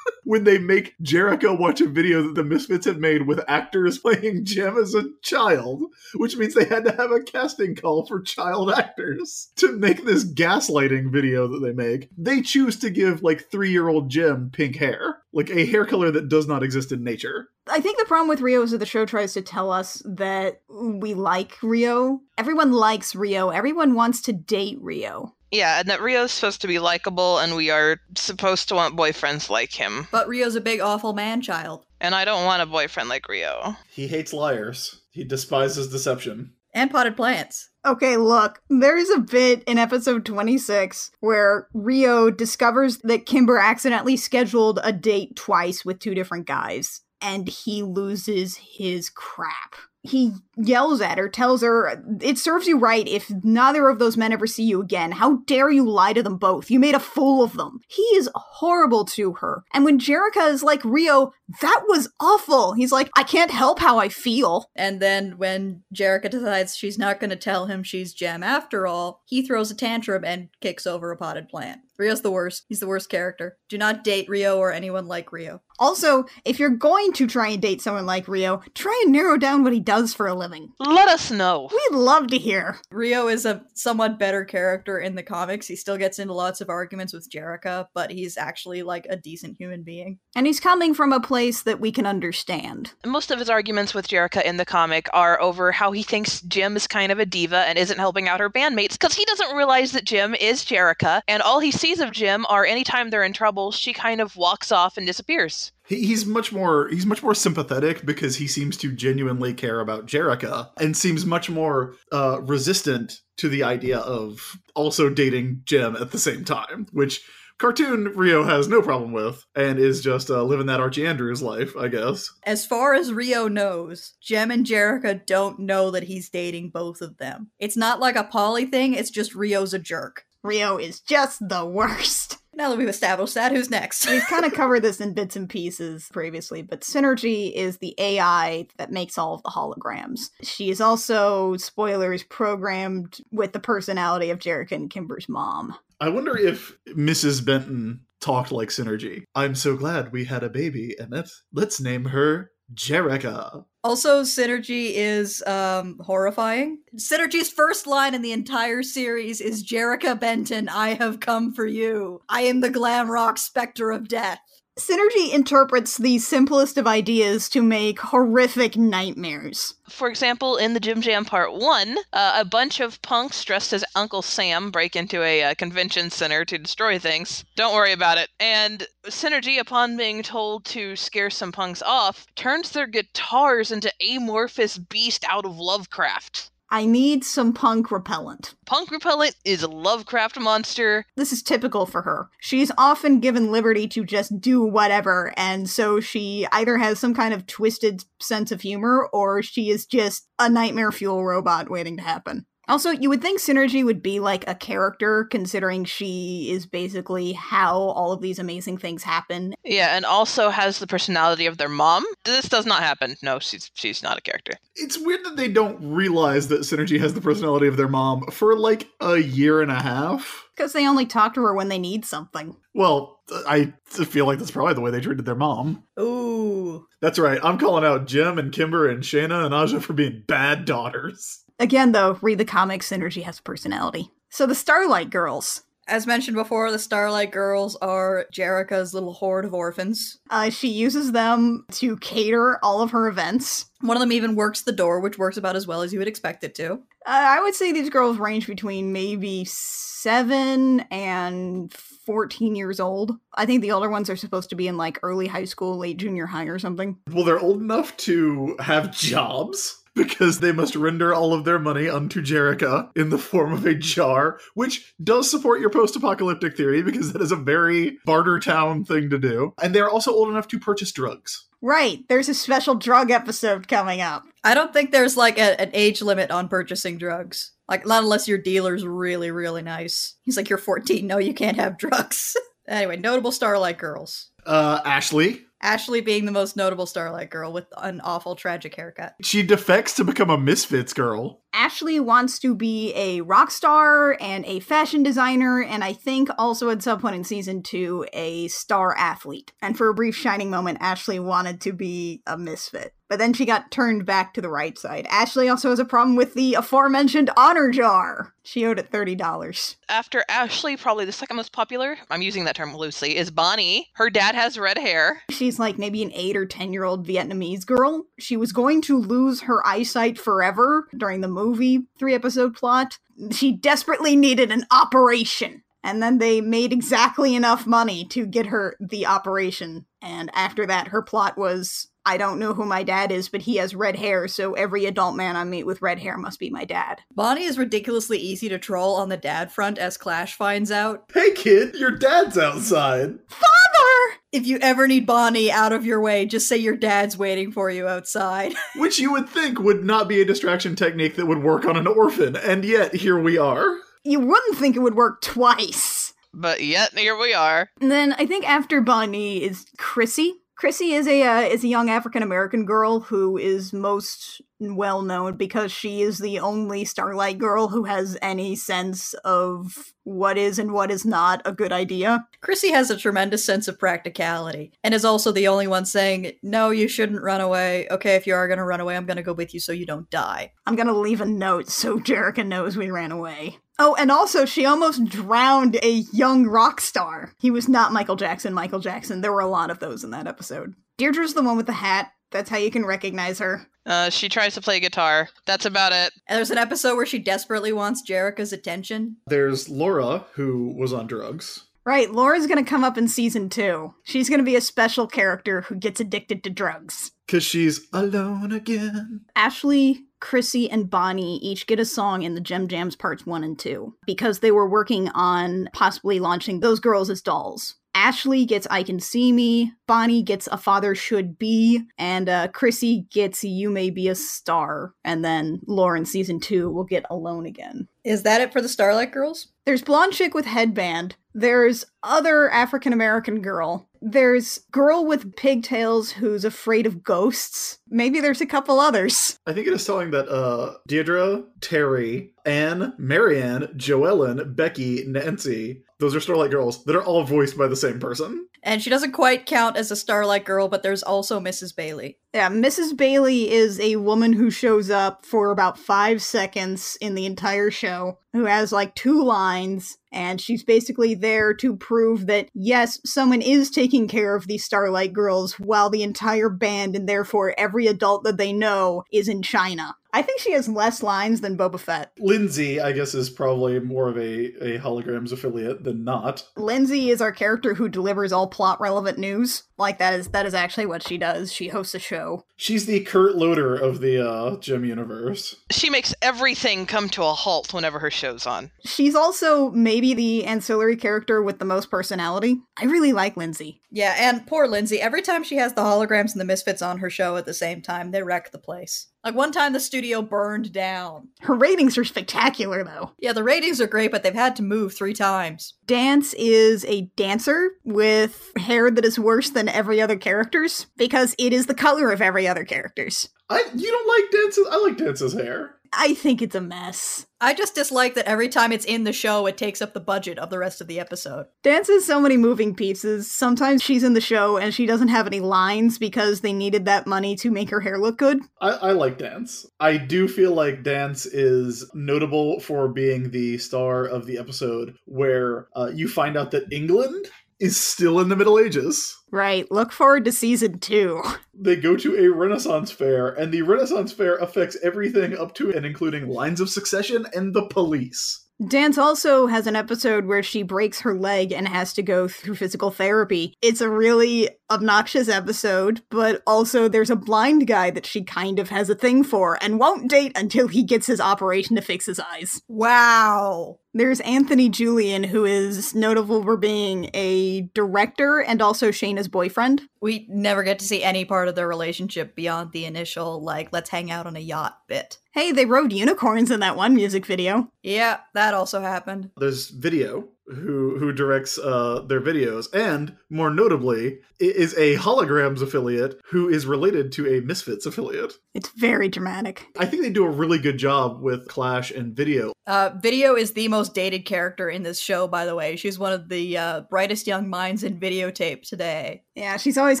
when 0.26 0.42
they 0.42 0.58
make 0.58 0.96
Jericho 1.00 1.54
watch 1.54 1.80
a 1.80 1.86
video 1.86 2.20
that 2.20 2.34
the 2.34 2.42
Misfits 2.42 2.84
had 2.84 2.98
made 2.98 3.28
with 3.28 3.44
actors 3.46 3.98
playing 4.06 4.44
Jim 4.44 4.76
as 4.76 4.92
a 4.92 5.04
child, 5.22 5.84
which 6.16 6.36
means 6.36 6.52
they 6.52 6.64
had 6.64 6.84
to 6.84 6.92
have 6.92 7.12
a 7.12 7.22
casting 7.22 7.76
call 7.76 8.04
for 8.06 8.20
child 8.20 8.72
actors 8.72 9.52
to 9.56 9.70
make 9.78 10.04
this 10.04 10.24
gaslighting 10.24 11.12
video 11.12 11.46
that 11.46 11.60
they 11.60 11.72
make. 11.72 12.10
They 12.18 12.42
choose 12.42 12.76
to 12.80 12.90
give 12.90 13.22
like 13.22 13.48
three 13.50 13.70
year 13.70 13.88
old 13.88 14.10
Jim 14.10 14.50
pink 14.52 14.76
hair, 14.76 15.18
like 15.32 15.48
a 15.50 15.64
hair 15.64 15.86
color 15.86 16.10
that 16.10 16.28
does 16.28 16.48
not 16.48 16.64
exist 16.64 16.90
in 16.90 17.04
nature. 17.04 17.48
I 17.68 17.80
think 17.80 17.98
the 17.98 18.04
problem 18.04 18.28
with 18.28 18.40
Rio 18.40 18.62
is 18.62 18.72
that 18.72 18.78
the 18.78 18.86
show 18.86 19.06
tries 19.06 19.32
to 19.34 19.42
tell 19.42 19.70
us 19.70 20.02
that 20.04 20.62
we 20.68 21.14
like 21.14 21.62
Rio. 21.62 22.20
Everyone 22.36 22.72
likes 22.72 23.14
Rio. 23.14 23.50
Everyone 23.50 23.94
wants 23.94 24.22
to 24.22 24.32
date 24.32 24.78
Rio. 24.80 25.35
Yeah, 25.50 25.80
and 25.80 25.88
that 25.88 26.00
Rio's 26.00 26.32
supposed 26.32 26.60
to 26.62 26.66
be 26.66 26.78
likable, 26.78 27.38
and 27.38 27.54
we 27.54 27.70
are 27.70 28.00
supposed 28.16 28.68
to 28.68 28.74
want 28.74 28.96
boyfriends 28.96 29.48
like 29.48 29.72
him. 29.72 30.08
But 30.10 30.28
Rio's 30.28 30.56
a 30.56 30.60
big, 30.60 30.80
awful 30.80 31.12
man 31.12 31.40
child. 31.40 31.86
And 32.00 32.14
I 32.14 32.24
don't 32.24 32.44
want 32.44 32.62
a 32.62 32.66
boyfriend 32.66 33.08
like 33.08 33.28
Rio. 33.28 33.76
He 33.90 34.06
hates 34.08 34.32
liars, 34.32 35.02
he 35.10 35.24
despises 35.24 35.88
deception. 35.88 36.52
And 36.74 36.90
potted 36.90 37.16
plants. 37.16 37.70
Okay, 37.86 38.18
look, 38.18 38.60
there's 38.68 39.08
a 39.08 39.20
bit 39.20 39.62
in 39.64 39.78
episode 39.78 40.26
26 40.26 41.10
where 41.20 41.68
Rio 41.72 42.30
discovers 42.30 42.98
that 42.98 43.24
Kimber 43.24 43.56
accidentally 43.56 44.18
scheduled 44.18 44.80
a 44.82 44.92
date 44.92 45.36
twice 45.36 45.86
with 45.86 46.00
two 46.00 46.14
different 46.14 46.46
guys, 46.46 47.00
and 47.22 47.48
he 47.48 47.82
loses 47.82 48.56
his 48.56 49.08
crap. 49.08 49.76
He 50.06 50.32
yells 50.56 51.00
at 51.00 51.18
her, 51.18 51.28
tells 51.28 51.62
her, 51.62 52.02
It 52.20 52.38
serves 52.38 52.66
you 52.66 52.78
right 52.78 53.06
if 53.06 53.30
neither 53.42 53.88
of 53.88 53.98
those 53.98 54.16
men 54.16 54.32
ever 54.32 54.46
see 54.46 54.64
you 54.64 54.80
again. 54.80 55.12
How 55.12 55.38
dare 55.46 55.70
you 55.70 55.88
lie 55.88 56.12
to 56.12 56.22
them 56.22 56.38
both? 56.38 56.70
You 56.70 56.78
made 56.78 56.94
a 56.94 57.00
fool 57.00 57.42
of 57.42 57.54
them. 57.54 57.80
He 57.88 58.02
is 58.02 58.30
horrible 58.34 59.04
to 59.06 59.34
her. 59.34 59.64
And 59.74 59.84
when 59.84 59.98
Jerrica 59.98 60.50
is 60.50 60.62
like, 60.62 60.84
Rio, 60.84 61.32
that 61.60 61.82
was 61.86 62.08
awful, 62.20 62.72
he's 62.72 62.92
like, 62.92 63.10
I 63.16 63.22
can't 63.22 63.50
help 63.50 63.78
how 63.78 63.98
I 63.98 64.08
feel. 64.08 64.70
And 64.74 65.00
then 65.00 65.38
when 65.38 65.82
Jerrica 65.94 66.30
decides 66.30 66.76
she's 66.76 66.98
not 66.98 67.20
going 67.20 67.30
to 67.30 67.36
tell 67.36 67.66
him 67.66 67.82
she's 67.82 68.14
Jem 68.14 68.42
after 68.42 68.86
all, 68.86 69.22
he 69.26 69.46
throws 69.46 69.70
a 69.70 69.74
tantrum 69.74 70.24
and 70.24 70.48
kicks 70.60 70.86
over 70.86 71.10
a 71.10 71.16
potted 71.16 71.48
plant. 71.48 71.80
Rio's 71.98 72.22
the 72.22 72.30
worst. 72.30 72.64
He's 72.68 72.80
the 72.80 72.86
worst 72.86 73.08
character. 73.08 73.56
Do 73.68 73.78
not 73.78 74.04
date 74.04 74.28
Rio 74.28 74.58
or 74.58 74.72
anyone 74.72 75.06
like 75.06 75.32
Rio. 75.32 75.62
Also, 75.78 76.24
if 76.44 76.58
you're 76.58 76.70
going 76.70 77.12
to 77.12 77.26
try 77.26 77.48
and 77.48 77.60
date 77.60 77.82
someone 77.82 78.06
like 78.06 78.28
Rio, 78.28 78.62
try 78.74 78.98
and 79.04 79.12
narrow 79.12 79.36
down 79.36 79.62
what 79.62 79.72
he 79.72 79.80
does 79.80 80.14
for 80.14 80.26
a 80.26 80.34
living. 80.34 80.72
Let 80.78 81.08
us 81.08 81.30
know. 81.30 81.68
We'd 81.70 81.98
love 81.98 82.28
to 82.28 82.38
hear. 82.38 82.78
Rio 82.90 83.28
is 83.28 83.44
a 83.44 83.62
somewhat 83.74 84.18
better 84.18 84.44
character 84.44 84.98
in 84.98 85.14
the 85.14 85.22
comics. 85.22 85.66
He 85.66 85.76
still 85.76 85.98
gets 85.98 86.18
into 86.18 86.32
lots 86.32 86.60
of 86.60 86.70
arguments 86.70 87.12
with 87.12 87.30
Jerrica, 87.30 87.86
but 87.94 88.10
he's 88.10 88.38
actually 88.38 88.82
like 88.82 89.06
a 89.10 89.16
decent 89.16 89.56
human 89.58 89.82
being. 89.82 90.18
And 90.34 90.46
he's 90.46 90.60
coming 90.60 90.94
from 90.94 91.12
a 91.12 91.20
place 91.20 91.62
that 91.62 91.80
we 91.80 91.92
can 91.92 92.06
understand. 92.06 92.92
Most 93.04 93.30
of 93.30 93.38
his 93.38 93.50
arguments 93.50 93.94
with 93.94 94.08
Jerrica 94.08 94.42
in 94.44 94.56
the 94.56 94.64
comic 94.64 95.08
are 95.12 95.40
over 95.40 95.72
how 95.72 95.92
he 95.92 96.02
thinks 96.02 96.40
Jim 96.42 96.76
is 96.76 96.86
kind 96.86 97.12
of 97.12 97.18
a 97.18 97.26
diva 97.26 97.58
and 97.68 97.78
isn't 97.78 97.98
helping 97.98 98.28
out 98.28 98.40
her 98.40 98.50
bandmates 98.50 98.92
because 98.92 99.14
he 99.14 99.24
doesn't 99.26 99.56
realize 99.56 99.92
that 99.92 100.04
Jim 100.04 100.34
is 100.34 100.64
Jerrica, 100.64 101.20
and 101.28 101.42
all 101.42 101.60
he 101.60 101.70
sees 101.70 101.85
of 101.94 102.12
Jim 102.12 102.44
are 102.48 102.64
anytime 102.64 103.10
they're 103.10 103.24
in 103.24 103.32
trouble, 103.32 103.70
she 103.72 103.92
kind 103.92 104.20
of 104.20 104.36
walks 104.36 104.72
off 104.72 104.96
and 104.96 105.06
disappears. 105.06 105.72
He's 105.86 106.26
much 106.26 106.52
more 106.52 106.88
he's 106.88 107.06
much 107.06 107.22
more 107.22 107.34
sympathetic 107.34 108.04
because 108.04 108.36
he 108.36 108.48
seems 108.48 108.76
to 108.78 108.92
genuinely 108.92 109.54
care 109.54 109.80
about 109.80 110.06
Jerrica 110.06 110.70
and 110.78 110.96
seems 110.96 111.24
much 111.24 111.48
more 111.48 111.94
uh, 112.12 112.40
resistant 112.42 113.20
to 113.38 113.48
the 113.48 113.62
idea 113.62 113.98
of 113.98 114.58
also 114.74 115.08
dating 115.08 115.62
Jim 115.64 115.96
at 115.96 116.10
the 116.10 116.18
same 116.18 116.44
time, 116.44 116.86
which 116.92 117.22
cartoon 117.58 118.12
Rio 118.14 118.44
has 118.44 118.68
no 118.68 118.82
problem 118.82 119.12
with 119.12 119.44
and 119.54 119.78
is 119.78 120.02
just 120.02 120.30
uh, 120.30 120.42
living 120.42 120.66
that 120.66 120.80
Archie 120.80 121.06
Andrews 121.06 121.42
life, 121.42 121.76
I 121.76 121.88
guess. 121.88 122.30
As 122.44 122.66
far 122.66 122.94
as 122.94 123.12
Rio 123.12 123.48
knows, 123.48 124.14
Jem 124.20 124.50
and 124.50 124.66
Jerrica 124.66 125.24
don't 125.24 125.60
know 125.60 125.90
that 125.90 126.04
he's 126.04 126.28
dating 126.28 126.70
both 126.70 127.00
of 127.00 127.18
them. 127.18 127.50
It's 127.58 127.76
not 127.76 128.00
like 128.00 128.16
a 128.16 128.24
poly 128.24 128.66
thing, 128.66 128.94
it's 128.94 129.10
just 129.10 129.34
Rio's 129.34 129.74
a 129.74 129.78
jerk. 129.78 130.24
Rio 130.46 130.78
is 130.78 131.00
just 131.00 131.46
the 131.46 131.64
worst. 131.64 132.38
Now 132.56 132.70
that 132.70 132.78
we've 132.78 132.88
established 132.88 133.34
that, 133.34 133.52
who's 133.52 133.68
next? 133.68 134.08
We've 134.08 134.26
kind 134.30 134.46
of 134.46 134.54
covered 134.54 134.80
this 134.80 134.98
in 134.98 135.12
bits 135.12 135.36
and 135.36 135.46
pieces 135.46 136.08
previously, 136.10 136.62
but 136.62 136.80
Synergy 136.80 137.52
is 137.52 137.76
the 137.76 137.94
AI 137.98 138.66
that 138.78 138.90
makes 138.90 139.18
all 139.18 139.34
of 139.34 139.42
the 139.42 139.50
holograms. 139.50 140.30
She 140.42 140.70
is 140.70 140.80
also, 140.80 141.58
spoilers, 141.58 142.22
programmed 142.22 143.18
with 143.30 143.52
the 143.52 143.60
personality 143.60 144.30
of 144.30 144.38
Jerrica 144.38 144.72
and 144.72 144.88
Kimber's 144.88 145.28
mom. 145.28 145.76
I 146.00 146.08
wonder 146.08 146.34
if 146.34 146.78
Mrs. 146.88 147.44
Benton 147.44 148.06
talked 148.22 148.52
like 148.52 148.70
Synergy. 148.70 149.24
I'm 149.34 149.54
so 149.54 149.76
glad 149.76 150.10
we 150.10 150.24
had 150.24 150.42
a 150.42 150.48
baby, 150.48 150.98
Emmett. 150.98 151.28
Let's 151.52 151.78
name 151.78 152.06
her 152.06 152.52
Jerrica. 152.74 153.64
Also, 153.84 154.22
Synergy 154.22 154.92
is 154.94 155.42
um, 155.46 155.98
horrifying. 156.00 156.78
Synergy's 156.96 157.50
first 157.50 157.86
line 157.86 158.14
in 158.14 158.22
the 158.22 158.32
entire 158.32 158.82
series 158.82 159.40
is 159.40 159.64
Jerrica 159.64 160.18
Benton, 160.18 160.68
I 160.68 160.94
have 160.94 161.20
come 161.20 161.54
for 161.54 161.66
you. 161.66 162.20
I 162.28 162.42
am 162.42 162.60
the 162.60 162.70
glam 162.70 163.08
rock 163.08 163.38
specter 163.38 163.92
of 163.92 164.08
death. 164.08 164.40
Synergy 164.78 165.32
interprets 165.32 165.96
the 165.96 166.18
simplest 166.18 166.76
of 166.76 166.86
ideas 166.86 167.48
to 167.48 167.62
make 167.62 167.98
horrific 167.98 168.76
nightmares. 168.76 169.72
For 169.88 170.06
example, 170.06 170.58
in 170.58 170.74
the 170.74 170.80
Jim 170.80 171.00
Jam 171.00 171.24
Part 171.24 171.54
1, 171.54 171.96
uh, 172.12 172.32
a 172.36 172.44
bunch 172.44 172.80
of 172.80 173.00
punks 173.00 173.42
dressed 173.42 173.72
as 173.72 173.86
Uncle 173.94 174.20
Sam 174.20 174.70
break 174.70 174.94
into 174.94 175.22
a 175.22 175.44
uh, 175.44 175.54
convention 175.54 176.10
center 176.10 176.44
to 176.44 176.58
destroy 176.58 176.98
things. 176.98 177.42
Don't 177.54 177.74
worry 177.74 177.92
about 177.92 178.18
it. 178.18 178.28
And 178.38 178.86
Synergy, 179.06 179.58
upon 179.58 179.96
being 179.96 180.22
told 180.22 180.66
to 180.66 180.94
scare 180.94 181.30
some 181.30 181.52
punks 181.52 181.80
off, 181.80 182.26
turns 182.36 182.72
their 182.72 182.86
guitars 182.86 183.72
into 183.72 183.90
amorphous 184.06 184.76
beast 184.76 185.24
out 185.26 185.46
of 185.46 185.56
Lovecraft. 185.58 186.50
I 186.68 186.84
need 186.84 187.24
some 187.24 187.52
punk 187.52 187.90
repellent. 187.90 188.54
Punk 188.66 188.90
Repellent 188.90 189.36
is 189.44 189.62
a 189.62 189.68
Lovecraft 189.68 190.40
monster. 190.40 191.04
This 191.16 191.32
is 191.32 191.42
typical 191.42 191.86
for 191.86 192.02
her. 192.02 192.28
She's 192.40 192.72
often 192.76 193.20
given 193.20 193.52
liberty 193.52 193.86
to 193.88 194.04
just 194.04 194.40
do 194.40 194.64
whatever, 194.64 195.32
and 195.36 195.70
so 195.70 196.00
she 196.00 196.46
either 196.50 196.76
has 196.78 196.98
some 196.98 197.14
kind 197.14 197.32
of 197.32 197.46
twisted 197.46 198.04
sense 198.20 198.50
of 198.50 198.62
humor 198.62 199.08
or 199.12 199.42
she 199.42 199.70
is 199.70 199.86
just 199.86 200.28
a 200.38 200.48
nightmare 200.48 200.90
fuel 200.90 201.24
robot 201.24 201.70
waiting 201.70 201.96
to 201.98 202.02
happen. 202.02 202.46
Also, 202.68 202.90
you 202.90 203.08
would 203.08 203.22
think 203.22 203.40
Synergy 203.40 203.84
would 203.84 204.02
be 204.02 204.18
like 204.18 204.48
a 204.48 204.54
character, 204.54 205.24
considering 205.24 205.84
she 205.84 206.50
is 206.50 206.66
basically 206.66 207.32
how 207.32 207.76
all 207.76 208.12
of 208.12 208.20
these 208.20 208.38
amazing 208.38 208.78
things 208.78 209.04
happen. 209.04 209.54
Yeah, 209.64 209.96
and 209.96 210.04
also 210.04 210.50
has 210.50 210.78
the 210.78 210.86
personality 210.86 211.46
of 211.46 211.58
their 211.58 211.68
mom. 211.68 212.04
This 212.24 212.48
does 212.48 212.66
not 212.66 212.82
happen. 212.82 213.16
No, 213.22 213.38
she's 213.38 213.70
she's 213.74 214.02
not 214.02 214.18
a 214.18 214.22
character. 214.22 214.54
It's 214.74 214.98
weird 214.98 215.24
that 215.24 215.36
they 215.36 215.48
don't 215.48 215.78
realize 215.80 216.48
that 216.48 216.62
Synergy 216.62 216.98
has 216.98 217.14
the 217.14 217.20
personality 217.20 217.68
of 217.68 217.76
their 217.76 217.88
mom 217.88 218.26
for 218.30 218.56
like 218.58 218.88
a 219.00 219.18
year 219.18 219.62
and 219.62 219.70
a 219.70 219.80
half. 219.80 220.48
Because 220.56 220.72
they 220.72 220.88
only 220.88 221.06
talk 221.06 221.34
to 221.34 221.42
her 221.42 221.54
when 221.54 221.68
they 221.68 221.78
need 221.78 222.04
something. 222.04 222.56
Well, 222.74 223.20
I 223.46 223.74
feel 223.86 224.26
like 224.26 224.38
that's 224.38 224.50
probably 224.50 224.74
the 224.74 224.80
way 224.80 224.90
they 224.90 225.00
treated 225.00 225.24
their 225.24 225.34
mom. 225.34 225.84
Ooh. 226.00 226.86
That's 227.00 227.18
right. 227.18 227.38
I'm 227.42 227.58
calling 227.58 227.84
out 227.84 228.06
Jim 228.06 228.38
and 228.38 228.52
Kimber 228.52 228.88
and 228.88 229.02
Shana 229.02 229.44
and 229.44 229.54
Aja 229.54 229.80
for 229.80 229.92
being 229.92 230.24
bad 230.26 230.64
daughters. 230.64 231.44
Again, 231.58 231.92
though, 231.92 232.18
read 232.20 232.38
the 232.38 232.44
comics, 232.44 232.90
Synergy 232.90 233.22
has 233.22 233.40
personality. 233.40 234.10
So 234.28 234.46
the 234.46 234.54
Starlight 234.54 235.10
Girls. 235.10 235.62
As 235.88 236.06
mentioned 236.06 236.36
before, 236.36 236.72
the 236.72 236.80
Starlight 236.80 237.30
Girls 237.30 237.76
are 237.76 238.26
Jerrica's 238.32 238.92
little 238.92 239.12
horde 239.12 239.44
of 239.44 239.54
orphans. 239.54 240.18
Uh, 240.28 240.50
she 240.50 240.68
uses 240.68 241.12
them 241.12 241.64
to 241.72 241.96
cater 241.98 242.58
all 242.62 242.82
of 242.82 242.90
her 242.90 243.06
events. 243.06 243.66
One 243.80 243.96
of 243.96 244.00
them 244.00 244.10
even 244.10 244.34
works 244.34 244.62
the 244.62 244.72
door, 244.72 244.98
which 244.98 245.16
works 245.16 245.36
about 245.36 245.54
as 245.54 245.66
well 245.66 245.82
as 245.82 245.92
you 245.92 246.00
would 246.00 246.08
expect 246.08 246.42
it 246.42 246.56
to. 246.56 246.72
Uh, 246.72 246.78
I 247.06 247.40
would 247.40 247.54
say 247.54 247.72
these 247.72 247.88
girls 247.88 248.18
range 248.18 248.48
between 248.48 248.92
maybe 248.92 249.44
seven 249.44 250.80
and 250.90 251.72
14 251.72 252.56
years 252.56 252.80
old. 252.80 253.12
I 253.34 253.46
think 253.46 253.62
the 253.62 253.70
older 253.70 253.88
ones 253.88 254.10
are 254.10 254.16
supposed 254.16 254.50
to 254.50 254.56
be 254.56 254.66
in 254.66 254.76
like 254.76 254.98
early 255.04 255.28
high 255.28 255.44
school, 255.44 255.78
late 255.78 255.98
junior 255.98 256.26
high 256.26 256.46
or 256.46 256.58
something. 256.58 256.98
Well, 257.12 257.24
they're 257.24 257.38
old 257.38 257.60
enough 257.60 257.96
to 257.98 258.56
have 258.58 258.90
jobs. 258.96 259.82
Because 259.96 260.40
they 260.40 260.52
must 260.52 260.76
render 260.76 261.12
all 261.12 261.32
of 261.32 261.44
their 261.44 261.58
money 261.58 261.88
unto 261.88 262.22
Jerrica 262.22 262.90
in 262.94 263.08
the 263.08 263.18
form 263.18 263.52
of 263.52 263.66
a 263.66 263.74
jar, 263.74 264.38
which 264.54 264.94
does 265.02 265.30
support 265.30 265.60
your 265.60 265.70
post 265.70 265.96
apocalyptic 265.96 266.56
theory 266.56 266.82
because 266.82 267.12
that 267.12 267.22
is 267.22 267.32
a 267.32 267.36
very 267.36 267.98
barter 268.04 268.38
town 268.38 268.84
thing 268.84 269.10
to 269.10 269.18
do. 269.18 269.54
And 269.62 269.74
they're 269.74 269.88
also 269.88 270.12
old 270.12 270.28
enough 270.28 270.48
to 270.48 270.60
purchase 270.60 270.92
drugs. 270.92 271.46
Right, 271.62 272.04
there's 272.08 272.28
a 272.28 272.34
special 272.34 272.74
drug 272.74 273.10
episode 273.10 273.66
coming 273.66 274.00
up. 274.00 274.24
I 274.44 274.54
don't 274.54 274.72
think 274.72 274.92
there's 274.92 275.16
like 275.16 275.38
a, 275.38 275.60
an 275.60 275.70
age 275.72 276.02
limit 276.02 276.30
on 276.30 276.48
purchasing 276.48 276.98
drugs. 276.98 277.52
Like, 277.68 277.86
not 277.86 278.02
unless 278.02 278.28
your 278.28 278.38
dealer's 278.38 278.86
really, 278.86 279.30
really 279.30 279.62
nice. 279.62 280.14
He's 280.22 280.36
like, 280.36 280.48
you're 280.48 280.58
14. 280.58 281.06
No, 281.06 281.18
you 281.18 281.34
can't 281.34 281.56
have 281.56 281.78
drugs. 281.78 282.36
anyway, 282.68 282.96
notable 282.96 283.32
Starlight 283.32 283.78
Girls. 283.78 284.30
Uh, 284.44 284.80
Ashley, 284.84 285.45
Ashley 285.62 286.00
being 286.00 286.24
the 286.26 286.32
most 286.32 286.56
notable 286.56 286.86
Starlight 286.86 287.30
Girl 287.30 287.52
with 287.52 287.66
an 287.78 288.00
awful, 288.02 288.36
tragic 288.36 288.74
haircut. 288.74 289.14
she 289.22 289.42
defects 289.42 289.94
to 289.94 290.04
become 290.04 290.30
a 290.30 290.38
Misfits 290.38 290.92
girl. 290.92 291.42
Ashley 291.52 291.98
wants 291.98 292.38
to 292.40 292.54
be 292.54 292.92
a 292.94 293.22
rock 293.22 293.50
star 293.50 294.16
and 294.20 294.44
a 294.44 294.60
fashion 294.60 295.02
designer, 295.02 295.62
and 295.62 295.82
I 295.82 295.94
think 295.94 296.28
also 296.38 296.68
at 296.68 296.82
some 296.82 297.00
point 297.00 297.16
in 297.16 297.24
season 297.24 297.62
two, 297.62 298.06
a 298.12 298.48
star 298.48 298.94
athlete. 298.96 299.52
And 299.62 299.76
for 299.76 299.88
a 299.88 299.94
brief 299.94 300.14
shining 300.14 300.50
moment, 300.50 300.78
Ashley 300.80 301.18
wanted 301.18 301.62
to 301.62 301.72
be 301.72 302.22
a 302.26 302.36
misfit. 302.36 302.92
But 303.08 303.18
then 303.18 303.32
she 303.32 303.44
got 303.44 303.70
turned 303.70 304.04
back 304.04 304.34
to 304.34 304.40
the 304.40 304.48
right 304.48 304.76
side. 304.76 305.06
Ashley 305.08 305.48
also 305.48 305.70
has 305.70 305.78
a 305.78 305.84
problem 305.84 306.16
with 306.16 306.34
the 306.34 306.54
aforementioned 306.54 307.30
honor 307.36 307.70
jar. 307.70 308.34
She 308.42 308.66
owed 308.66 308.78
it 308.78 308.90
$30. 308.90 309.76
After 309.88 310.24
Ashley, 310.28 310.76
probably 310.76 311.04
the 311.04 311.12
second 311.12 311.36
most 311.36 311.52
popular, 311.52 311.96
I'm 312.10 312.22
using 312.22 312.44
that 312.44 312.56
term 312.56 312.76
loosely, 312.76 313.16
is 313.16 313.30
Bonnie. 313.30 313.88
Her 313.94 314.10
dad 314.10 314.34
has 314.34 314.58
red 314.58 314.78
hair. 314.78 315.22
She's 315.30 315.58
like 315.58 315.78
maybe 315.78 316.02
an 316.02 316.12
8 316.12 316.36
or 316.36 316.46
10 316.46 316.72
year 316.72 316.84
old 316.84 317.06
Vietnamese 317.06 317.64
girl. 317.64 318.06
She 318.18 318.36
was 318.36 318.52
going 318.52 318.82
to 318.82 318.98
lose 318.98 319.42
her 319.42 319.66
eyesight 319.66 320.18
forever 320.18 320.88
during 320.96 321.20
the 321.20 321.28
movie 321.28 321.86
three 321.98 322.14
episode 322.14 322.54
plot. 322.54 322.98
She 323.30 323.52
desperately 323.52 324.16
needed 324.16 324.50
an 324.50 324.66
operation. 324.70 325.62
And 325.82 326.02
then 326.02 326.18
they 326.18 326.40
made 326.40 326.72
exactly 326.72 327.36
enough 327.36 327.64
money 327.64 328.04
to 328.06 328.26
get 328.26 328.46
her 328.46 328.76
the 328.80 329.06
operation. 329.06 329.86
And 330.02 330.30
after 330.34 330.66
that, 330.66 330.88
her 330.88 331.00
plot 331.00 331.38
was 331.38 331.86
I 332.06 332.18
don't 332.18 332.38
know 332.38 332.54
who 332.54 332.64
my 332.64 332.84
dad 332.84 333.10
is, 333.10 333.28
but 333.28 333.42
he 333.42 333.56
has 333.56 333.74
red 333.74 333.96
hair, 333.96 334.28
so 334.28 334.54
every 334.54 334.86
adult 334.86 335.16
man 335.16 335.34
I 335.34 335.42
meet 335.42 335.66
with 335.66 335.82
red 335.82 335.98
hair 335.98 336.16
must 336.16 336.38
be 336.38 336.50
my 336.50 336.64
dad. 336.64 337.00
Bonnie 337.12 337.42
is 337.42 337.58
ridiculously 337.58 338.18
easy 338.18 338.48
to 338.48 338.60
troll 338.60 338.94
on 338.94 339.08
the 339.08 339.16
dad 339.16 339.50
front 339.50 339.76
as 339.76 339.96
Clash 339.96 340.36
finds 340.36 340.70
out. 340.70 341.04
Hey 341.12 341.32
kid, 341.32 341.74
your 341.74 341.90
dad's 341.90 342.38
outside. 342.38 343.18
Father! 343.28 344.16
If 344.30 344.46
you 344.46 344.58
ever 344.62 344.86
need 344.86 345.04
Bonnie 345.04 345.50
out 345.50 345.72
of 345.72 345.84
your 345.84 346.00
way, 346.00 346.26
just 346.26 346.48
say 346.48 346.56
your 346.56 346.76
dad's 346.76 347.18
waiting 347.18 347.50
for 347.50 347.70
you 347.70 347.88
outside. 347.88 348.54
Which 348.76 349.00
you 349.00 349.10
would 349.10 349.28
think 349.28 349.58
would 349.58 349.84
not 349.84 350.08
be 350.08 350.20
a 350.20 350.24
distraction 350.24 350.76
technique 350.76 351.16
that 351.16 351.26
would 351.26 351.42
work 351.42 351.64
on 351.64 351.76
an 351.76 351.88
orphan, 351.88 352.36
and 352.36 352.64
yet 352.64 352.94
here 352.94 353.20
we 353.20 353.36
are. 353.36 353.78
You 354.04 354.20
wouldn't 354.20 354.58
think 354.58 354.76
it 354.76 354.80
would 354.80 354.94
work 354.94 355.22
twice. 355.22 356.12
But 356.32 356.62
yet, 356.62 356.96
here 356.96 357.18
we 357.18 357.32
are. 357.32 357.70
And 357.80 357.90
then 357.90 358.12
I 358.12 358.26
think 358.26 358.48
after 358.48 358.80
Bonnie 358.80 359.42
is 359.42 359.66
Chrissy. 359.78 360.34
Chrissy 360.56 360.92
is 360.92 361.06
a 361.06 361.22
uh, 361.22 361.40
is 361.42 361.64
a 361.64 361.68
young 361.68 361.90
African 361.90 362.22
American 362.22 362.64
girl 362.64 363.00
who 363.00 363.36
is 363.36 363.74
most 363.74 364.40
well 364.58 365.02
known 365.02 365.36
because 365.36 365.70
she 365.70 366.00
is 366.00 366.18
the 366.18 366.38
only 366.38 366.82
Starlight 366.86 367.36
girl 367.36 367.68
who 367.68 367.84
has 367.84 368.16
any 368.22 368.56
sense 368.56 369.12
of 369.22 369.92
what 370.04 370.38
is 370.38 370.58
and 370.58 370.72
what 370.72 370.90
is 370.90 371.04
not 371.04 371.42
a 371.44 371.52
good 371.52 371.72
idea. 371.72 372.26
Chrissy 372.40 372.70
has 372.70 372.90
a 372.90 372.96
tremendous 372.96 373.44
sense 373.44 373.68
of 373.68 373.78
practicality 373.78 374.72
and 374.82 374.94
is 374.94 375.04
also 375.04 375.30
the 375.30 375.46
only 375.46 375.66
one 375.66 375.84
saying, 375.84 376.32
No, 376.42 376.70
you 376.70 376.88
shouldn't 376.88 377.22
run 377.22 377.42
away. 377.42 377.86
Okay, 377.90 378.14
if 378.14 378.26
you 378.26 378.34
are 378.34 378.48
going 378.48 378.58
to 378.58 378.64
run 378.64 378.80
away, 378.80 378.96
I'm 378.96 379.04
going 379.04 379.18
to 379.18 379.22
go 379.22 379.34
with 379.34 379.52
you 379.52 379.60
so 379.60 379.72
you 379.72 379.84
don't 379.84 380.08
die. 380.08 380.52
I'm 380.64 380.74
gonna 380.74 380.98
leave 380.98 381.20
a 381.20 381.26
note 381.26 381.68
so 381.68 381.98
Jerrica 382.00 382.46
knows 382.46 382.78
we 382.78 382.90
ran 382.90 383.12
away. 383.12 383.58
Oh, 383.78 383.94
and 383.98 384.10
also 384.10 384.44
she 384.44 384.64
almost 384.64 385.04
drowned 385.04 385.78
a 385.82 386.04
young 386.12 386.46
rock 386.46 386.80
star. 386.80 387.32
He 387.38 387.50
was 387.50 387.68
not 387.68 387.92
Michael 387.92 388.16
Jackson. 388.16 388.54
Michael 388.54 388.80
Jackson. 388.80 389.20
There 389.20 389.32
were 389.32 389.40
a 389.40 389.46
lot 389.46 389.70
of 389.70 389.78
those 389.78 390.02
in 390.04 390.10
that 390.10 390.26
episode. 390.26 390.74
Deirdre's 390.98 391.34
the 391.34 391.42
one 391.42 391.56
with 391.56 391.66
the 391.66 391.72
hat. 391.72 392.10
That's 392.30 392.50
how 392.50 392.56
you 392.56 392.70
can 392.70 392.84
recognize 392.86 393.38
her. 393.38 393.66
Uh, 393.84 394.10
she 394.10 394.28
tries 394.28 394.54
to 394.54 394.60
play 394.60 394.80
guitar. 394.80 395.28
That's 395.46 395.64
about 395.64 395.92
it. 395.92 396.12
And 396.26 396.36
there's 396.36 396.50
an 396.50 396.58
episode 396.58 396.96
where 396.96 397.06
she 397.06 397.18
desperately 397.20 397.72
wants 397.72 398.02
Jerrica's 398.02 398.52
attention. 398.52 399.18
There's 399.28 399.68
Laura, 399.68 400.24
who 400.32 400.74
was 400.76 400.92
on 400.92 401.06
drugs. 401.06 401.66
Right, 401.84 402.10
Laura's 402.10 402.48
gonna 402.48 402.64
come 402.64 402.82
up 402.82 402.98
in 402.98 403.06
season 403.06 403.48
two. 403.48 403.94
She's 404.02 404.28
gonna 404.28 404.42
be 404.42 404.56
a 404.56 404.60
special 404.60 405.06
character 405.06 405.60
who 405.62 405.76
gets 405.76 406.00
addicted 406.00 406.42
to 406.42 406.50
drugs. 406.50 407.12
Because 407.26 407.44
she's 407.44 407.86
alone 407.92 408.50
again. 408.50 409.20
Ashley, 409.36 410.05
Chrissy, 410.20 410.70
and 410.70 410.90
Bonnie 410.90 411.38
each 411.38 411.66
get 411.66 411.80
a 411.80 411.84
song 411.84 412.22
in 412.22 412.34
the 412.34 412.40
Jem 412.40 412.68
Jams 412.68 412.96
parts 412.96 413.26
one 413.26 413.44
and 413.44 413.58
two 413.58 413.94
because 414.06 414.40
they 414.40 414.50
were 414.50 414.68
working 414.68 415.08
on 415.10 415.68
possibly 415.72 416.20
launching 416.20 416.60
those 416.60 416.80
girls 416.80 417.10
as 417.10 417.22
dolls. 417.22 417.76
Ashley 417.96 418.44
gets 418.44 418.66
I 418.70 418.82
Can 418.82 419.00
See 419.00 419.32
Me, 419.32 419.72
Bonnie 419.86 420.22
gets 420.22 420.46
A 420.52 420.58
Father 420.58 420.94
Should 420.94 421.38
Be, 421.38 421.80
and 421.96 422.28
uh, 422.28 422.48
Chrissy 422.48 423.06
gets 423.10 423.42
You 423.42 423.70
May 423.70 423.88
Be 423.88 424.08
a 424.08 424.14
Star. 424.14 424.92
And 425.02 425.24
then 425.24 425.62
Lauren, 425.66 426.04
season 426.04 426.38
two, 426.38 426.70
will 426.70 426.84
get 426.84 427.06
Alone 427.08 427.46
Again. 427.46 427.88
Is 428.04 428.22
that 428.24 428.42
it 428.42 428.52
for 428.52 428.60
the 428.60 428.68
Starlight 428.68 429.12
Girls? 429.12 429.48
There's 429.64 429.80
Blonde 429.80 430.12
Chick 430.12 430.34
with 430.34 430.44
Headband. 430.44 431.16
There's 431.38 431.84
other 432.02 432.50
African 432.50 432.94
American 432.94 433.42
girl. 433.42 433.90
There's 434.00 434.60
girl 434.70 435.04
with 435.04 435.36
pigtails 435.36 436.12
who's 436.12 436.46
afraid 436.46 436.86
of 436.86 437.04
ghosts. 437.04 437.78
Maybe 437.90 438.20
there's 438.20 438.40
a 438.40 438.46
couple 438.46 438.80
others. 438.80 439.38
I 439.46 439.52
think 439.52 439.66
it 439.66 439.74
is 439.74 439.84
telling 439.84 440.12
that 440.12 440.30
uh 440.30 440.78
Deirdre, 440.88 441.44
Terry, 441.60 442.32
Anne, 442.46 442.94
Marianne, 442.96 443.68
Joellen, 443.76 444.56
Becky, 444.56 445.04
Nancy, 445.06 445.82
those 445.98 446.16
are 446.16 446.20
Starlight 446.20 446.52
girls 446.52 446.84
that 446.84 446.96
are 446.96 447.04
all 447.04 447.24
voiced 447.24 447.58
by 447.58 447.66
the 447.66 447.76
same 447.76 448.00
person. 448.00 448.46
And 448.62 448.82
she 448.82 448.90
doesn't 448.90 449.12
quite 449.12 449.46
count 449.46 449.76
as 449.76 449.92
a 449.92 449.96
Starlight 449.96 450.44
Girl, 450.44 450.66
but 450.66 450.82
there's 450.82 451.04
also 451.04 451.38
Mrs. 451.38 451.74
Bailey. 451.74 452.18
Yeah, 452.34 452.48
Mrs. 452.48 452.96
Bailey 452.96 453.50
is 453.50 453.78
a 453.78 453.94
woman 453.94 454.32
who 454.32 454.50
shows 454.50 454.90
up 454.90 455.24
for 455.24 455.52
about 455.52 455.78
five 455.78 456.20
seconds 456.20 456.98
in 457.00 457.14
the 457.14 457.26
entire 457.26 457.70
show, 457.70 458.18
who 458.32 458.44
has 458.44 458.72
like 458.72 458.96
two 458.96 459.22
lines, 459.22 459.98
and 460.16 460.40
she's 460.40 460.64
basically 460.64 461.14
there 461.14 461.52
to 461.52 461.76
prove 461.76 462.26
that 462.26 462.48
yes, 462.54 462.98
someone 463.04 463.42
is 463.42 463.70
taking 463.70 464.08
care 464.08 464.34
of 464.34 464.46
these 464.46 464.64
Starlight 464.64 465.12
girls 465.12 465.60
while 465.60 465.90
the 465.90 466.02
entire 466.02 466.48
band 466.48 466.96
and 466.96 467.06
therefore 467.06 467.54
every 467.58 467.86
adult 467.86 468.24
that 468.24 468.38
they 468.38 468.50
know 468.50 469.04
is 469.12 469.28
in 469.28 469.42
China. 469.42 469.94
I 470.16 470.22
think 470.22 470.40
she 470.40 470.52
has 470.52 470.66
less 470.66 471.02
lines 471.02 471.42
than 471.42 471.58
Boba 471.58 471.78
Fett. 471.78 472.10
Lindsay, 472.18 472.80
I 472.80 472.92
guess, 472.92 473.12
is 473.12 473.28
probably 473.28 473.78
more 473.80 474.08
of 474.08 474.16
a, 474.16 474.46
a 474.64 474.78
holograms 474.78 475.30
affiliate 475.30 475.84
than 475.84 476.04
not. 476.04 476.42
Lindsay 476.56 477.10
is 477.10 477.20
our 477.20 477.32
character 477.32 477.74
who 477.74 477.90
delivers 477.90 478.32
all 478.32 478.46
plot 478.46 478.80
relevant 478.80 479.18
news. 479.18 479.64
Like 479.76 479.98
that 479.98 480.14
is 480.14 480.28
that 480.28 480.46
is 480.46 480.54
actually 480.54 480.86
what 480.86 481.06
she 481.06 481.18
does. 481.18 481.52
She 481.52 481.68
hosts 481.68 481.94
a 481.94 481.98
show. 481.98 482.44
She's 482.56 482.86
the 482.86 483.00
Kurt 483.00 483.36
Loder 483.36 483.76
of 483.76 484.00
the 484.00 484.26
uh, 484.26 484.56
Jem 484.56 484.86
universe. 484.86 485.54
She 485.70 485.90
makes 485.90 486.14
everything 486.22 486.86
come 486.86 487.10
to 487.10 487.22
a 487.22 487.34
halt 487.34 487.74
whenever 487.74 487.98
her 487.98 488.10
show's 488.10 488.46
on. 488.46 488.70
She's 488.86 489.14
also 489.14 489.70
maybe 489.72 490.14
the 490.14 490.46
ancillary 490.46 490.96
character 490.96 491.42
with 491.42 491.58
the 491.58 491.66
most 491.66 491.90
personality. 491.90 492.56
I 492.78 492.86
really 492.86 493.12
like 493.12 493.36
Lindsay. 493.36 493.82
Yeah, 493.90 494.14
and 494.18 494.46
poor 494.46 494.66
Lindsay, 494.66 495.00
every 495.00 495.22
time 495.22 495.44
she 495.44 495.56
has 495.56 495.74
the 495.74 495.82
holograms 495.82 496.32
and 496.32 496.40
the 496.40 496.44
Misfits 496.44 496.82
on 496.82 496.98
her 496.98 497.10
show 497.10 497.36
at 497.36 497.46
the 497.46 497.54
same 497.54 497.80
time, 497.80 498.10
they 498.10 498.22
wreck 498.22 498.50
the 498.50 498.58
place. 498.58 499.08
Like 499.24 499.34
one 499.34 499.52
time 499.52 499.72
the 499.72 499.80
studio 499.80 500.22
burned 500.22 500.72
down. 500.72 501.28
Her 501.40 501.54
ratings 501.54 501.98
are 501.98 502.04
spectacular 502.04 502.84
though. 502.84 503.12
Yeah, 503.18 503.32
the 503.32 503.42
ratings 503.42 503.80
are 503.80 503.86
great, 503.86 504.10
but 504.10 504.22
they've 504.22 504.32
had 504.34 504.54
to 504.56 504.62
move 504.62 504.94
three 504.94 505.14
times. 505.14 505.74
Dance 505.86 506.34
is 506.34 506.84
a 506.84 507.10
dancer 507.16 507.70
with 507.84 508.52
hair 508.56 508.90
that 508.90 509.04
is 509.04 509.18
worse 509.18 509.50
than 509.50 509.68
every 509.68 510.00
other 510.00 510.16
character's 510.16 510.86
because 510.96 511.34
it 511.38 511.52
is 511.52 511.66
the 511.66 511.74
color 511.74 512.10
of 512.10 512.22
every 512.22 512.46
other 512.46 512.64
character's. 512.64 513.28
I 513.48 513.64
you 513.74 513.90
don't 513.90 514.08
like 514.08 514.30
Dance's? 514.30 514.66
I 514.70 514.76
like 514.78 514.96
Dance's 514.96 515.32
hair. 515.32 515.75
I 515.96 516.14
think 516.14 516.42
it's 516.42 516.54
a 516.54 516.60
mess. 516.60 517.26
I 517.40 517.54
just 517.54 517.74
dislike 517.74 518.14
that 518.14 518.26
every 518.26 518.48
time 518.48 518.72
it's 518.72 518.84
in 518.84 519.04
the 519.04 519.12
show, 519.12 519.46
it 519.46 519.56
takes 519.56 519.82
up 519.82 519.94
the 519.94 520.00
budget 520.00 520.38
of 520.38 520.50
the 520.50 520.58
rest 520.58 520.80
of 520.80 520.86
the 520.86 521.00
episode. 521.00 521.46
Dance 521.62 521.88
has 521.88 522.04
so 522.04 522.20
many 522.20 522.36
moving 522.36 522.74
pieces. 522.74 523.30
Sometimes 523.30 523.82
she's 523.82 524.04
in 524.04 524.14
the 524.14 524.20
show 524.20 524.56
and 524.56 524.74
she 524.74 524.86
doesn't 524.86 525.08
have 525.08 525.26
any 525.26 525.40
lines 525.40 525.98
because 525.98 526.40
they 526.40 526.52
needed 526.52 526.84
that 526.84 527.06
money 527.06 527.34
to 527.36 527.50
make 527.50 527.70
her 527.70 527.80
hair 527.80 527.98
look 527.98 528.18
good. 528.18 528.40
I, 528.60 528.70
I 528.70 528.92
like 528.92 529.18
Dance. 529.18 529.66
I 529.80 529.96
do 529.96 530.28
feel 530.28 530.52
like 530.52 530.82
Dance 530.82 531.26
is 531.26 531.90
notable 531.94 532.60
for 532.60 532.88
being 532.88 533.30
the 533.30 533.58
star 533.58 534.04
of 534.04 534.26
the 534.26 534.38
episode 534.38 534.96
where 535.04 535.68
uh, 535.76 535.90
you 535.94 536.08
find 536.08 536.36
out 536.36 536.50
that 536.52 536.72
England 536.72 537.26
is 537.58 537.82
still 537.82 538.20
in 538.20 538.28
the 538.28 538.36
Middle 538.36 538.58
Ages. 538.58 539.16
Right, 539.36 539.70
look 539.70 539.92
forward 539.92 540.24
to 540.24 540.32
season 540.32 540.78
two. 540.78 541.22
They 541.52 541.76
go 541.76 541.94
to 541.94 542.16
a 542.16 542.34
Renaissance 542.34 542.90
fair, 542.90 543.28
and 543.28 543.52
the 543.52 543.60
Renaissance 543.60 544.10
fair 544.10 544.36
affects 544.36 544.78
everything 544.82 545.36
up 545.36 545.54
to 545.56 545.74
and 545.74 545.84
including 545.84 546.26
lines 546.26 546.58
of 546.58 546.70
succession 546.70 547.26
and 547.34 547.52
the 547.52 547.66
police. 547.66 548.46
Dance 548.66 548.96
also 548.96 549.46
has 549.46 549.66
an 549.66 549.76
episode 549.76 550.24
where 550.24 550.42
she 550.42 550.62
breaks 550.62 551.00
her 551.00 551.14
leg 551.14 551.52
and 551.52 551.68
has 551.68 551.92
to 551.92 552.02
go 552.02 552.26
through 552.26 552.54
physical 552.54 552.90
therapy. 552.90 553.52
It's 553.60 553.82
a 553.82 553.90
really 553.90 554.48
obnoxious 554.70 555.28
episode, 555.28 556.02
but 556.10 556.42
also 556.46 556.88
there's 556.88 557.10
a 557.10 557.16
blind 557.16 557.66
guy 557.66 557.90
that 557.90 558.06
she 558.06 558.22
kind 558.24 558.58
of 558.58 558.70
has 558.70 558.90
a 558.90 558.94
thing 558.94 559.22
for 559.22 559.58
and 559.62 559.78
won't 559.78 560.10
date 560.10 560.32
until 560.36 560.68
he 560.68 560.82
gets 560.82 561.06
his 561.06 561.20
operation 561.20 561.76
to 561.76 561.82
fix 561.82 562.06
his 562.06 562.20
eyes. 562.20 562.60
Wow. 562.68 563.78
There's 563.94 564.20
Anthony 564.20 564.68
Julian, 564.68 565.24
who 565.24 565.46
is 565.46 565.94
notable 565.94 566.42
for 566.42 566.58
being 566.58 567.08
a 567.14 567.62
director 567.74 568.40
and 568.40 568.60
also 568.60 568.90
Shana's 568.90 569.28
boyfriend. 569.28 569.82
We 570.02 570.26
never 570.28 570.62
get 570.62 570.78
to 570.80 570.84
see 570.84 571.02
any 571.02 571.24
part 571.24 571.48
of 571.48 571.54
their 571.54 571.66
relationship 571.66 572.34
beyond 572.36 572.72
the 572.72 572.84
initial, 572.84 573.42
like, 573.42 573.72
let's 573.72 573.88
hang 573.88 574.10
out 574.10 574.26
on 574.26 574.36
a 574.36 574.40
yacht 574.40 574.80
bit. 574.86 575.18
Hey, 575.32 575.50
they 575.50 575.64
rode 575.64 575.94
unicorns 575.94 576.50
in 576.50 576.60
that 576.60 576.76
one 576.76 576.94
music 576.94 577.24
video. 577.24 577.70
Yeah, 577.82 578.18
that 578.34 578.52
also 578.52 578.82
happened. 578.82 579.30
There's 579.38 579.70
Video, 579.70 580.28
who 580.48 580.98
who 580.98 581.12
directs 581.12 581.58
uh, 581.58 582.04
their 582.06 582.20
videos, 582.20 582.72
and 582.72 583.16
more 583.30 583.50
notably, 583.50 584.20
is 584.38 584.74
a 584.74 584.96
Holograms 584.96 585.62
affiliate 585.62 586.20
who 586.30 586.48
is 586.48 586.66
related 586.66 587.12
to 587.12 587.26
a 587.26 587.40
Misfits 587.40 587.86
affiliate. 587.86 588.34
It's 588.56 588.70
very 588.70 589.10
dramatic. 589.10 589.66
I 589.78 589.84
think 589.84 590.02
they 590.02 590.08
do 590.08 590.24
a 590.24 590.30
really 590.30 590.58
good 590.58 590.78
job 590.78 591.20
with 591.20 591.46
Clash 591.46 591.90
and 591.90 592.16
Video. 592.16 592.54
Uh, 592.66 592.90
Video 593.02 593.36
is 593.36 593.52
the 593.52 593.68
most 593.68 593.94
dated 593.94 594.24
character 594.24 594.70
in 594.70 594.82
this 594.82 594.98
show, 594.98 595.28
by 595.28 595.44
the 595.44 595.54
way. 595.54 595.76
She's 595.76 595.98
one 595.98 596.14
of 596.14 596.30
the 596.30 596.56
uh, 596.56 596.80
brightest 596.88 597.26
young 597.26 597.50
minds 597.50 597.84
in 597.84 598.00
videotape 598.00 598.62
today. 598.62 599.24
Yeah, 599.34 599.58
she's 599.58 599.76
always 599.76 600.00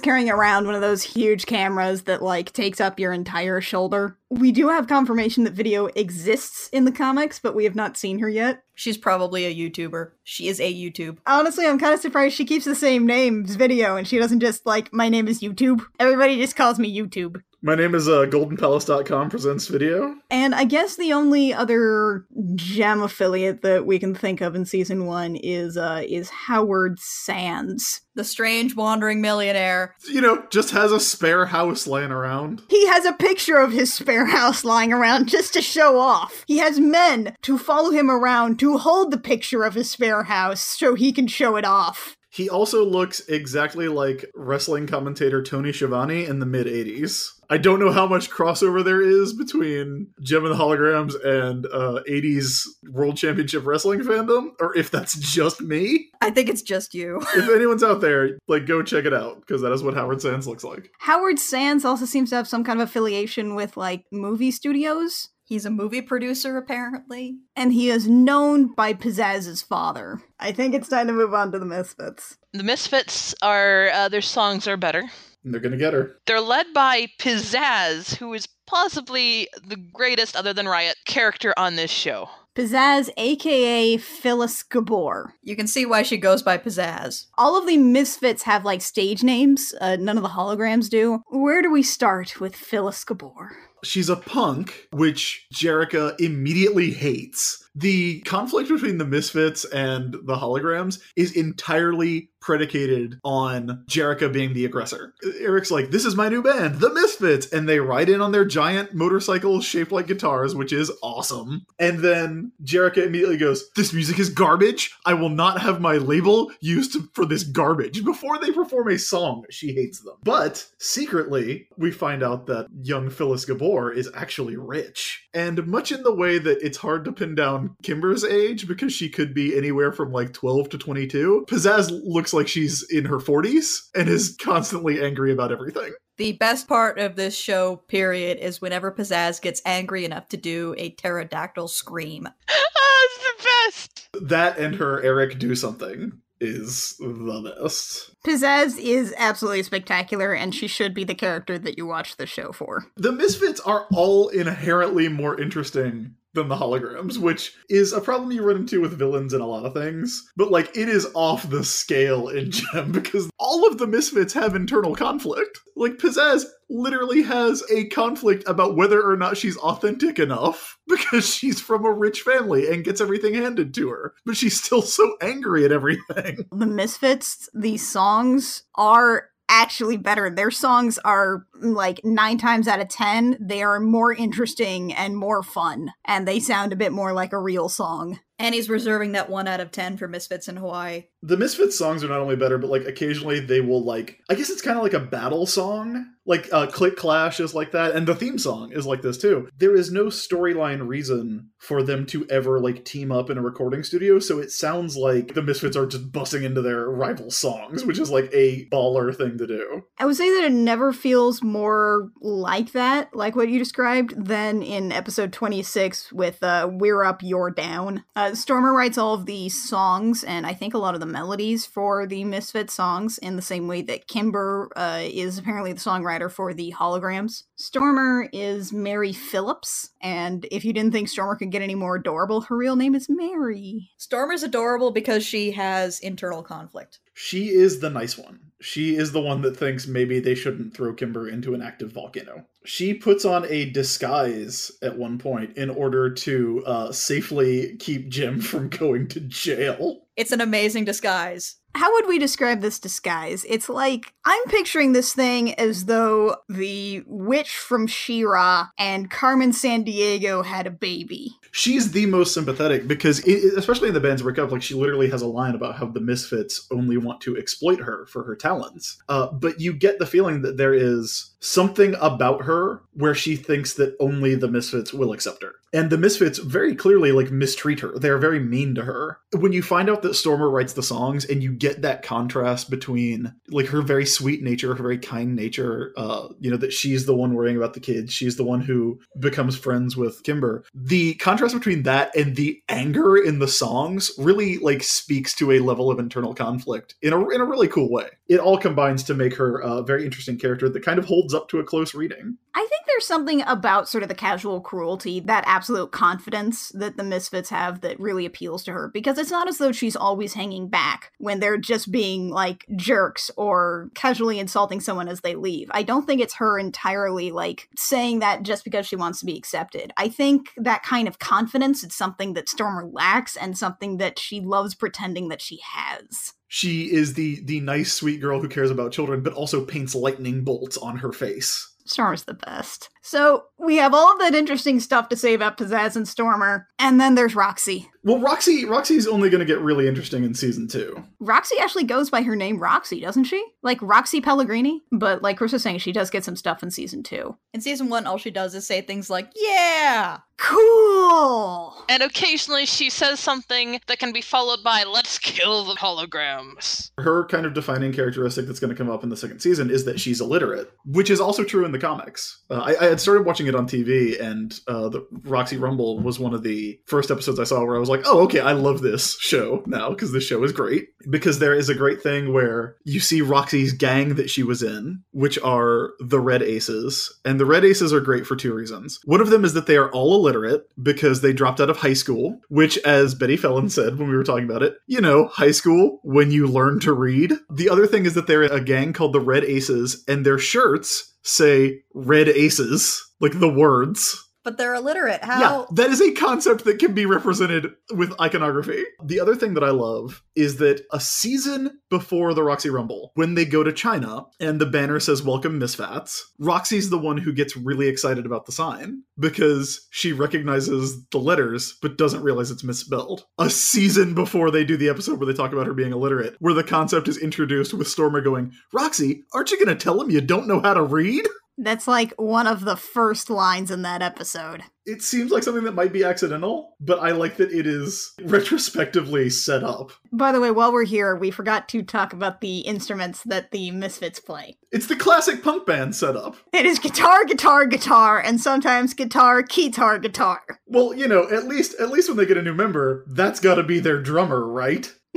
carrying 0.00 0.30
around 0.30 0.64
one 0.64 0.74
of 0.74 0.80
those 0.80 1.02
huge 1.02 1.44
cameras 1.44 2.04
that 2.04 2.22
like 2.22 2.54
takes 2.54 2.80
up 2.80 2.98
your 2.98 3.12
entire 3.12 3.60
shoulder. 3.60 4.16
We 4.30 4.52
do 4.52 4.70
have 4.70 4.88
confirmation 4.88 5.44
that 5.44 5.52
video 5.52 5.86
exists 5.88 6.68
in 6.70 6.86
the 6.86 6.92
comics, 6.92 7.38
but 7.38 7.54
we 7.54 7.64
have 7.64 7.76
not 7.76 7.98
seen 7.98 8.20
her 8.20 8.28
yet. 8.28 8.62
She's 8.74 8.96
probably 8.96 9.44
a 9.44 9.54
YouTuber. 9.54 10.12
She 10.24 10.48
is 10.48 10.60
a 10.60 10.72
YouTube. 10.72 11.18
Honestly, 11.26 11.66
I'm 11.66 11.78
kind 11.78 11.94
of 11.94 12.00
surprised 12.00 12.34
she 12.34 12.44
keeps 12.44 12.64
the 12.64 12.74
same 12.74 13.06
name 13.06 13.44
as 13.46 13.54
video 13.54 13.96
and 13.96 14.08
she 14.08 14.18
doesn't 14.18 14.40
just 14.40 14.66
like 14.66 14.92
my 14.92 15.08
name 15.08 15.28
is 15.28 15.40
YouTube. 15.40 15.82
Everybody 16.00 16.36
just 16.36 16.56
calls 16.56 16.78
me 16.78 16.98
YouTube. 16.98 17.42
My 17.66 17.74
name 17.74 17.96
is 17.96 18.06
uh, 18.06 18.26
GoldenPalace.com 18.26 19.28
presents 19.28 19.66
Video. 19.66 20.14
And 20.30 20.54
I 20.54 20.62
guess 20.62 20.94
the 20.94 21.12
only 21.12 21.52
other 21.52 22.24
Jem 22.54 23.02
affiliate 23.02 23.62
that 23.62 23.84
we 23.84 23.98
can 23.98 24.14
think 24.14 24.40
of 24.40 24.54
in 24.54 24.64
season 24.64 25.04
one 25.04 25.34
is 25.34 25.76
uh 25.76 26.04
is 26.06 26.30
Howard 26.30 27.00
Sands. 27.00 28.02
The 28.14 28.22
strange 28.22 28.76
wandering 28.76 29.20
millionaire. 29.20 29.96
You 30.08 30.20
know, 30.20 30.44
just 30.48 30.70
has 30.70 30.92
a 30.92 31.00
spare 31.00 31.46
house 31.46 31.88
laying 31.88 32.12
around. 32.12 32.62
He 32.70 32.86
has 32.86 33.04
a 33.04 33.12
picture 33.14 33.56
of 33.56 33.72
his 33.72 33.92
spare 33.92 34.26
house 34.26 34.64
lying 34.64 34.92
around 34.92 35.28
just 35.28 35.52
to 35.54 35.60
show 35.60 35.98
off. 35.98 36.44
He 36.46 36.58
has 36.58 36.78
men 36.78 37.34
to 37.42 37.58
follow 37.58 37.90
him 37.90 38.08
around 38.08 38.60
to 38.60 38.78
hold 38.78 39.10
the 39.10 39.18
picture 39.18 39.64
of 39.64 39.74
his 39.74 39.90
spare 39.90 40.22
house 40.22 40.60
so 40.60 40.94
he 40.94 41.10
can 41.10 41.26
show 41.26 41.56
it 41.56 41.64
off. 41.64 42.16
He 42.36 42.50
also 42.50 42.84
looks 42.84 43.20
exactly 43.28 43.88
like 43.88 44.30
wrestling 44.34 44.86
commentator 44.86 45.42
Tony 45.42 45.72
Schiavone 45.72 46.26
in 46.26 46.38
the 46.38 46.44
mid 46.44 46.66
80s. 46.66 47.35
I 47.48 47.58
don't 47.58 47.78
know 47.80 47.92
how 47.92 48.06
much 48.06 48.30
crossover 48.30 48.84
there 48.84 49.00
is 49.00 49.32
between 49.32 50.08
Jem 50.20 50.44
and 50.44 50.54
the 50.54 50.58
Holograms 50.58 51.14
and 51.24 51.66
uh, 51.66 52.02
80s 52.08 52.66
World 52.90 53.16
Championship 53.16 53.64
Wrestling 53.64 54.00
fandom, 54.00 54.48
or 54.60 54.76
if 54.76 54.90
that's 54.90 55.16
just 55.18 55.60
me. 55.60 56.08
I 56.20 56.30
think 56.30 56.48
it's 56.48 56.62
just 56.62 56.94
you. 56.94 57.20
If 57.36 57.48
anyone's 57.48 57.82
out 57.84 58.00
there, 58.00 58.38
like, 58.48 58.66
go 58.66 58.82
check 58.82 59.04
it 59.04 59.14
out, 59.14 59.40
because 59.40 59.62
that 59.62 59.72
is 59.72 59.82
what 59.82 59.94
Howard 59.94 60.20
Sands 60.22 60.46
looks 60.46 60.64
like. 60.64 60.90
Howard 60.98 61.38
Sands 61.38 61.84
also 61.84 62.04
seems 62.04 62.30
to 62.30 62.36
have 62.36 62.48
some 62.48 62.64
kind 62.64 62.80
of 62.80 62.88
affiliation 62.88 63.54
with 63.54 63.76
like 63.76 64.04
movie 64.10 64.50
studios. 64.50 65.28
He's 65.44 65.64
a 65.64 65.70
movie 65.70 66.02
producer, 66.02 66.56
apparently. 66.56 67.36
and 67.54 67.72
he 67.72 67.88
is 67.88 68.08
known 68.08 68.74
by 68.74 68.92
Pizzazz's 68.94 69.62
father. 69.62 70.20
I 70.40 70.50
think 70.50 70.74
it's 70.74 70.88
time 70.88 71.06
to 71.06 71.12
move 71.12 71.32
on 71.34 71.52
to 71.52 71.60
the 71.60 71.64
Misfits. 71.64 72.36
The 72.52 72.64
Misfits 72.64 73.32
are 73.42 73.88
uh, 73.92 74.08
their 74.08 74.22
songs 74.22 74.66
are 74.66 74.76
better. 74.76 75.04
And 75.46 75.54
they're 75.54 75.60
gonna 75.60 75.76
get 75.76 75.92
her. 75.92 76.16
They're 76.26 76.40
led 76.40 76.74
by 76.74 77.06
Pizzazz, 77.20 78.16
who 78.16 78.34
is 78.34 78.48
possibly 78.66 79.46
the 79.64 79.76
greatest, 79.76 80.34
other 80.34 80.52
than 80.52 80.66
Riot, 80.66 80.96
character 81.06 81.54
on 81.56 81.76
this 81.76 81.90
show. 81.90 82.28
Pizzazz, 82.56 83.10
aka 83.16 83.96
Phyllis 83.96 84.64
Gabor. 84.64 85.34
You 85.42 85.54
can 85.54 85.68
see 85.68 85.86
why 85.86 86.02
she 86.02 86.16
goes 86.16 86.42
by 86.42 86.58
Pizzazz. 86.58 87.26
All 87.38 87.56
of 87.56 87.66
the 87.66 87.76
Misfits 87.76 88.42
have 88.42 88.64
like 88.64 88.82
stage 88.82 89.22
names, 89.22 89.72
uh, 89.80 89.96
none 90.00 90.16
of 90.16 90.24
the 90.24 90.30
holograms 90.30 90.90
do. 90.90 91.22
Where 91.28 91.62
do 91.62 91.70
we 91.70 91.84
start 91.84 92.40
with 92.40 92.56
Phyllis 92.56 93.04
Gabor? 93.04 93.56
She's 93.84 94.08
a 94.08 94.16
punk, 94.16 94.88
which 94.90 95.46
Jerrica 95.54 96.18
immediately 96.18 96.90
hates. 96.90 97.62
The 97.74 98.20
conflict 98.22 98.70
between 98.70 98.96
the 98.96 99.04
Misfits 99.04 99.66
and 99.66 100.14
the 100.14 100.36
holograms 100.36 100.98
is 101.14 101.36
entirely 101.36 102.30
predicated 102.46 103.18
on 103.24 103.82
Jerrica 103.90 104.32
being 104.32 104.54
the 104.54 104.64
aggressor. 104.64 105.12
Eric's 105.40 105.72
like, 105.72 105.90
This 105.90 106.04
is 106.04 106.14
my 106.14 106.28
new 106.28 106.44
band, 106.44 106.76
the 106.76 106.94
Misfits. 106.94 107.52
And 107.52 107.68
they 107.68 107.80
ride 107.80 108.08
in 108.08 108.20
on 108.20 108.30
their 108.30 108.44
giant 108.44 108.94
motorcycles 108.94 109.64
shaped 109.64 109.90
like 109.90 110.06
guitars, 110.06 110.54
which 110.54 110.72
is 110.72 110.92
awesome. 111.02 111.66
And 111.80 111.98
then 111.98 112.52
Jerrica 112.62 113.04
immediately 113.04 113.36
goes, 113.36 113.68
This 113.74 113.92
music 113.92 114.20
is 114.20 114.30
garbage. 114.30 114.94
I 115.04 115.14
will 115.14 115.28
not 115.28 115.60
have 115.60 115.80
my 115.80 115.96
label 115.96 116.52
used 116.60 116.96
for 117.14 117.26
this 117.26 117.42
garbage. 117.42 118.04
Before 118.04 118.38
they 118.38 118.52
perform 118.52 118.90
a 118.90 118.98
song, 118.98 119.44
she 119.50 119.72
hates 119.72 119.98
them. 119.98 120.14
But 120.22 120.64
secretly, 120.78 121.66
we 121.76 121.90
find 121.90 122.22
out 122.22 122.46
that 122.46 122.68
young 122.80 123.10
Phyllis 123.10 123.44
Gabor 123.44 123.92
is 123.92 124.08
actually 124.14 124.56
rich. 124.56 125.26
And 125.34 125.66
much 125.66 125.90
in 125.90 126.04
the 126.04 126.14
way 126.14 126.38
that 126.38 126.62
it's 126.62 126.78
hard 126.78 127.04
to 127.06 127.12
pin 127.12 127.34
down 127.34 127.76
Kimber's 127.82 128.24
age 128.24 128.68
because 128.68 128.92
she 128.92 129.08
could 129.08 129.34
be 129.34 129.56
anywhere 129.56 129.90
from 129.90 130.12
like 130.12 130.32
12 130.32 130.68
to 130.70 130.78
22, 130.78 131.46
Pizzazz 131.48 131.90
looks 132.04 132.35
like 132.36 132.48
she's 132.48 132.88
in 132.90 133.06
her 133.06 133.18
40s 133.18 133.88
and 133.94 134.08
is 134.08 134.36
constantly 134.40 135.02
angry 135.02 135.32
about 135.32 135.50
everything. 135.50 135.92
The 136.18 136.32
best 136.32 136.66
part 136.66 136.98
of 136.98 137.16
this 137.16 137.36
show, 137.36 137.76
period, 137.88 138.38
is 138.38 138.60
whenever 138.60 138.90
Pizzazz 138.90 139.40
gets 139.40 139.60
angry 139.66 140.04
enough 140.04 140.28
to 140.28 140.36
do 140.36 140.74
a 140.78 140.90
pterodactyl 140.90 141.68
scream. 141.68 142.28
Ah, 142.78 143.02
it's 143.04 143.18
the 143.18 143.44
best! 143.44 144.08
That 144.28 144.58
and 144.58 144.76
her 144.76 145.02
Eric 145.02 145.38
do 145.38 145.54
something 145.54 146.12
is 146.40 146.96
the 146.98 147.54
best. 147.60 148.12
Pizzazz 148.24 148.78
is 148.78 149.14
absolutely 149.16 149.62
spectacular, 149.62 150.32
and 150.32 150.54
she 150.54 150.66
should 150.66 150.94
be 150.94 151.04
the 151.04 151.14
character 151.14 151.58
that 151.58 151.76
you 151.76 151.86
watch 151.86 152.16
the 152.16 152.26
show 152.26 152.52
for. 152.52 152.84
The 152.96 153.12
Misfits 153.12 153.60
are 153.60 153.86
all 153.92 154.28
inherently 154.28 155.08
more 155.08 155.38
interesting 155.40 156.14
than 156.36 156.48
the 156.48 156.56
holograms, 156.56 157.18
which 157.18 157.54
is 157.68 157.92
a 157.92 158.00
problem 158.00 158.30
you 158.30 158.42
run 158.42 158.56
into 158.56 158.80
with 158.80 158.96
villains 158.96 159.34
in 159.34 159.40
a 159.40 159.46
lot 159.46 159.64
of 159.64 159.74
things. 159.74 160.30
But 160.36 160.52
like 160.52 160.76
it 160.76 160.88
is 160.88 161.08
off 161.14 161.50
the 161.50 161.64
scale 161.64 162.28
in 162.28 162.50
Jem 162.52 162.92
because 162.92 163.28
all 163.38 163.66
of 163.66 163.78
the 163.78 163.88
Misfits 163.88 164.32
have 164.34 164.54
internal 164.54 164.94
conflict. 164.94 165.58
Like 165.74 165.94
Pizzazz 165.94 166.44
literally 166.68 167.22
has 167.22 167.62
a 167.70 167.86
conflict 167.86 168.44
about 168.46 168.76
whether 168.76 169.02
or 169.02 169.16
not 169.16 169.36
she's 169.36 169.56
authentic 169.56 170.18
enough 170.18 170.78
because 170.86 171.28
she's 171.28 171.60
from 171.60 171.84
a 171.84 171.92
rich 171.92 172.22
family 172.22 172.72
and 172.72 172.84
gets 172.84 173.00
everything 173.00 173.34
handed 173.34 173.74
to 173.74 173.88
her. 173.90 174.14
But 174.24 174.36
she's 174.36 174.62
still 174.62 174.82
so 174.82 175.16
angry 175.20 175.64
at 175.64 175.72
everything. 175.72 176.46
The 176.52 176.66
Misfits, 176.66 177.48
these 177.54 177.86
songs 177.86 178.62
are 178.76 179.30
actually 179.48 179.96
better. 179.96 180.28
Their 180.30 180.50
songs 180.50 180.98
are 180.98 181.46
like 181.60 182.00
nine 182.04 182.38
times 182.38 182.68
out 182.68 182.80
of 182.80 182.88
ten, 182.88 183.36
they 183.40 183.62
are 183.62 183.80
more 183.80 184.12
interesting 184.12 184.92
and 184.92 185.16
more 185.16 185.42
fun, 185.42 185.92
and 186.04 186.26
they 186.26 186.40
sound 186.40 186.72
a 186.72 186.76
bit 186.76 186.92
more 186.92 187.12
like 187.12 187.32
a 187.32 187.38
real 187.38 187.68
song. 187.68 188.18
And 188.38 188.54
he's 188.54 188.68
reserving 188.68 189.12
that 189.12 189.30
1 189.30 189.48
out 189.48 189.60
of 189.60 189.70
10 189.70 189.96
for 189.96 190.08
Misfits 190.08 190.46
in 190.46 190.56
Hawaii. 190.56 191.04
The 191.22 191.38
Misfits 191.38 191.78
songs 191.78 192.04
are 192.04 192.08
not 192.08 192.20
only 192.20 192.36
better, 192.36 192.58
but 192.58 192.70
like 192.70 192.84
occasionally 192.84 193.40
they 193.40 193.60
will 193.60 193.82
like 193.82 194.20
I 194.28 194.34
guess 194.34 194.50
it's 194.50 194.62
kind 194.62 194.76
of 194.76 194.82
like 194.82 194.92
a 194.92 195.00
battle 195.00 195.46
song. 195.46 196.12
Like 196.26 196.48
uh 196.52 196.66
Click 196.66 196.96
Clash 196.96 197.40
is 197.40 197.54
like 197.54 197.72
that, 197.72 197.94
and 197.94 198.06
the 198.06 198.14
theme 198.14 198.38
song 198.38 198.72
is 198.72 198.86
like 198.86 199.00
this 199.00 199.16
too. 199.16 199.48
There 199.56 199.74
is 199.74 199.90
no 199.90 200.06
storyline 200.06 200.86
reason 200.86 201.50
for 201.58 201.82
them 201.82 202.04
to 202.06 202.26
ever 202.28 202.60
like 202.60 202.84
team 202.84 203.10
up 203.10 203.30
in 203.30 203.38
a 203.38 203.42
recording 203.42 203.82
studio, 203.82 204.18
so 204.18 204.38
it 204.38 204.50
sounds 204.50 204.96
like 204.96 205.34
the 205.34 205.42
Misfits 205.42 205.76
are 205.76 205.86
just 205.86 206.12
busting 206.12 206.44
into 206.44 206.60
their 206.60 206.90
rival 206.90 207.30
songs, 207.30 207.84
which 207.84 207.98
is 207.98 208.10
like 208.10 208.28
a 208.34 208.68
baller 208.68 209.16
thing 209.16 209.38
to 209.38 209.46
do. 209.46 209.82
I 209.98 210.04
would 210.04 210.16
say 210.16 210.28
that 210.28 210.44
it 210.44 210.52
never 210.52 210.92
feels 210.92 211.42
more 211.46 212.10
like 212.20 212.72
that, 212.72 213.14
like 213.14 213.36
what 213.36 213.48
you 213.48 213.58
described, 213.58 214.26
than 214.26 214.62
in 214.62 214.92
episode 214.92 215.32
26 215.32 216.12
with 216.12 216.42
uh, 216.42 216.68
We're 216.70 217.02
Up, 217.02 217.22
You're 217.22 217.50
Down. 217.50 218.04
Uh, 218.14 218.34
Stormer 218.34 218.74
writes 218.74 218.98
all 218.98 219.14
of 219.14 219.26
the 219.26 219.48
songs 219.48 220.24
and 220.24 220.46
I 220.46 220.52
think 220.52 220.74
a 220.74 220.78
lot 220.78 220.94
of 220.94 221.00
the 221.00 221.06
melodies 221.06 221.64
for 221.64 222.06
the 222.06 222.24
Misfit 222.24 222.70
songs 222.70 223.18
in 223.18 223.36
the 223.36 223.42
same 223.42 223.68
way 223.68 223.82
that 223.82 224.08
Kimber 224.08 224.70
uh, 224.76 225.00
is 225.02 225.38
apparently 225.38 225.72
the 225.72 225.80
songwriter 225.80 226.30
for 226.30 226.52
the 226.52 226.74
holograms. 226.76 227.44
Stormer 227.56 228.28
is 228.32 228.72
Mary 228.72 229.12
Phillips, 229.12 229.90
and 230.02 230.46
if 230.50 230.64
you 230.64 230.72
didn't 230.72 230.92
think 230.92 231.08
Stormer 231.08 231.36
could 231.36 231.50
get 231.50 231.62
any 231.62 231.74
more 231.74 231.96
adorable, 231.96 232.42
her 232.42 232.56
real 232.56 232.76
name 232.76 232.94
is 232.94 233.08
Mary. 233.08 233.90
Stormer's 233.96 234.42
adorable 234.42 234.90
because 234.90 235.24
she 235.24 235.52
has 235.52 236.00
internal 236.00 236.42
conflict. 236.42 236.98
She 237.18 237.48
is 237.48 237.80
the 237.80 237.88
nice 237.88 238.18
one. 238.18 238.40
She 238.60 238.94
is 238.94 239.12
the 239.12 239.22
one 239.22 239.40
that 239.40 239.56
thinks 239.56 239.86
maybe 239.86 240.20
they 240.20 240.34
shouldn't 240.34 240.74
throw 240.74 240.92
Kimber 240.92 241.26
into 241.26 241.54
an 241.54 241.62
active 241.62 241.90
volcano. 241.90 242.44
She 242.66 242.92
puts 242.92 243.24
on 243.24 243.46
a 243.46 243.70
disguise 243.70 244.70
at 244.82 244.98
one 244.98 245.16
point 245.16 245.56
in 245.56 245.70
order 245.70 246.10
to 246.10 246.62
uh, 246.66 246.92
safely 246.92 247.76
keep 247.78 248.10
Jem 248.10 248.38
from 248.42 248.68
going 248.68 249.08
to 249.08 249.20
jail. 249.20 250.02
It's 250.16 250.30
an 250.30 250.42
amazing 250.42 250.84
disguise. 250.84 251.56
How 251.76 251.92
would 251.92 252.08
we 252.08 252.18
describe 252.18 252.62
this 252.62 252.78
disguise? 252.78 253.44
It's 253.46 253.68
like 253.68 254.14
I'm 254.24 254.42
picturing 254.44 254.94
this 254.94 255.12
thing 255.12 255.54
as 255.54 255.84
though 255.84 256.36
the 256.48 257.02
witch 257.06 257.54
from 257.54 257.86
She-Ra 257.86 258.68
and 258.78 259.10
Carmen 259.10 259.52
Sandiego 259.52 260.42
had 260.42 260.66
a 260.66 260.70
baby. 260.70 261.32
She's 261.52 261.92
the 261.92 262.06
most 262.06 262.32
sympathetic 262.32 262.88
because, 262.88 263.20
it, 263.20 263.52
especially 263.56 263.88
in 263.88 263.94
the 263.94 264.00
bands 264.00 264.22
break 264.22 264.38
up, 264.38 264.50
like 264.50 264.62
she 264.62 264.74
literally 264.74 265.10
has 265.10 265.20
a 265.20 265.26
line 265.26 265.54
about 265.54 265.76
how 265.76 265.86
the 265.86 266.00
Misfits 266.00 266.66
only 266.70 266.96
want 266.96 267.20
to 267.22 267.36
exploit 267.36 267.80
her 267.80 268.06
for 268.06 268.24
her 268.24 268.34
talents. 268.34 268.96
Uh, 269.08 269.26
but 269.32 269.60
you 269.60 269.74
get 269.74 269.98
the 269.98 270.06
feeling 270.06 270.42
that 270.42 270.56
there 270.56 270.74
is 270.74 271.35
something 271.46 271.94
about 272.00 272.44
her 272.44 272.82
where 272.92 273.14
she 273.14 273.36
thinks 273.36 273.74
that 273.74 273.96
only 274.00 274.34
the 274.34 274.48
Misfits 274.48 274.92
will 274.92 275.12
accept 275.12 275.42
her. 275.42 275.52
And 275.72 275.90
the 275.90 275.98
Misfits 275.98 276.38
very 276.38 276.74
clearly 276.74 277.12
like 277.12 277.30
mistreat 277.30 277.80
her. 277.80 277.98
They're 277.98 278.18
very 278.18 278.40
mean 278.40 278.74
to 278.76 278.82
her. 278.82 279.18
When 279.32 279.52
you 279.52 279.62
find 279.62 279.90
out 279.90 280.02
that 280.02 280.14
Stormer 280.14 280.48
writes 280.48 280.72
the 280.72 280.82
songs 280.82 281.24
and 281.24 281.42
you 281.42 281.52
get 281.52 281.82
that 281.82 282.02
contrast 282.02 282.70
between 282.70 283.34
like 283.48 283.66
her 283.66 283.82
very 283.82 284.06
sweet 284.06 284.42
nature, 284.42 284.74
her 284.74 284.82
very 284.82 284.98
kind 284.98 285.36
nature, 285.36 285.92
uh, 285.96 286.28
you 286.40 286.50
know, 286.50 286.56
that 286.56 286.72
she's 286.72 287.04
the 287.04 287.14
one 287.14 287.34
worrying 287.34 287.56
about 287.56 287.74
the 287.74 287.80
kids, 287.80 288.12
she's 288.12 288.36
the 288.36 288.44
one 288.44 288.60
who 288.60 288.98
becomes 289.18 289.56
friends 289.56 289.96
with 289.96 290.22
Kimber. 290.22 290.64
The 290.74 291.14
contrast 291.14 291.54
between 291.54 291.82
that 291.82 292.16
and 292.16 292.36
the 292.36 292.62
anger 292.68 293.16
in 293.16 293.38
the 293.38 293.48
songs 293.48 294.10
really 294.18 294.56
like 294.58 294.82
speaks 294.82 295.34
to 295.34 295.52
a 295.52 295.60
level 295.60 295.90
of 295.90 295.98
internal 295.98 296.34
conflict 296.34 296.94
in 297.02 297.12
a 297.12 297.28
in 297.28 297.40
a 297.40 297.44
really 297.44 297.68
cool 297.68 297.90
way. 297.90 298.08
It 298.28 298.40
all 298.40 298.58
combines 298.58 299.02
to 299.04 299.14
make 299.14 299.34
her 299.36 299.58
a 299.58 299.82
very 299.82 300.04
interesting 300.04 300.38
character 300.38 300.68
that 300.68 300.84
kind 300.84 300.98
of 300.98 301.04
holds 301.04 301.34
up 301.36 301.48
to 301.50 301.60
a 301.60 301.64
close 301.64 301.94
reading. 301.94 302.38
I 302.56 302.60
think 302.60 302.86
there's 302.86 303.06
something 303.06 303.42
about 303.42 303.86
sort 303.86 304.02
of 304.02 304.08
the 304.08 304.14
casual 304.14 304.62
cruelty, 304.62 305.20
that 305.20 305.44
absolute 305.46 305.92
confidence 305.92 306.70
that 306.70 306.96
the 306.96 307.04
Misfits 307.04 307.50
have 307.50 307.82
that 307.82 308.00
really 308.00 308.24
appeals 308.24 308.64
to 308.64 308.72
her 308.72 308.90
because 308.92 309.18
it's 309.18 309.30
not 309.30 309.46
as 309.46 309.58
though 309.58 309.72
she's 309.72 309.94
always 309.94 310.32
hanging 310.32 310.68
back 310.68 311.12
when 311.18 311.38
they're 311.38 311.58
just 311.58 311.92
being 311.92 312.30
like 312.30 312.64
jerks 312.74 313.30
or 313.36 313.90
casually 313.94 314.38
insulting 314.38 314.80
someone 314.80 315.06
as 315.06 315.20
they 315.20 315.34
leave. 315.34 315.68
I 315.72 315.82
don't 315.82 316.06
think 316.06 316.22
it's 316.22 316.36
her 316.36 316.58
entirely 316.58 317.30
like 317.30 317.68
saying 317.76 318.20
that 318.20 318.42
just 318.42 318.64
because 318.64 318.86
she 318.86 318.96
wants 318.96 319.20
to 319.20 319.26
be 319.26 319.36
accepted. 319.36 319.92
I 319.98 320.08
think 320.08 320.48
that 320.56 320.82
kind 320.82 321.06
of 321.06 321.18
confidence 321.18 321.84
is 321.84 321.94
something 321.94 322.32
that 322.32 322.48
Stormer 322.48 322.86
lacks 322.90 323.36
and 323.36 323.58
something 323.58 323.98
that 323.98 324.18
she 324.18 324.40
loves 324.40 324.74
pretending 324.74 325.28
that 325.28 325.42
she 325.42 325.60
has 325.74 326.32
she 326.48 326.92
is 326.92 327.14
the 327.14 327.40
the 327.44 327.60
nice 327.60 327.92
sweet 327.92 328.20
girl 328.20 328.40
who 328.40 328.48
cares 328.48 328.70
about 328.70 328.92
children 328.92 329.22
but 329.22 329.32
also 329.32 329.64
paints 329.64 329.94
lightning 329.94 330.44
bolts 330.44 330.76
on 330.76 330.98
her 330.98 331.12
face 331.12 331.72
Stormer's 331.86 332.24
the 332.24 332.34
best. 332.34 332.90
So 333.06 333.44
we 333.56 333.76
have 333.76 333.94
all 333.94 334.12
of 334.12 334.18
that 334.18 334.34
interesting 334.34 334.80
stuff 334.80 335.08
to 335.10 335.16
say 335.16 335.32
about 335.32 335.58
Pizzazz 335.58 335.94
and 335.94 336.08
Stormer, 336.08 336.66
and 336.80 337.00
then 337.00 337.14
there's 337.14 337.36
Roxy. 337.36 337.88
Well, 338.02 338.20
Roxy 338.20 338.64
Roxy's 338.64 339.08
only 339.08 339.30
going 339.30 339.40
to 339.40 339.44
get 339.44 339.60
really 339.60 339.88
interesting 339.88 340.22
in 340.22 340.34
season 340.34 340.68
two. 340.68 341.02
Roxy 341.18 341.56
actually 341.60 341.84
goes 341.84 342.08
by 342.08 342.22
her 342.22 342.36
name 342.36 342.58
Roxy, 342.58 343.00
doesn't 343.00 343.24
she? 343.24 343.44
Like 343.62 343.78
Roxy 343.82 344.20
Pelligrini. 344.20 344.80
But 344.92 345.22
like 345.22 345.38
Chris 345.38 345.52
was 345.52 345.62
saying, 345.62 345.78
she 345.78 345.90
does 345.90 346.08
get 346.08 346.24
some 346.24 346.36
stuff 346.36 346.62
in 346.62 346.70
season 346.70 347.02
two. 347.02 347.36
In 347.52 347.60
season 347.60 347.88
one, 347.88 348.06
all 348.06 348.18
she 348.18 348.30
does 348.30 348.54
is 348.54 348.64
say 348.64 348.80
things 348.80 349.10
like, 349.10 349.32
yeah! 349.34 350.18
Cool! 350.38 351.84
And 351.88 352.02
occasionally 352.02 352.66
she 352.66 352.90
says 352.90 353.18
something 353.18 353.80
that 353.86 353.98
can 353.98 354.12
be 354.12 354.20
followed 354.20 354.62
by, 354.62 354.84
let's 354.84 355.18
kill 355.18 355.64
the 355.64 355.74
holograms. 355.74 356.90
Her 356.98 357.24
kind 357.26 357.46
of 357.46 357.54
defining 357.54 357.92
characteristic 357.92 358.46
that's 358.46 358.60
going 358.60 358.70
to 358.70 358.76
come 358.76 358.90
up 358.90 359.02
in 359.02 359.08
the 359.08 359.16
second 359.16 359.40
season 359.40 359.70
is 359.70 359.84
that 359.86 359.98
she's 359.98 360.20
illiterate, 360.20 360.70
which 360.84 361.10
is 361.10 361.20
also 361.20 361.42
true 361.42 361.64
in 361.64 361.72
the 361.72 361.78
comics. 361.78 362.42
Uh, 362.50 362.60
I, 362.60 362.86
I, 362.92 362.95
had 362.96 363.00
started 363.02 363.26
watching 363.26 363.46
it 363.46 363.54
on 363.54 363.68
TV, 363.68 364.18
and 364.18 364.58
uh, 364.66 364.88
the 364.88 365.06
Roxy 365.24 365.58
Rumble 365.58 366.00
was 366.00 366.18
one 366.18 366.32
of 366.32 366.42
the 366.42 366.80
first 366.86 367.10
episodes 367.10 367.38
I 367.38 367.44
saw 367.44 367.62
where 367.62 367.76
I 367.76 367.78
was 367.78 367.90
like, 367.90 368.00
oh, 368.06 368.22
okay, 368.24 368.40
I 368.40 368.52
love 368.52 368.80
this 368.80 369.18
show 369.20 369.62
now 369.66 369.90
because 369.90 370.12
this 370.12 370.24
show 370.24 370.42
is 370.44 370.52
great. 370.52 370.88
Because 371.10 371.38
there 371.38 371.54
is 371.54 371.68
a 371.68 371.74
great 371.74 372.02
thing 372.02 372.32
where 372.32 372.76
you 372.84 373.00
see 373.00 373.20
Roxy's 373.20 373.74
gang 373.74 374.14
that 374.14 374.30
she 374.30 374.42
was 374.42 374.62
in, 374.62 375.02
which 375.12 375.38
are 375.40 375.90
the 376.00 376.18
Red 376.18 376.42
Aces. 376.42 377.14
And 377.24 377.38
the 377.38 377.44
Red 377.44 377.64
Aces 377.64 377.92
are 377.92 378.00
great 378.00 378.26
for 378.26 378.34
two 378.34 378.54
reasons. 378.54 378.98
One 379.04 379.20
of 379.20 379.28
them 379.28 379.44
is 379.44 379.52
that 379.52 379.66
they 379.66 379.76
are 379.76 379.90
all 379.90 380.14
illiterate 380.14 380.66
because 380.82 381.20
they 381.20 381.34
dropped 381.34 381.60
out 381.60 381.70
of 381.70 381.76
high 381.76 381.92
school, 381.92 382.40
which, 382.48 382.78
as 382.78 383.14
Betty 383.14 383.36
Fellon 383.36 383.70
said 383.70 383.98
when 383.98 384.08
we 384.08 384.16
were 384.16 384.24
talking 384.24 384.44
about 384.44 384.62
it, 384.62 384.76
you 384.86 385.02
know, 385.02 385.26
high 385.26 385.50
school 385.50 386.00
when 386.02 386.30
you 386.30 386.46
learn 386.46 386.80
to 386.80 386.94
read. 386.94 387.34
The 387.50 387.68
other 387.68 387.86
thing 387.86 388.06
is 388.06 388.14
that 388.14 388.26
they're 388.26 388.42
a 388.42 388.60
gang 388.60 388.94
called 388.94 389.12
the 389.12 389.20
Red 389.20 389.44
Aces, 389.44 390.02
and 390.08 390.24
their 390.24 390.38
shirts 390.38 391.12
say 391.26 391.80
Red 391.94 392.28
Aces, 392.28 393.04
like 393.20 393.38
the 393.38 393.48
words 393.48 394.25
but 394.46 394.56
they're 394.58 394.76
illiterate. 394.76 395.24
How? 395.24 395.40
Yeah, 395.40 395.64
that 395.72 395.90
is 395.90 396.00
a 396.00 396.12
concept 396.12 396.64
that 396.66 396.78
can 396.78 396.94
be 396.94 397.04
represented 397.04 397.72
with 397.90 398.18
iconography. 398.20 398.84
The 399.02 399.18
other 399.18 399.34
thing 399.34 399.54
that 399.54 399.64
I 399.64 399.70
love 399.70 400.22
is 400.36 400.58
that 400.58 400.86
a 400.92 401.00
season 401.00 401.80
before 401.90 402.32
the 402.32 402.44
Roxy 402.44 402.70
Rumble, 402.70 403.10
when 403.14 403.34
they 403.34 403.44
go 403.44 403.64
to 403.64 403.72
China 403.72 404.26
and 404.38 404.60
the 404.60 404.66
banner 404.66 405.00
says 405.00 405.24
"Welcome 405.24 405.58
Misfats," 405.58 406.20
Roxy's 406.38 406.90
the 406.90 406.98
one 406.98 407.18
who 407.18 407.32
gets 407.32 407.56
really 407.56 407.88
excited 407.88 408.24
about 408.24 408.46
the 408.46 408.52
sign 408.52 409.02
because 409.18 409.84
she 409.90 410.12
recognizes 410.12 411.04
the 411.06 411.18
letters 411.18 411.76
but 411.82 411.98
doesn't 411.98 412.22
realize 412.22 412.52
it's 412.52 412.62
misspelled. 412.62 413.26
A 413.40 413.50
season 413.50 414.14
before 414.14 414.52
they 414.52 414.64
do 414.64 414.76
the 414.76 414.88
episode 414.88 415.18
where 415.18 415.26
they 415.26 415.36
talk 415.36 415.52
about 415.52 415.66
her 415.66 415.74
being 415.74 415.90
illiterate, 415.90 416.36
where 416.38 416.54
the 416.54 416.62
concept 416.62 417.08
is 417.08 417.18
introduced 417.18 417.74
with 417.74 417.88
Stormer 417.88 418.20
going, 418.20 418.52
"Roxy, 418.72 419.24
aren't 419.34 419.50
you 419.50 419.56
going 419.56 419.76
to 419.76 419.84
tell 419.84 420.00
him 420.00 420.12
you 420.12 420.20
don't 420.20 420.46
know 420.46 420.60
how 420.60 420.74
to 420.74 420.84
read?" 420.84 421.26
That's 421.58 421.88
like 421.88 422.12
one 422.16 422.46
of 422.46 422.64
the 422.64 422.76
first 422.76 423.30
lines 423.30 423.70
in 423.70 423.82
that 423.82 424.02
episode. 424.02 424.62
It 424.84 425.02
seems 425.02 425.32
like 425.32 425.42
something 425.42 425.64
that 425.64 425.74
might 425.74 425.92
be 425.92 426.04
accidental, 426.04 426.76
but 426.78 427.00
I 427.00 427.10
like 427.10 427.36
that 427.38 427.50
it 427.50 427.66
is 427.66 428.12
retrospectively 428.22 429.30
set 429.30 429.64
up. 429.64 429.90
By 430.12 430.32
the 430.32 430.40
way, 430.40 430.50
while 430.50 430.72
we're 430.72 430.84
here, 430.84 431.16
we 431.16 431.30
forgot 431.30 431.68
to 431.70 431.82
talk 431.82 432.12
about 432.12 432.40
the 432.40 432.60
instruments 432.60 433.22
that 433.24 433.50
the 433.50 433.70
Misfits 433.72 434.20
play. 434.20 434.58
It's 434.70 434.86
the 434.86 434.94
classic 434.94 435.42
punk 435.42 435.66
band 435.66 435.96
setup. 435.96 436.36
It 436.52 436.66
is 436.66 436.78
guitar, 436.78 437.24
guitar, 437.24 437.66
guitar, 437.66 438.20
and 438.20 438.40
sometimes 438.40 438.94
guitar, 438.94 439.42
guitar, 439.42 439.98
guitar. 439.98 440.42
Well, 440.66 440.94
you 440.94 441.08
know, 441.08 441.28
at 441.30 441.46
least 441.46 441.74
at 441.80 441.90
least 441.90 442.08
when 442.08 442.16
they 442.18 442.26
get 442.26 442.36
a 442.36 442.42
new 442.42 442.54
member, 442.54 443.04
that's 443.08 443.40
got 443.40 443.56
to 443.56 443.62
be 443.62 443.80
their 443.80 444.00
drummer, 444.00 444.46
right? 444.46 444.94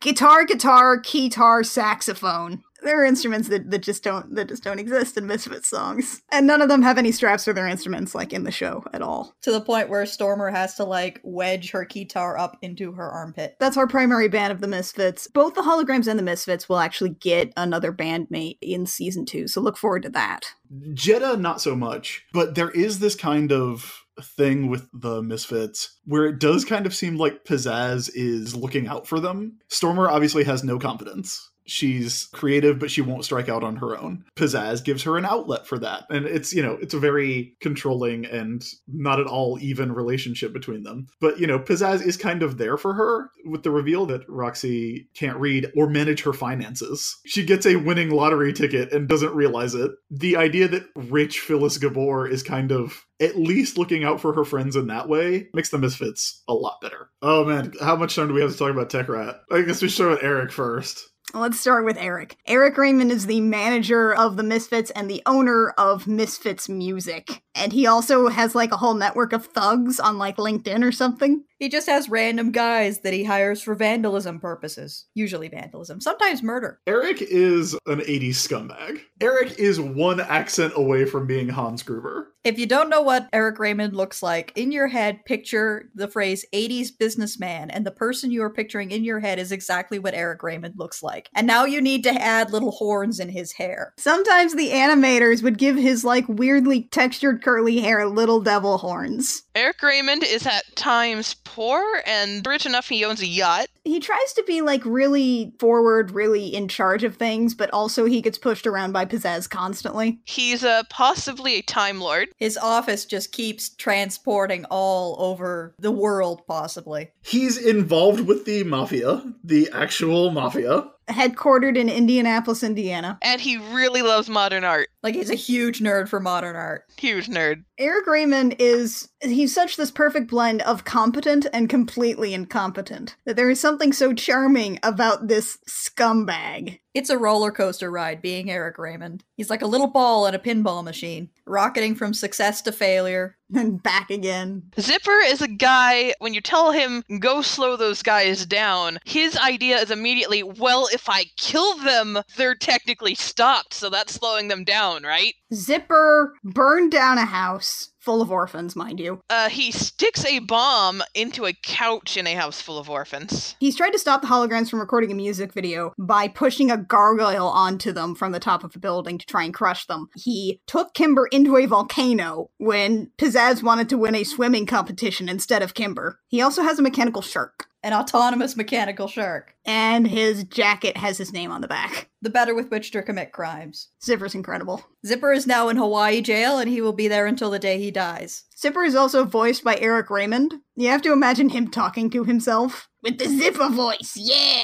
guitar, 0.00 0.44
guitar, 0.44 0.96
guitar, 0.98 1.64
saxophone 1.64 2.62
there 2.82 3.00
are 3.00 3.04
instruments 3.04 3.48
that, 3.48 3.70
that 3.70 3.82
just 3.82 4.02
don't 4.02 4.34
that 4.34 4.48
just 4.48 4.62
don't 4.62 4.78
exist 4.78 5.16
in 5.16 5.26
Misfits 5.26 5.68
songs. 5.68 6.22
And 6.30 6.46
none 6.46 6.62
of 6.62 6.68
them 6.68 6.82
have 6.82 6.98
any 6.98 7.12
straps 7.12 7.44
for 7.44 7.52
their 7.52 7.68
instruments 7.68 8.14
like 8.14 8.32
in 8.32 8.44
the 8.44 8.50
show 8.50 8.84
at 8.92 9.02
all. 9.02 9.34
To 9.42 9.52
the 9.52 9.60
point 9.60 9.88
where 9.88 10.06
Stormer 10.06 10.50
has 10.50 10.74
to 10.76 10.84
like 10.84 11.20
wedge 11.22 11.70
her 11.70 11.84
guitar 11.84 12.38
up 12.38 12.58
into 12.62 12.92
her 12.92 13.10
armpit. 13.10 13.56
That's 13.58 13.76
our 13.76 13.86
primary 13.86 14.28
band 14.28 14.52
of 14.52 14.60
the 14.60 14.68
Misfits. 14.68 15.28
Both 15.28 15.54
the 15.54 15.62
holograms 15.62 16.06
and 16.06 16.18
the 16.18 16.24
Misfits 16.24 16.68
will 16.68 16.78
actually 16.78 17.10
get 17.10 17.52
another 17.56 17.92
bandmate 17.92 18.58
in 18.60 18.86
season 18.86 19.24
two, 19.24 19.48
so 19.48 19.60
look 19.60 19.76
forward 19.76 20.02
to 20.02 20.10
that. 20.10 20.54
Jetta, 20.94 21.36
not 21.36 21.60
so 21.60 21.76
much, 21.76 22.24
but 22.32 22.54
there 22.54 22.70
is 22.70 22.98
this 22.98 23.14
kind 23.14 23.52
of 23.52 24.04
thing 24.20 24.68
with 24.68 24.88
the 24.92 25.22
Misfits 25.22 25.98
where 26.04 26.26
it 26.26 26.38
does 26.38 26.64
kind 26.64 26.86
of 26.86 26.94
seem 26.94 27.16
like 27.16 27.44
Pizzazz 27.44 28.10
is 28.14 28.54
looking 28.54 28.86
out 28.86 29.06
for 29.06 29.20
them. 29.20 29.58
Stormer 29.68 30.08
obviously 30.08 30.44
has 30.44 30.64
no 30.64 30.78
confidence 30.78 31.50
she's 31.66 32.28
creative 32.32 32.78
but 32.78 32.90
she 32.90 33.00
won't 33.00 33.24
strike 33.24 33.48
out 33.48 33.64
on 33.64 33.76
her 33.76 33.96
own. 33.96 34.24
Pizzazz 34.36 34.84
gives 34.84 35.02
her 35.02 35.16
an 35.16 35.24
outlet 35.24 35.66
for 35.66 35.78
that. 35.78 36.04
And 36.10 36.26
it's 36.26 36.52
you 36.52 36.62
know 36.62 36.78
it's 36.80 36.94
a 36.94 37.00
very 37.00 37.56
controlling 37.60 38.24
and 38.26 38.64
not 38.88 39.20
at 39.20 39.26
all 39.26 39.58
even 39.60 39.92
relationship 39.92 40.52
between 40.52 40.82
them. 40.82 41.06
But 41.20 41.38
you 41.38 41.46
know 41.46 41.58
pizzazz 41.58 42.04
is 42.04 42.16
kind 42.16 42.42
of 42.42 42.58
there 42.58 42.76
for 42.76 42.94
her 42.94 43.30
with 43.44 43.62
the 43.62 43.70
reveal 43.70 44.06
that 44.06 44.28
roxy 44.28 45.08
can't 45.14 45.38
read 45.38 45.70
or 45.76 45.88
manage 45.88 46.22
her 46.22 46.32
finances. 46.32 47.18
She 47.26 47.44
gets 47.44 47.66
a 47.66 47.76
winning 47.76 48.10
lottery 48.10 48.52
ticket 48.52 48.92
and 48.92 49.08
doesn't 49.08 49.34
realize 49.34 49.74
it. 49.74 49.90
The 50.10 50.36
idea 50.36 50.68
that 50.68 50.86
rich 50.96 51.40
phyllis 51.40 51.78
gabor 51.78 52.28
is 52.28 52.42
kind 52.42 52.72
of 52.72 53.04
at 53.20 53.36
least 53.36 53.78
looking 53.78 54.02
out 54.02 54.20
for 54.20 54.32
her 54.32 54.44
friends 54.44 54.74
in 54.74 54.88
that 54.88 55.08
way 55.08 55.48
makes 55.54 55.70
the 55.70 55.78
misfits 55.78 56.42
a 56.48 56.54
lot 56.54 56.80
better. 56.80 57.10
Oh 57.20 57.44
man 57.44 57.72
how 57.80 57.96
much 57.96 58.16
time 58.16 58.28
do 58.28 58.34
we 58.34 58.40
have 58.40 58.52
to 58.52 58.58
talk 58.58 58.70
about 58.70 58.90
tech 58.90 59.08
rat? 59.08 59.40
I 59.50 59.62
guess 59.62 59.80
we 59.80 59.88
should 59.88 59.94
start 59.94 60.10
with 60.12 60.22
eric 60.24 60.52
first 60.52 61.11
Let's 61.34 61.58
start 61.58 61.86
with 61.86 61.96
Eric. 61.96 62.36
Eric 62.46 62.76
Raymond 62.76 63.10
is 63.10 63.24
the 63.24 63.40
manager 63.40 64.14
of 64.14 64.36
the 64.36 64.42
Misfits 64.42 64.90
and 64.90 65.08
the 65.08 65.22
owner 65.24 65.70
of 65.78 66.06
Misfits 66.06 66.68
Music. 66.68 67.42
And 67.54 67.72
he 67.72 67.86
also 67.86 68.28
has 68.28 68.54
like 68.54 68.72
a 68.72 68.76
whole 68.76 68.94
network 68.94 69.32
of 69.32 69.46
thugs 69.46 70.00
on 70.00 70.18
like 70.18 70.36
LinkedIn 70.36 70.84
or 70.84 70.92
something. 70.92 71.44
He 71.58 71.68
just 71.68 71.86
has 71.86 72.08
random 72.08 72.50
guys 72.50 73.00
that 73.00 73.12
he 73.12 73.22
hires 73.22 73.62
for 73.62 73.76
vandalism 73.76 74.40
purposes. 74.40 75.06
Usually 75.14 75.46
vandalism, 75.46 76.00
sometimes 76.00 76.42
murder. 76.42 76.80
Eric 76.88 77.22
is 77.22 77.74
an 77.86 78.00
80s 78.00 78.30
scumbag. 78.30 79.00
Eric 79.20 79.60
is 79.60 79.78
one 79.78 80.18
accent 80.18 80.72
away 80.74 81.04
from 81.04 81.28
being 81.28 81.48
Hans 81.48 81.84
Gruber. 81.84 82.34
If 82.42 82.58
you 82.58 82.66
don't 82.66 82.88
know 82.88 83.02
what 83.02 83.28
Eric 83.32 83.60
Raymond 83.60 83.94
looks 83.94 84.20
like, 84.20 84.52
in 84.56 84.72
your 84.72 84.88
head, 84.88 85.24
picture 85.24 85.88
the 85.94 86.08
phrase 86.08 86.44
80s 86.52 86.88
businessman, 86.98 87.70
and 87.70 87.86
the 87.86 87.92
person 87.92 88.32
you 88.32 88.42
are 88.42 88.50
picturing 88.50 88.90
in 88.90 89.04
your 89.04 89.20
head 89.20 89.38
is 89.38 89.52
exactly 89.52 90.00
what 90.00 90.14
Eric 90.14 90.42
Raymond 90.42 90.74
looks 90.76 91.04
like. 91.04 91.30
And 91.36 91.46
now 91.46 91.64
you 91.64 91.80
need 91.80 92.02
to 92.02 92.10
add 92.10 92.50
little 92.50 92.72
horns 92.72 93.20
in 93.20 93.28
his 93.28 93.52
hair. 93.52 93.94
Sometimes 93.96 94.56
the 94.56 94.70
animators 94.70 95.44
would 95.44 95.56
give 95.56 95.76
his 95.76 96.04
like 96.04 96.28
weirdly 96.28 96.88
textured 96.90 97.41
curly 97.42 97.80
hair 97.80 98.06
little 98.06 98.40
devil 98.40 98.78
horns. 98.78 99.42
Eric 99.54 99.82
Raymond 99.82 100.22
is 100.22 100.46
at 100.46 100.64
times 100.76 101.34
poor 101.44 102.02
and 102.06 102.46
rich 102.46 102.64
enough 102.66 102.88
he 102.88 103.04
owns 103.04 103.20
a 103.20 103.26
yacht. 103.26 103.66
he 103.84 104.00
tries 104.00 104.32
to 104.34 104.42
be 104.46 104.62
like 104.62 104.82
really 104.84 105.52
forward, 105.58 106.12
really 106.12 106.46
in 106.54 106.68
charge 106.68 107.04
of 107.04 107.16
things, 107.16 107.54
but 107.54 107.70
also 107.70 108.04
he 108.04 108.22
gets 108.22 108.38
pushed 108.38 108.66
around 108.66 108.92
by 108.92 109.04
pizzazz 109.04 109.48
constantly. 109.50 110.20
He's 110.24 110.64
uh, 110.64 110.82
possibly 110.88 111.56
a 111.56 111.62
Time 111.62 112.00
Lord. 112.00 112.28
His 112.36 112.56
office 112.56 113.04
just 113.04 113.32
keeps 113.32 113.70
transporting 113.70 114.64
all 114.70 115.16
over 115.20 115.74
the 115.78 115.90
world, 115.90 116.46
possibly. 116.46 117.10
He's 117.22 117.58
involved 117.58 118.26
with 118.26 118.44
the 118.44 118.64
mafia, 118.64 119.22
the 119.44 119.68
actual 119.72 120.30
mafia. 120.30 120.88
Headquartered 121.08 121.76
in 121.76 121.88
Indianapolis, 121.88 122.62
Indiana. 122.62 123.18
And 123.22 123.40
he 123.40 123.56
really 123.56 124.02
loves 124.02 124.28
modern 124.28 124.64
art. 124.64 124.88
Like 125.02 125.14
he's 125.14 125.30
a 125.30 125.34
huge 125.34 125.80
nerd 125.80 126.08
for 126.08 126.20
modern 126.20 126.56
art. 126.56 126.84
Huge 126.96 127.28
nerd. 127.28 127.64
Eric 127.78 128.06
Raymond 128.06 128.56
is 128.58 129.08
he's 129.20 129.54
such 129.54 129.76
this 129.76 129.90
perfect 129.90 130.30
blend 130.30 130.62
of 130.62 130.84
competent 130.84 131.46
and 131.52 131.68
completely 131.68 132.34
incompetent. 132.34 133.16
That 133.24 133.36
there 133.36 133.50
is 133.50 133.60
something 133.60 133.92
so 133.92 134.12
charming 134.12 134.78
about 134.82 135.28
this 135.28 135.58
scumbag. 135.68 136.78
It's 136.94 137.10
a 137.10 137.16
roller 137.18 137.50
coaster 137.50 137.90
ride 137.90 138.20
being 138.20 138.50
Eric 138.50 138.76
Raymond. 138.78 139.24
He's 139.36 139.48
like 139.48 139.62
a 139.62 139.66
little 139.66 139.86
ball 139.86 140.26
in 140.26 140.34
a 140.34 140.38
pinball 140.38 140.84
machine, 140.84 141.30
rocketing 141.46 141.94
from 141.94 142.12
success 142.12 142.60
to 142.62 142.72
failure. 142.72 143.36
And 143.54 143.82
back 143.82 144.10
again. 144.10 144.62
Zipper 144.80 145.18
is 145.26 145.42
a 145.42 145.46
guy, 145.46 146.14
when 146.20 146.32
you 146.32 146.40
tell 146.40 146.72
him, 146.72 147.04
go 147.18 147.42
slow 147.42 147.76
those 147.76 148.02
guys 148.02 148.46
down, 148.46 148.98
his 149.04 149.36
idea 149.36 149.76
is 149.76 149.90
immediately, 149.90 150.42
well, 150.42 150.88
if 150.90 151.06
I 151.10 151.24
kill 151.36 151.76
them, 151.76 152.18
they're 152.38 152.54
technically 152.54 153.14
stopped, 153.14 153.74
so 153.74 153.90
that's 153.90 154.14
slowing 154.14 154.48
them 154.48 154.64
down, 154.64 154.91
right? 155.00 155.34
Zipper 155.54 156.34
burned 156.44 156.92
down 156.92 157.18
a 157.18 157.24
house 157.24 157.92
full 158.02 158.20
of 158.20 158.32
orphans, 158.32 158.74
mind 158.74 158.98
you. 158.98 159.20
Uh, 159.30 159.48
he 159.48 159.70
sticks 159.70 160.24
a 160.24 160.40
bomb 160.40 161.02
into 161.14 161.46
a 161.46 161.52
couch 161.62 162.16
in 162.16 162.26
a 162.26 162.34
house 162.34 162.60
full 162.60 162.78
of 162.78 162.90
orphans. 162.90 163.54
He's 163.60 163.76
tried 163.76 163.92
to 163.92 163.98
stop 163.98 164.22
the 164.22 164.26
holograms 164.26 164.68
from 164.68 164.80
recording 164.80 165.12
a 165.12 165.14
music 165.14 165.52
video 165.52 165.92
by 165.98 166.26
pushing 166.26 166.70
a 166.70 166.76
gargoyle 166.76 167.46
onto 167.46 167.92
them 167.92 168.14
from 168.14 168.32
the 168.32 168.40
top 168.40 168.64
of 168.64 168.74
a 168.74 168.80
building 168.80 169.18
to 169.18 169.26
try 169.26 169.44
and 169.44 169.54
crush 169.54 169.86
them. 169.86 170.08
He 170.16 170.60
took 170.66 170.94
Kimber 170.94 171.28
into 171.28 171.56
a 171.56 171.66
volcano 171.66 172.50
when 172.58 173.12
Pizzazz 173.18 173.62
wanted 173.62 173.88
to 173.90 173.98
win 173.98 174.16
a 174.16 174.24
swimming 174.24 174.66
competition 174.66 175.28
instead 175.28 175.62
of 175.62 175.74
Kimber. 175.74 176.18
He 176.26 176.42
also 176.42 176.62
has 176.62 176.78
a 176.78 176.82
mechanical 176.82 177.22
shark. 177.22 177.68
An 177.82 177.92
autonomous 177.92 178.56
mechanical 178.56 179.08
shark. 179.08 179.54
And 179.64 180.06
his 180.06 180.44
jacket 180.44 180.96
has 180.96 181.18
his 181.18 181.32
name 181.32 181.50
on 181.50 181.60
the 181.60 181.68
back. 181.68 182.08
The 182.20 182.30
better 182.30 182.54
with 182.54 182.70
which 182.70 182.92
to 182.92 183.02
commit 183.02 183.32
crimes. 183.32 183.88
Zipper's 184.04 184.34
incredible. 184.34 184.84
Zipper 185.04 185.32
is 185.32 185.46
now 185.46 185.68
in 185.68 185.76
Hawaii 185.76 186.20
jail 186.20 186.58
and 186.58 186.70
he 186.70 186.80
will 186.80 186.92
be 186.92 187.08
there 187.08 187.26
until 187.26 187.50
the 187.50 187.58
day 187.58 187.78
he 187.78 187.90
dies. 187.90 188.44
Zipper 188.56 188.84
is 188.84 188.94
also 188.94 189.24
voiced 189.24 189.64
by 189.64 189.76
Eric 189.78 190.10
Raymond. 190.10 190.54
You 190.76 190.88
have 190.88 191.02
to 191.02 191.12
imagine 191.12 191.48
him 191.48 191.68
talking 191.68 192.08
to 192.10 192.22
himself 192.22 192.88
with 193.02 193.18
the 193.18 193.28
Zipper 193.28 193.68
voice. 193.68 194.16
Yeah. 194.16 194.62